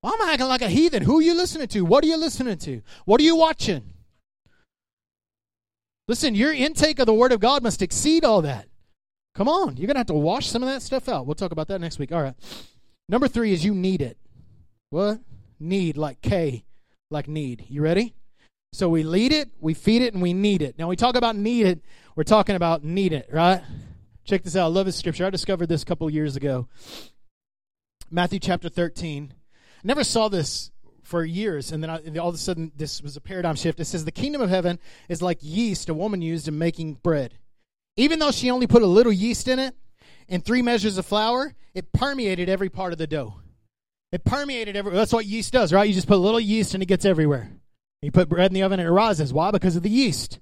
Why 0.00 0.10
am 0.10 0.22
I 0.22 0.32
acting 0.32 0.48
like 0.48 0.62
a 0.62 0.68
heathen? 0.68 1.02
Who 1.02 1.18
are 1.18 1.22
you 1.22 1.34
listening 1.34 1.68
to? 1.68 1.84
What 1.84 2.04
are 2.04 2.06
you 2.06 2.16
listening 2.16 2.58
to? 2.58 2.82
What 3.04 3.20
are 3.20 3.24
you 3.24 3.36
watching? 3.36 3.91
Listen, 6.12 6.34
your 6.34 6.52
intake 6.52 6.98
of 6.98 7.06
the 7.06 7.14
Word 7.14 7.32
of 7.32 7.40
God 7.40 7.62
must 7.62 7.80
exceed 7.80 8.22
all 8.22 8.42
that. 8.42 8.68
Come 9.34 9.48
on, 9.48 9.78
you're 9.78 9.86
going 9.86 9.94
to 9.94 10.00
have 10.00 10.08
to 10.08 10.12
wash 10.12 10.46
some 10.46 10.62
of 10.62 10.68
that 10.68 10.82
stuff 10.82 11.08
out. 11.08 11.24
We'll 11.24 11.34
talk 11.34 11.52
about 11.52 11.68
that 11.68 11.80
next 11.80 11.98
week. 11.98 12.12
All 12.12 12.20
right. 12.20 12.34
Number 13.08 13.28
three 13.28 13.54
is 13.54 13.64
you 13.64 13.74
knead 13.74 14.02
it. 14.02 14.18
What? 14.90 15.20
Knead, 15.58 15.96
like 15.96 16.20
K, 16.20 16.66
like 17.10 17.28
knead. 17.28 17.64
You 17.66 17.80
ready? 17.80 18.14
So 18.74 18.90
we 18.90 19.04
lead 19.04 19.32
it, 19.32 19.52
we 19.58 19.72
feed 19.72 20.02
it, 20.02 20.12
and 20.12 20.22
we 20.22 20.34
knead 20.34 20.60
it. 20.60 20.78
Now, 20.78 20.86
we 20.86 20.96
talk 20.96 21.16
about 21.16 21.34
need 21.34 21.64
it, 21.64 21.80
we're 22.14 22.24
talking 22.24 22.56
about 22.56 22.84
need 22.84 23.14
it, 23.14 23.30
right? 23.32 23.62
Check 24.26 24.42
this 24.42 24.54
out. 24.54 24.66
I 24.66 24.68
love 24.68 24.84
this 24.84 24.96
scripture. 24.96 25.24
I 25.24 25.30
discovered 25.30 25.70
this 25.70 25.82
a 25.82 25.86
couple 25.86 26.10
years 26.10 26.36
ago. 26.36 26.68
Matthew 28.10 28.38
chapter 28.38 28.68
13. 28.68 29.32
Never 29.82 30.04
saw 30.04 30.28
this 30.28 30.72
for 31.02 31.24
years, 31.24 31.72
and 31.72 31.82
then 31.82 31.90
I, 31.90 32.18
all 32.18 32.28
of 32.28 32.34
a 32.34 32.38
sudden, 32.38 32.72
this 32.76 33.02
was 33.02 33.16
a 33.16 33.20
paradigm 33.20 33.56
shift. 33.56 33.80
It 33.80 33.86
says, 33.86 34.04
The 34.04 34.12
kingdom 34.12 34.40
of 34.40 34.50
heaven 34.50 34.78
is 35.08 35.20
like 35.22 35.38
yeast 35.40 35.88
a 35.88 35.94
woman 35.94 36.22
used 36.22 36.48
in 36.48 36.58
making 36.58 36.94
bread. 37.02 37.34
Even 37.96 38.18
though 38.18 38.30
she 38.30 38.50
only 38.50 38.66
put 38.66 38.82
a 38.82 38.86
little 38.86 39.12
yeast 39.12 39.48
in 39.48 39.58
it 39.58 39.74
and 40.28 40.44
three 40.44 40.62
measures 40.62 40.96
of 40.98 41.06
flour, 41.06 41.54
it 41.74 41.92
permeated 41.92 42.48
every 42.48 42.68
part 42.68 42.92
of 42.92 42.98
the 42.98 43.06
dough. 43.06 43.34
It 44.12 44.24
permeated 44.24 44.76
every. 44.76 44.92
That's 44.92 45.12
what 45.12 45.26
yeast 45.26 45.52
does, 45.52 45.72
right? 45.72 45.88
You 45.88 45.94
just 45.94 46.06
put 46.06 46.16
a 46.16 46.16
little 46.16 46.40
yeast 46.40 46.74
and 46.74 46.82
it 46.82 46.86
gets 46.86 47.04
everywhere. 47.04 47.50
You 48.02 48.10
put 48.10 48.28
bread 48.28 48.50
in 48.50 48.54
the 48.54 48.62
oven 48.62 48.78
and 48.78 48.88
it 48.88 48.92
rises. 48.92 49.32
Why? 49.32 49.50
Because 49.50 49.76
of 49.76 49.82
the 49.82 49.90
yeast. 49.90 50.38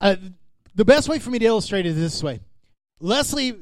Uh, 0.00 0.16
the 0.74 0.84
best 0.84 1.08
way 1.08 1.18
for 1.18 1.30
me 1.30 1.38
to 1.38 1.46
illustrate 1.46 1.86
it 1.86 1.90
is 1.90 1.96
this 1.96 2.22
way 2.22 2.40
Leslie, 3.00 3.54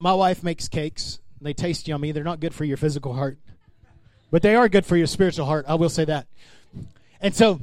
my 0.00 0.14
wife, 0.14 0.42
makes 0.42 0.68
cakes. 0.68 1.20
They 1.40 1.52
taste 1.52 1.88
yummy. 1.88 2.12
They're 2.12 2.24
not 2.24 2.40
good 2.40 2.54
for 2.54 2.64
your 2.64 2.76
physical 2.76 3.12
heart, 3.12 3.38
but 4.30 4.42
they 4.42 4.54
are 4.54 4.68
good 4.68 4.86
for 4.86 4.96
your 4.96 5.06
spiritual 5.06 5.46
heart. 5.46 5.64
I 5.68 5.74
will 5.74 5.88
say 5.88 6.04
that. 6.04 6.26
And 7.20 7.34
so 7.34 7.60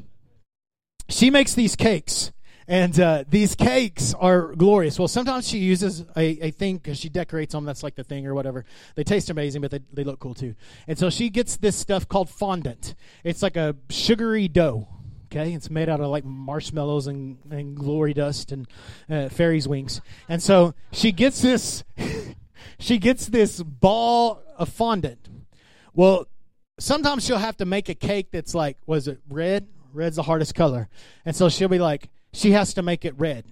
she 1.10 1.30
makes 1.30 1.54
these 1.54 1.76
cakes. 1.76 2.32
And 2.68 2.98
uh, 2.98 3.26
these 3.28 3.56
cakes 3.56 4.14
are 4.14 4.56
glorious. 4.56 4.98
Well, 4.98 5.10
sometimes 5.10 5.48
she 5.48 5.58
uses 5.58 6.06
a, 6.16 6.48
a 6.48 6.52
thing 6.52 6.78
because 6.78 6.98
she 6.98 7.10
decorates 7.10 7.52
them. 7.52 7.66
That's 7.66 7.84
like 7.84 7.96
the 7.96 8.06
thing 8.06 8.26
or 8.26 8.34
whatever. 8.34 8.64
They 8.96 9.04
taste 9.04 9.30
amazing, 9.30 9.62
but 9.62 9.72
they, 9.72 9.80
they 9.92 10.04
look 10.04 10.20
cool 10.20 10.34
too. 10.34 10.56
And 10.88 10.98
so 10.98 11.10
she 11.10 11.30
gets 11.30 11.58
this 11.58 11.76
stuff 11.76 12.08
called 12.08 12.30
fondant. 12.30 12.96
It's 13.24 13.44
like 13.44 13.58
a 13.58 13.76
sugary 13.90 14.48
dough. 14.48 14.88
Okay, 15.26 15.54
it's 15.54 15.70
made 15.70 15.90
out 15.90 16.00
of 16.00 16.08
like 16.08 16.24
marshmallows 16.24 17.08
and, 17.08 17.38
and 17.50 17.76
glory 17.76 18.14
dust 18.14 18.52
and 18.52 18.68
uh, 19.10 19.30
fairies' 19.30 19.68
wings. 19.68 20.00
And 20.30 20.42
so 20.42 20.76
she 20.92 21.12
gets 21.12 21.42
this, 21.42 21.84
she 22.80 22.98
gets 23.00 23.26
this 23.26 23.62
ball 23.62 24.44
of 24.58 24.70
fondant. 24.70 25.28
Well, 25.94 26.28
sometimes 26.84 27.26
she'll 27.26 27.38
have 27.38 27.58
to 27.58 27.66
make 27.66 27.90
a 27.90 27.96
cake 27.96 28.28
that's 28.32 28.54
like, 28.54 28.78
was 28.86 29.08
it 29.08 29.20
red? 29.30 29.68
Red's 29.94 30.16
the 30.16 30.24
hardest 30.24 30.56
color, 30.56 30.90
and 31.24 31.36
so 31.36 31.50
she'll 31.50 31.70
be 31.70 31.80
like, 31.80 32.10
she 32.34 32.52
has 32.52 32.74
to 32.74 32.82
make 32.82 33.06
it 33.06 33.14
red. 33.18 33.46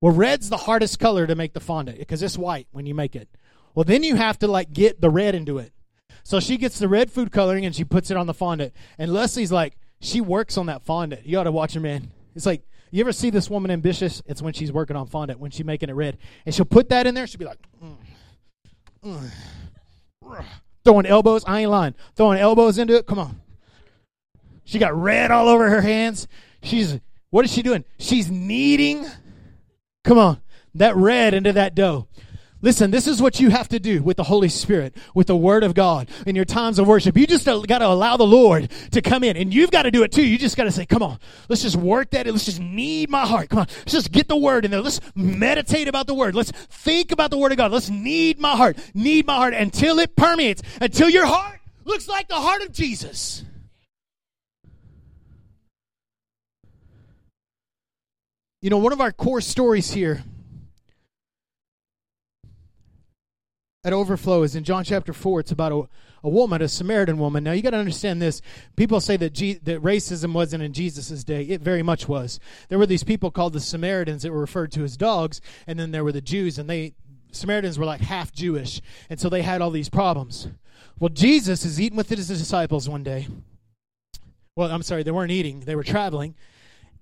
Well, 0.00 0.12
red's 0.12 0.50
the 0.50 0.56
hardest 0.56 0.98
color 0.98 1.26
to 1.26 1.34
make 1.34 1.54
the 1.54 1.60
fondant 1.60 1.98
because 1.98 2.22
it's 2.22 2.36
white 2.36 2.66
when 2.72 2.84
you 2.84 2.94
make 2.94 3.16
it. 3.16 3.28
Well, 3.74 3.84
then 3.84 4.02
you 4.02 4.16
have 4.16 4.38
to 4.40 4.48
like 4.48 4.72
get 4.72 5.00
the 5.00 5.08
red 5.08 5.34
into 5.34 5.58
it. 5.58 5.72
So 6.24 6.40
she 6.40 6.56
gets 6.56 6.78
the 6.78 6.88
red 6.88 7.10
food 7.10 7.32
coloring 7.32 7.64
and 7.64 7.74
she 7.74 7.84
puts 7.84 8.10
it 8.10 8.16
on 8.16 8.26
the 8.26 8.34
fondant. 8.34 8.72
And 8.98 9.12
Leslie's 9.12 9.52
like, 9.52 9.78
she 10.00 10.20
works 10.20 10.58
on 10.58 10.66
that 10.66 10.84
fondant. 10.84 11.26
You 11.26 11.38
ought 11.38 11.44
to 11.44 11.52
watch 11.52 11.74
her, 11.74 11.80
man. 11.80 12.10
It's 12.34 12.46
like 12.46 12.64
you 12.90 13.00
ever 13.00 13.12
see 13.12 13.30
this 13.30 13.48
woman 13.48 13.70
ambitious? 13.70 14.22
It's 14.26 14.42
when 14.42 14.52
she's 14.52 14.72
working 14.72 14.96
on 14.96 15.06
fondant, 15.06 15.40
when 15.40 15.50
she's 15.50 15.64
making 15.64 15.88
it 15.88 15.94
red, 15.94 16.18
and 16.44 16.54
she'll 16.54 16.64
put 16.64 16.90
that 16.90 17.06
in 17.06 17.14
there. 17.14 17.26
She'll 17.26 17.38
be 17.38 17.44
like, 17.44 17.58
mm, 17.82 17.96
mm, 19.04 19.30
throwing 20.84 21.06
elbows. 21.06 21.44
I 21.46 21.60
ain't 21.60 21.70
lying. 21.70 21.94
Throwing 22.16 22.38
elbows 22.38 22.78
into 22.78 22.96
it. 22.96 23.06
Come 23.06 23.18
on. 23.18 23.40
She 24.64 24.78
got 24.78 24.94
red 24.94 25.30
all 25.30 25.48
over 25.48 25.68
her 25.68 25.80
hands. 25.80 26.26
She's 26.62 26.98
what 27.30 27.44
is 27.44 27.52
she 27.52 27.62
doing? 27.62 27.84
She's 27.98 28.30
kneading. 28.30 29.06
Come 30.04 30.18
on, 30.18 30.40
that 30.74 30.94
red 30.96 31.34
into 31.34 31.52
that 31.52 31.74
dough. 31.74 32.06
Listen, 32.64 32.90
this 32.90 33.06
is 33.06 33.20
what 33.20 33.40
you 33.40 33.50
have 33.50 33.68
to 33.68 33.78
do 33.78 34.02
with 34.02 34.16
the 34.16 34.22
Holy 34.22 34.48
Spirit, 34.48 34.96
with 35.14 35.26
the 35.26 35.36
Word 35.36 35.64
of 35.64 35.74
God 35.74 36.08
in 36.26 36.34
your 36.34 36.46
times 36.46 36.78
of 36.78 36.86
worship. 36.86 37.14
You 37.14 37.26
just 37.26 37.44
got 37.44 37.66
to 37.66 37.86
allow 37.86 38.16
the 38.16 38.26
Lord 38.26 38.70
to 38.92 39.02
come 39.02 39.22
in, 39.22 39.36
and 39.36 39.52
you've 39.52 39.70
got 39.70 39.82
to 39.82 39.90
do 39.90 40.02
it 40.02 40.10
too. 40.10 40.26
You 40.26 40.38
just 40.38 40.56
got 40.56 40.64
to 40.64 40.72
say, 40.72 40.86
Come 40.86 41.02
on, 41.02 41.18
let's 41.50 41.60
just 41.60 41.76
work 41.76 42.08
that. 42.12 42.26
Let's 42.26 42.46
just 42.46 42.60
knead 42.60 43.10
my 43.10 43.26
heart. 43.26 43.50
Come 43.50 43.58
on, 43.58 43.66
let's 43.80 43.92
just 43.92 44.12
get 44.12 44.28
the 44.28 44.36
Word 44.36 44.64
in 44.64 44.70
there. 44.70 44.80
Let's 44.80 45.02
meditate 45.14 45.88
about 45.88 46.06
the 46.06 46.14
Word. 46.14 46.34
Let's 46.34 46.52
think 46.52 47.12
about 47.12 47.30
the 47.30 47.36
Word 47.36 47.52
of 47.52 47.58
God. 47.58 47.70
Let's 47.70 47.90
knead 47.90 48.40
my 48.40 48.56
heart, 48.56 48.78
knead 48.94 49.26
my 49.26 49.36
heart 49.36 49.52
until 49.52 49.98
it 49.98 50.16
permeates, 50.16 50.62
until 50.80 51.10
your 51.10 51.26
heart 51.26 51.60
looks 51.84 52.08
like 52.08 52.28
the 52.28 52.34
heart 52.34 52.62
of 52.62 52.72
Jesus. 52.72 53.44
You 58.62 58.70
know, 58.70 58.78
one 58.78 58.94
of 58.94 59.02
our 59.02 59.12
core 59.12 59.42
stories 59.42 59.90
here 59.90 60.24
at 63.84 63.92
Overflow 63.92 64.42
is 64.42 64.56
in 64.56 64.64
John 64.64 64.82
chapter 64.82 65.12
4. 65.12 65.40
It's 65.40 65.52
about 65.52 65.72
a, 65.72 65.82
a 66.22 66.28
woman, 66.28 66.62
a 66.62 66.68
Samaritan 66.68 67.18
woman. 67.18 67.44
Now, 67.44 67.52
you 67.52 67.62
got 67.62 67.70
to 67.70 67.76
understand 67.76 68.20
this. 68.22 68.40
People 68.76 69.00
say 69.00 69.16
that, 69.18 69.34
that 69.34 69.82
racism 69.82 70.32
wasn't 70.32 70.62
in 70.62 70.72
Jesus' 70.72 71.22
day. 71.22 71.42
It 71.42 71.60
very 71.60 71.82
much 71.82 72.08
was. 72.08 72.40
There 72.70 72.78
were 72.78 72.86
these 72.86 73.04
people 73.04 73.30
called 73.30 73.52
the 73.52 73.60
Samaritans 73.60 74.22
that 74.22 74.32
were 74.32 74.40
referred 74.40 74.72
to 74.72 74.84
as 74.84 74.96
dogs, 74.96 75.40
and 75.66 75.78
then 75.78 75.90
there 75.90 76.02
were 76.02 76.12
the 76.12 76.22
Jews, 76.22 76.58
and 76.58 76.68
they 76.68 76.94
Samaritans 77.30 77.78
were 77.78 77.84
like 77.84 78.00
half 78.00 78.32
Jewish, 78.32 78.80
and 79.10 79.18
so 79.18 79.28
they 79.28 79.42
had 79.42 79.60
all 79.60 79.70
these 79.70 79.88
problems. 79.88 80.48
Well, 80.98 81.08
Jesus 81.08 81.64
is 81.64 81.80
eating 81.80 81.96
with 81.96 82.08
his 82.08 82.28
disciples 82.28 82.88
one 82.88 83.02
day. 83.02 83.26
Well, 84.54 84.70
I'm 84.70 84.84
sorry, 84.84 85.02
they 85.02 85.10
weren't 85.10 85.32
eating, 85.32 85.60
they 85.60 85.74
were 85.74 85.82
traveling. 85.82 86.36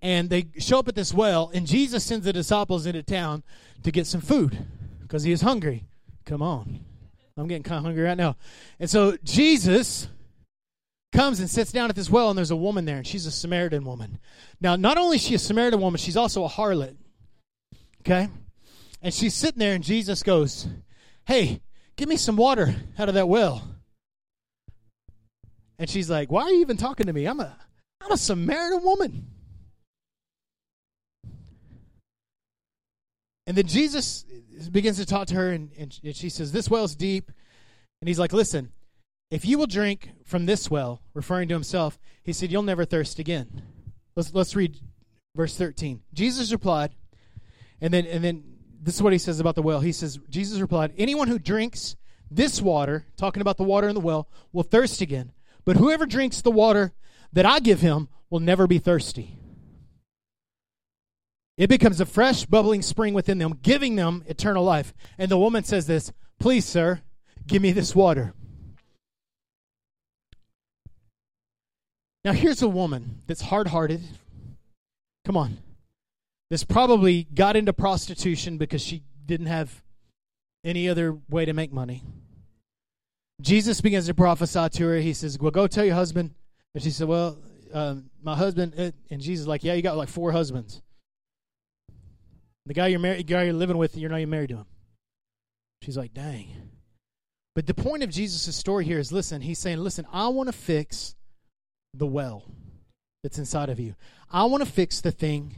And 0.01 0.30
they 0.30 0.47
show 0.59 0.80
up 0.80 0.89
at 0.89 0.95
this 0.95 1.14
well, 1.14 1.51
and 1.55 1.66
Jesus 1.66 2.03
sends 2.03 2.24
the 2.24 2.33
disciples 2.33 2.87
into 2.87 3.03
town 3.03 3.45
to 3.85 3.93
get 3.93 4.07
some 4.07 4.22
food 4.22 4.66
because 5.01 5.22
he 5.22 5.30
is 5.30 5.43
hungry. 5.43 5.85
Come 6.25 6.43
on. 6.43 6.81
I'm 7.37 7.49
getting 7.49 7.62
kind 7.62 7.79
of 7.79 7.85
hungry 7.85 8.03
right 8.03 8.16
now. 8.16 8.37
And 8.79 8.89
so 8.89 9.16
Jesus 9.25 10.09
comes 11.12 11.41
and 11.41 11.49
sits 11.49 11.73
down 11.73 11.91
at 11.91 11.97
this 11.97 12.11
well, 12.11 12.31
and 12.31 12.37
there's 12.37 12.51
a 12.51 12.57
woman 12.57 12.85
there, 12.85 12.99
and 12.99 13.07
she's 13.07 13.27
a 13.27 13.31
Samaritan 13.31 13.85
woman. 13.85 14.18
Now, 14.61 14.77
not 14.77 14.99
only 14.99 15.16
is 15.16 15.23
she 15.23 15.35
a 15.35 15.39
Samaritan 15.39 15.81
woman, 15.81 15.99
she's 15.99 16.16
also 16.16 16.45
a 16.45 16.49
harlot. 16.49 16.97
Okay? 18.01 18.29
And 19.01 19.12
she's 19.12 19.35
sitting 19.35 19.59
there, 19.59 19.75
and 19.75 19.85
Jesus 19.85 20.23
goes, 20.23 20.66
Hey, 21.25 21.61
give 21.97 22.09
me 22.09 22.16
some 22.16 22.37
water 22.37 22.75
out 22.99 23.09
of 23.09 23.14
that 23.14 23.29
well. 23.29 23.62
And 25.79 25.89
she's 25.89 26.11
like, 26.11 26.31
Why 26.31 26.43
are 26.43 26.51
you 26.51 26.61
even 26.61 26.77
talking 26.77 27.07
to 27.07 27.12
me? 27.12 27.27
I'm 27.27 27.41
a 27.41 27.57
I'm 28.01 28.12
a 28.12 28.16
Samaritan 28.16 28.83
woman. 28.83 29.32
And 33.47 33.57
then 33.57 33.66
Jesus 33.66 34.24
begins 34.70 34.99
to 34.99 35.07
talk 35.07 35.26
to 35.28 35.34
her, 35.34 35.51
and, 35.51 35.70
and 35.76 35.93
she 36.14 36.28
says, 36.28 36.53
This 36.53 36.70
well 36.70 36.84
is 36.84 36.95
deep. 36.95 37.30
And 38.01 38.09
he's 38.09 38.18
like, 38.18 38.32
Listen, 38.32 38.72
if 39.30 39.45
you 39.45 39.59
will 39.59 39.66
drink 39.66 40.11
from 40.24 40.47
this 40.47 40.70
well, 40.70 41.03
referring 41.14 41.49
to 41.49 41.55
himself, 41.55 41.99
he 42.22 42.32
said, 42.32 42.53
You'll 42.53 42.62
never 42.62 42.84
thirst 42.84 43.18
again. 43.18 43.62
Let's, 44.14 44.32
let's 44.34 44.55
read 44.55 44.78
verse 45.34 45.57
13. 45.57 46.03
Jesus 46.12 46.53
replied, 46.53 46.95
and 47.80 47.93
then, 47.93 48.07
and 48.07 48.22
then 48.22 48.45
this 48.80 48.95
is 48.95 49.03
what 49.03 49.12
he 49.12 49.18
says 49.18 49.40
about 49.40 49.55
the 49.55 49.62
well. 49.62 49.80
He 49.80 49.93
says, 49.93 50.18
Jesus 50.28 50.61
replied, 50.61 50.93
Anyone 50.97 51.28
who 51.28 51.38
drinks 51.38 51.97
this 52.30 52.62
water, 52.62 53.07
talking 53.16 53.40
about 53.40 53.57
the 53.57 53.64
water 53.64 53.88
in 53.88 53.95
the 53.95 54.01
well, 54.01 54.28
will 54.53 54.62
thirst 54.62 55.01
again. 55.01 55.32
But 55.64 55.76
whoever 55.76 56.07
drinks 56.07 56.43
the 56.43 56.51
water 56.51 56.93
that 57.32 57.47
I 57.47 57.61
give 57.61 57.80
him 57.80 58.09
will 58.30 58.40
never 58.40 58.66
be 58.66 58.78
thirsty. 58.78 59.38
It 61.57 61.68
becomes 61.68 62.00
a 62.00 62.07
fresh, 62.07 62.46
bubbling 62.46 62.82
spring 62.82 63.14
within 63.14 63.38
them, 63.38 63.59
giving 63.62 63.96
them 63.96 64.24
eternal 64.26 64.64
life. 64.64 64.94
And 65.18 65.30
the 65.30 65.38
woman 65.38 65.64
says 65.64 65.86
this 65.86 66.12
Please, 66.38 66.64
sir, 66.64 67.00
give 67.46 67.62
me 67.62 67.72
this 67.72 67.94
water. 67.94 68.34
Now, 72.24 72.32
here's 72.32 72.62
a 72.62 72.68
woman 72.68 73.18
that's 73.26 73.42
hard 73.42 73.68
hearted. 73.68 74.03
Come 75.24 75.36
on. 75.36 75.59
This 76.50 76.64
probably 76.64 77.24
got 77.34 77.57
into 77.57 77.72
prostitution 77.72 78.59
because 78.59 78.82
she 78.82 79.03
didn't 79.26 79.46
have 79.46 79.82
any 80.64 80.88
other 80.88 81.18
way 81.28 81.44
to 81.44 81.53
make 81.53 81.72
money. 81.72 82.03
Jesus 83.40 83.80
begins 83.80 84.07
to 84.07 84.14
prophesy 84.14 84.68
to 84.68 84.84
her. 84.84 84.96
He 84.96 85.14
says, 85.14 85.38
Well, 85.38 85.50
go 85.50 85.66
tell 85.66 85.84
your 85.84 85.94
husband. 85.94 86.34
And 86.74 86.82
she 86.82 86.90
said, 86.90 87.09
Well, 87.09 87.38
um, 87.72 88.11
my 88.22 88.36
husband. 88.36 88.74
And 89.11 89.20
Jesus 89.20 89.42
is 89.42 89.48
like, 89.48 89.64
Yeah, 89.64 89.74
you 89.74 89.82
got 89.82 89.96
like 89.96 90.09
four 90.09 90.30
husbands. 90.32 90.80
The 92.67 92.75
guy 92.75 92.89
you're 92.89 93.01
married, 93.01 93.27
guy 93.27 93.45
you're 93.45 93.53
living 93.53 93.79
with, 93.79 93.97
you're 93.97 94.11
not 94.11 94.19
even 94.19 94.31
married 94.31 94.51
to 94.51 94.57
him. 94.57 94.67
She's 95.83 95.97
like, 95.97 96.15
Dang. 96.15 96.71
But 97.55 97.67
the 97.67 97.75
point 97.75 98.03
of 98.03 98.11
Jesus' 98.11 98.55
story 98.57 98.85
here 98.85 98.99
is 98.99 99.13
listen, 99.13 99.43
he's 99.43 99.59
saying, 99.59 99.79
Listen, 99.79 100.07
I 100.13 100.29
want 100.29 100.49
to 100.49 100.53
fix 100.53 101.15
the 101.95 102.07
well 102.07 102.45
that's 103.23 103.39
inside 103.39 103.69
of 103.69 103.79
you. 103.79 103.95
I 104.31 104.45
want 104.45 104.65
to 104.65 104.71
fix 104.71 105.01
the 105.01 105.11
thing 105.11 105.57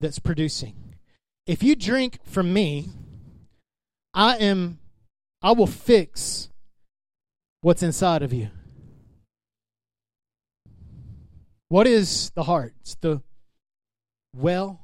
that's 0.00 0.18
producing. 0.18 0.74
If 1.46 1.62
you 1.62 1.74
drink 1.74 2.18
from 2.24 2.52
me, 2.52 2.90
I 4.14 4.36
am 4.36 4.78
I 5.40 5.52
will 5.52 5.66
fix 5.66 6.50
what's 7.62 7.82
inside 7.82 8.22
of 8.22 8.32
you. 8.32 8.50
What 11.68 11.86
is 11.86 12.30
the 12.34 12.42
heart? 12.44 12.74
It's 12.82 12.94
the 12.96 13.22
well 14.36 14.81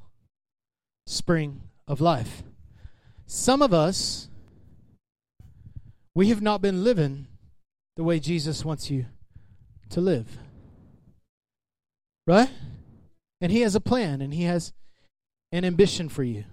spring 1.09 1.61
of 1.87 1.99
life. 1.99 2.43
Some 3.25 3.61
of 3.61 3.73
us 3.73 4.29
we 6.15 6.29
have 6.29 6.41
not 6.41 6.61
been 6.61 6.83
living 6.83 7.27
the 7.95 8.03
way 8.03 8.19
Jesus 8.19 8.65
wants 8.65 8.91
you 8.91 9.05
to 9.89 10.01
live. 10.01 10.37
Right? 12.27 12.49
And 13.41 13.51
he 13.51 13.61
has 13.61 13.75
a 13.75 13.79
plan 13.79 14.21
and 14.21 14.33
he 14.33 14.43
has 14.43 14.73
an 15.51 15.63
ambition 15.63 16.09
for 16.09 16.23
you. 16.23 16.43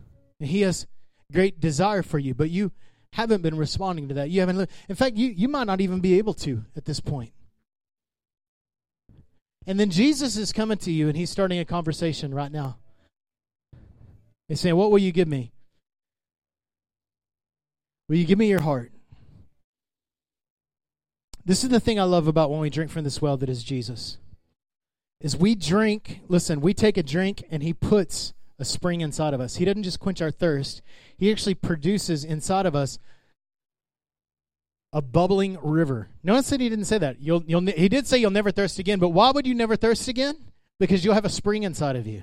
And 0.41 0.49
he 0.49 0.61
has 0.61 0.87
great 1.33 1.59
desire 1.59 2.03
for 2.03 2.19
you, 2.19 2.33
but 2.35 2.51
you 2.51 2.71
haven't 3.13 3.43
been 3.43 3.57
responding 3.57 4.09
to 4.09 4.15
that. 4.15 4.31
You 4.31 4.41
haven't 4.41 4.59
lived. 4.59 4.71
In 4.89 4.95
fact, 4.95 5.17
you, 5.17 5.29
you 5.29 5.49
might 5.49 5.67
not 5.67 5.81
even 5.81 6.01
be 6.01 6.19
able 6.19 6.35
to 6.35 6.65
at 6.77 6.85
this 6.85 7.01
point. 7.01 7.33
And 9.67 9.81
then 9.81 9.91
Jesus 9.91 10.37
is 10.37 10.53
coming 10.53 10.79
to 10.79 10.93
you 10.93 11.09
and 11.09 11.17
he's 11.17 11.31
starting 11.31 11.59
a 11.59 11.65
conversation 11.65 12.33
right 12.33 12.53
now. 12.53 12.79
He's 14.49 14.61
saying, 14.61 14.77
What 14.77 14.91
will 14.91 14.99
you 14.99 15.13
give 15.13 15.29
me? 15.29 15.53
Will 18.09 18.17
you 18.17 18.25
give 18.25 18.39
me 18.39 18.49
your 18.49 18.61
heart? 18.61 18.93
This 21.45 21.65
is 21.65 21.71
the 21.71 21.81
thing 21.81 21.99
I 21.99 22.05
love 22.05 22.27
about 22.27 22.51
when 22.51 22.61
we 22.61 22.71
drink 22.71 22.91
from 22.91 23.05
this 23.05 23.23
well 23.23 23.37
that 23.37 23.49
is 23.49 23.63
Jesus 23.63 24.19
is 25.21 25.37
we 25.37 25.55
drink, 25.55 26.21
listen, 26.29 26.61
we 26.61 26.75
take 26.75 26.97
a 26.97 27.03
drink 27.03 27.45
and 27.51 27.63
he 27.63 27.73
puts 27.73 28.35
a 28.59 28.65
spring 28.65 29.01
inside 29.01 29.35
of 29.35 29.41
us. 29.41 29.57
He 29.57 29.65
doesn't 29.65 29.83
just 29.83 30.01
quench 30.01 30.21
our 30.21 30.31
thirst, 30.31 30.83
he 31.17 31.31
actually 31.31 31.55
produces 31.55 32.25
inside 32.25 32.67
of 32.67 32.77
us 32.77 32.99
a 34.93 35.03
bubbling 35.03 35.59
river. 35.63 36.09
Notice 36.23 36.51
that 36.51 36.61
he 36.61 36.69
didn't 36.69 36.87
say 36.87 36.99
that. 36.99 37.21
You'll, 37.21 37.43
you'll, 37.47 37.67
he 37.67 37.89
did 37.89 38.07
say 38.07 38.19
you'll 38.19 38.31
never 38.31 38.51
thirst 38.51 38.79
again, 38.79 38.99
but 38.99 39.11
why 39.11 39.31
would 39.31 39.47
you 39.47 39.55
never 39.55 39.77
thirst 39.77 40.09
again? 40.09 40.37
Because 40.79 41.05
you'll 41.05 41.15
have 41.15 41.25
a 41.25 41.31
spring 41.31 41.65
inside 41.65 41.97
of 41.97 42.07
you. 42.07 42.23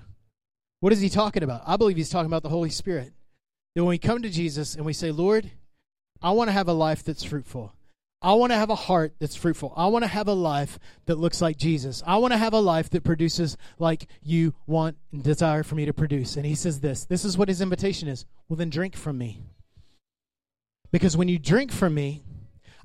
What 0.84 0.92
is 0.92 1.00
he 1.00 1.08
talking 1.08 1.44
about? 1.44 1.62
I 1.66 1.78
believe 1.78 1.96
he's 1.96 2.10
talking 2.10 2.26
about 2.26 2.44
the 2.44 2.50
Holy 2.50 2.70
Spirit. 2.70 3.14
That 3.74 3.84
when 3.84 3.92
we 3.92 3.98
come 3.98 4.22
to 4.22 4.30
Jesus 4.30 4.76
and 4.76 4.86
we 4.86 4.92
say, 4.92 5.12
Lord, 5.12 5.50
I 6.22 6.32
want 6.32 6.50
to 6.50 6.52
have 6.52 6.68
a 6.68 6.74
life 6.74 7.06
that's 7.06 7.24
fruitful. 7.24 7.74
I 8.22 8.34
want 8.34 8.52
to 8.52 8.58
have 8.58 8.70
a 8.70 8.76
heart 8.76 9.14
that's 9.18 9.38
fruitful. 9.38 9.72
I 9.78 9.88
want 9.88 10.04
to 10.04 10.10
have 10.10 10.28
a 10.28 10.34
life 10.34 10.78
that 11.06 11.16
looks 11.16 11.42
like 11.42 11.56
Jesus. 11.56 12.04
I 12.06 12.18
want 12.18 12.34
to 12.34 12.38
have 12.38 12.52
a 12.52 12.60
life 12.60 12.90
that 12.90 13.06
produces 13.06 13.56
like 13.80 14.08
you 14.22 14.56
want 14.68 14.98
and 15.14 15.24
desire 15.24 15.64
for 15.64 15.76
me 15.76 15.86
to 15.86 15.94
produce. 15.94 16.36
And 16.36 16.46
he 16.46 16.54
says 16.54 16.82
this 16.82 17.06
this 17.06 17.24
is 17.24 17.38
what 17.38 17.48
his 17.48 17.62
invitation 17.62 18.10
is. 18.10 18.26
Well, 18.50 18.58
then 18.58 18.70
drink 18.70 18.98
from 18.98 19.18
me. 19.18 19.40
Because 20.92 21.16
when 21.16 21.30
you 21.30 21.40
drink 21.40 21.72
from 21.72 21.94
me, 21.94 22.26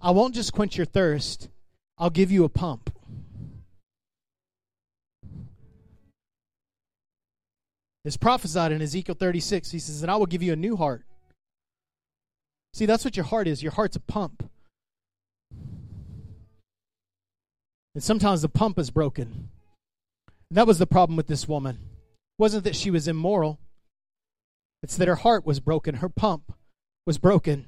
I 0.01 0.13
won't 0.13 0.37
just 0.37 0.53
quench 0.53 0.77
your 0.77 0.87
thirst, 0.87 1.49
I'll 1.99 2.11
give 2.11 2.31
you 2.31 2.45
a 2.45 2.49
pump. 2.49 2.97
It's 8.09 8.17
prophesied 8.17 8.73
in 8.73 8.81
Ezekiel 8.81 9.17
36. 9.17 9.71
He 9.71 9.79
says, 9.79 10.01
And 10.01 10.11
I 10.11 10.17
will 10.17 10.25
give 10.25 10.43
you 10.43 10.55
a 10.55 10.57
new 10.57 10.79
heart. 10.79 11.05
See, 12.73 12.87
that's 12.87 13.05
what 13.05 13.19
your 13.19 13.27
heart 13.27 13.47
is. 13.47 13.63
Your 13.63 13.73
heart's 13.73 13.97
a 13.97 14.01
pump. 14.01 14.49
And 17.95 18.03
sometimes 18.03 18.41
the 18.41 18.49
pump 18.49 18.79
is 18.79 18.89
broken. 18.89 19.51
And 20.49 20.57
that 20.57 20.67
was 20.67 20.79
the 20.79 20.87
problem 20.87 21.19
with 21.19 21.27
this 21.27 21.47
woman. 21.47 21.75
It 21.75 22.41
wasn't 22.41 22.65
that 22.65 22.77
she 22.77 22.91
was 22.91 23.09
immoral. 23.09 23.59
It's 24.83 24.97
that 24.97 25.09
her 25.09 25.17
heart 25.17 25.45
was 25.45 25.61
broken. 25.61 25.97
Her 25.97 26.09
pump 26.09 26.55
was 27.07 27.19
broken. 27.19 27.67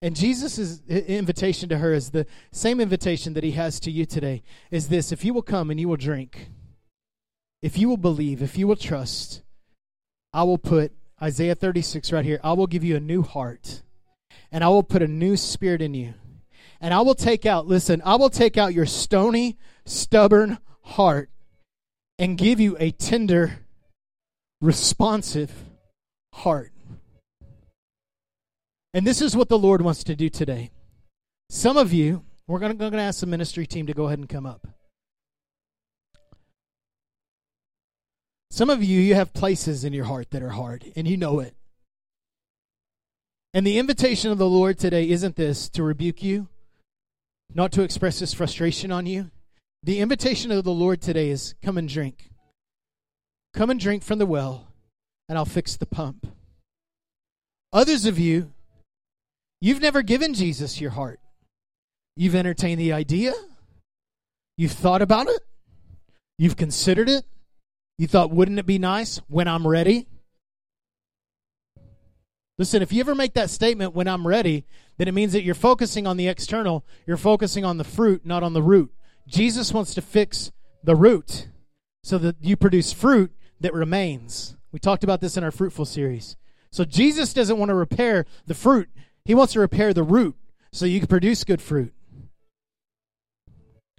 And 0.00 0.16
Jesus' 0.16 0.80
invitation 0.88 1.68
to 1.68 1.76
her 1.76 1.92
is 1.92 2.12
the 2.12 2.24
same 2.50 2.80
invitation 2.80 3.34
that 3.34 3.44
he 3.44 3.50
has 3.50 3.78
to 3.80 3.90
you 3.90 4.06
today 4.06 4.42
is 4.70 4.88
this 4.88 5.12
if 5.12 5.22
you 5.22 5.34
will 5.34 5.42
come 5.42 5.70
and 5.70 5.78
you 5.78 5.86
will 5.86 5.96
drink, 5.98 6.48
if 7.62 7.78
you 7.78 7.88
will 7.88 7.96
believe, 7.96 8.42
if 8.42 8.56
you 8.56 8.66
will 8.66 8.76
trust, 8.76 9.42
I 10.32 10.42
will 10.42 10.58
put 10.58 10.92
Isaiah 11.20 11.54
36 11.54 12.12
right 12.12 12.24
here. 12.24 12.40
I 12.44 12.52
will 12.52 12.66
give 12.66 12.84
you 12.84 12.96
a 12.96 13.00
new 13.00 13.22
heart, 13.22 13.82
and 14.52 14.62
I 14.62 14.68
will 14.68 14.82
put 14.82 15.02
a 15.02 15.08
new 15.08 15.36
spirit 15.36 15.82
in 15.82 15.94
you 15.94 16.14
and 16.80 16.94
I 16.94 17.00
will 17.00 17.14
take 17.14 17.46
out, 17.46 17.66
listen, 17.66 18.00
I 18.04 18.16
will 18.16 18.30
take 18.30 18.56
out 18.56 18.74
your 18.74 18.86
stony, 18.86 19.58
stubborn 19.84 20.58
heart 20.82 21.30
and 22.18 22.38
give 22.38 22.60
you 22.60 22.76
a 22.78 22.90
tender, 22.90 23.60
responsive 24.60 25.52
heart. 26.32 26.72
And 28.94 29.06
this 29.06 29.20
is 29.20 29.36
what 29.36 29.48
the 29.48 29.58
Lord 29.58 29.82
wants 29.82 30.04
to 30.04 30.16
do 30.16 30.28
today. 30.28 30.70
Some 31.50 31.76
of 31.76 31.92
you, 31.92 32.24
we're 32.46 32.58
going 32.58 32.78
to 32.78 32.98
ask 32.98 33.20
the 33.20 33.26
ministry 33.26 33.66
team 33.66 33.86
to 33.86 33.94
go 33.94 34.06
ahead 34.06 34.18
and 34.18 34.28
come 34.28 34.46
up. 34.46 34.66
Some 38.50 38.70
of 38.70 38.82
you, 38.82 38.98
you 39.00 39.14
have 39.14 39.32
places 39.32 39.84
in 39.84 39.92
your 39.92 40.06
heart 40.06 40.30
that 40.30 40.42
are 40.42 40.50
hard, 40.50 40.92
and 40.96 41.06
you 41.06 41.16
know 41.16 41.40
it. 41.40 41.54
And 43.54 43.66
the 43.66 43.78
invitation 43.78 44.30
of 44.30 44.38
the 44.38 44.48
Lord 44.48 44.78
today 44.78 45.08
isn't 45.08 45.36
this 45.36 45.68
to 45.70 45.82
rebuke 45.82 46.22
you, 46.22 46.48
not 47.54 47.72
to 47.72 47.82
express 47.82 48.18
his 48.18 48.34
frustration 48.34 48.90
on 48.92 49.06
you. 49.06 49.30
The 49.82 50.00
invitation 50.00 50.50
of 50.50 50.64
the 50.64 50.72
Lord 50.72 51.00
today 51.00 51.30
is 51.30 51.54
come 51.62 51.78
and 51.78 51.88
drink. 51.88 52.30
Come 53.54 53.70
and 53.70 53.80
drink 53.80 54.02
from 54.02 54.18
the 54.18 54.26
well, 54.26 54.68
and 55.28 55.38
I'll 55.38 55.44
fix 55.44 55.76
the 55.76 55.86
pump. 55.86 56.26
Others 57.72 58.06
of 58.06 58.18
you, 58.18 58.52
you've 59.60 59.80
never 59.80 60.02
given 60.02 60.34
Jesus 60.34 60.80
your 60.80 60.90
heart. 60.90 61.20
You've 62.16 62.34
entertained 62.34 62.80
the 62.80 62.92
idea, 62.92 63.32
you've 64.56 64.72
thought 64.72 65.02
about 65.02 65.28
it, 65.28 65.40
you've 66.38 66.56
considered 66.56 67.08
it. 67.08 67.24
You 67.98 68.06
thought, 68.06 68.30
wouldn't 68.30 68.60
it 68.60 68.66
be 68.66 68.78
nice 68.78 69.20
when 69.28 69.48
I'm 69.48 69.66
ready? 69.66 70.06
Listen, 72.56 72.80
if 72.80 72.92
you 72.92 73.00
ever 73.00 73.14
make 73.14 73.34
that 73.34 73.50
statement 73.50 73.94
when 73.94 74.08
I'm 74.08 74.26
ready, 74.26 74.64
then 74.96 75.08
it 75.08 75.14
means 75.14 75.32
that 75.32 75.42
you're 75.42 75.54
focusing 75.54 76.06
on 76.06 76.16
the 76.16 76.28
external, 76.28 76.84
you're 77.06 77.16
focusing 77.16 77.64
on 77.64 77.76
the 77.76 77.84
fruit, 77.84 78.24
not 78.24 78.42
on 78.42 78.52
the 78.52 78.62
root. 78.62 78.92
Jesus 79.26 79.72
wants 79.72 79.94
to 79.94 80.00
fix 80.00 80.50
the 80.82 80.96
root 80.96 81.48
so 82.02 82.18
that 82.18 82.36
you 82.40 82.56
produce 82.56 82.92
fruit 82.92 83.32
that 83.60 83.74
remains. 83.74 84.56
We 84.72 84.78
talked 84.78 85.04
about 85.04 85.20
this 85.20 85.36
in 85.36 85.44
our 85.44 85.50
fruitful 85.50 85.84
series. 85.84 86.36
So 86.70 86.84
Jesus 86.84 87.32
doesn't 87.32 87.58
want 87.58 87.70
to 87.70 87.74
repair 87.74 88.26
the 88.46 88.54
fruit, 88.54 88.88
he 89.24 89.34
wants 89.34 89.52
to 89.54 89.60
repair 89.60 89.92
the 89.92 90.02
root 90.02 90.36
so 90.72 90.86
you 90.86 91.00
can 91.00 91.08
produce 91.08 91.44
good 91.44 91.62
fruit. 91.62 91.92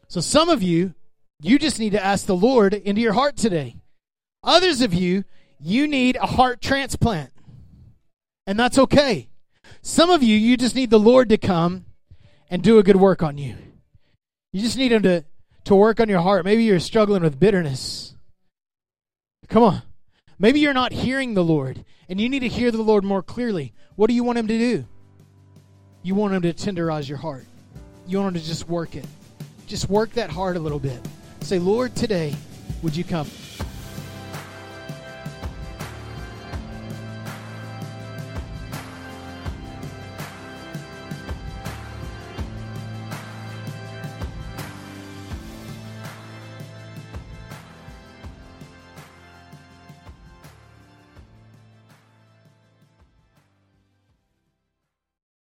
So 0.08 0.22
some 0.22 0.50
of 0.50 0.64
you, 0.64 0.96
you 1.42 1.60
just 1.60 1.80
need 1.80 1.92
to 1.92 2.04
ask 2.04 2.26
the 2.26 2.36
Lord 2.36 2.74
into 2.74 3.02
your 3.02 3.14
heart 3.14 3.38
today. 3.38 3.76
Others 4.44 4.82
of 4.82 4.94
you, 4.94 5.26
you 5.60 5.88
need 5.88 6.16
a 6.16 6.26
heart 6.26 6.62
transplant. 6.62 7.32
And 8.48 8.60
that's 8.60 8.78
okay. 8.78 9.30
Some 9.82 10.10
of 10.10 10.24
you, 10.24 10.36
you 10.36 10.58
just 10.58 10.76
need 10.76 10.90
the 10.90 11.00
Lord 11.00 11.30
to 11.30 11.38
come 11.38 11.86
and 12.50 12.64
do 12.64 12.80
a 12.80 12.84
good 12.84 12.96
work 12.96 13.22
on 13.22 13.38
you. 13.38 13.56
You 14.52 14.62
just 14.62 14.78
need 14.78 14.92
Him 14.92 15.04
to, 15.04 15.26
to 15.66 15.76
work 15.76 16.00
on 16.00 16.10
your 16.10 16.22
heart. 16.22 16.46
Maybe 16.46 16.64
you're 16.64 16.80
struggling 16.80 17.22
with 17.22 17.40
bitterness. 17.40 18.16
Come 19.48 19.64
on. 19.64 19.82
Maybe 20.40 20.60
you're 20.60 20.74
not 20.74 20.94
hearing 20.94 21.34
the 21.34 21.44
Lord 21.44 21.84
and 22.08 22.20
you 22.20 22.30
need 22.30 22.40
to 22.40 22.48
hear 22.48 22.72
the 22.72 22.82
Lord 22.82 23.04
more 23.04 23.22
clearly. 23.22 23.74
What 23.96 24.08
do 24.08 24.14
you 24.14 24.24
want 24.24 24.40
Him 24.40 24.48
to 24.48 24.58
do? 24.58 24.86
You 26.02 26.16
want 26.16 26.34
Him 26.34 26.42
to 26.44 26.54
tenderize 26.54 27.08
your 27.08 27.18
heart. 27.18 27.46
You 28.08 28.20
want 28.20 28.36
Him 28.36 28.42
to 28.42 28.48
just 28.48 28.68
work 28.68 28.96
it. 28.96 29.06
Just 29.68 29.90
work 29.90 30.12
that 30.14 30.30
heart 30.32 30.56
a 30.56 30.60
little 30.60 30.80
bit. 30.80 31.00
Say, 31.42 31.60
Lord, 31.60 31.96
today, 31.96 32.34
would 32.82 32.96
you 32.96 33.04
come? 33.04 33.28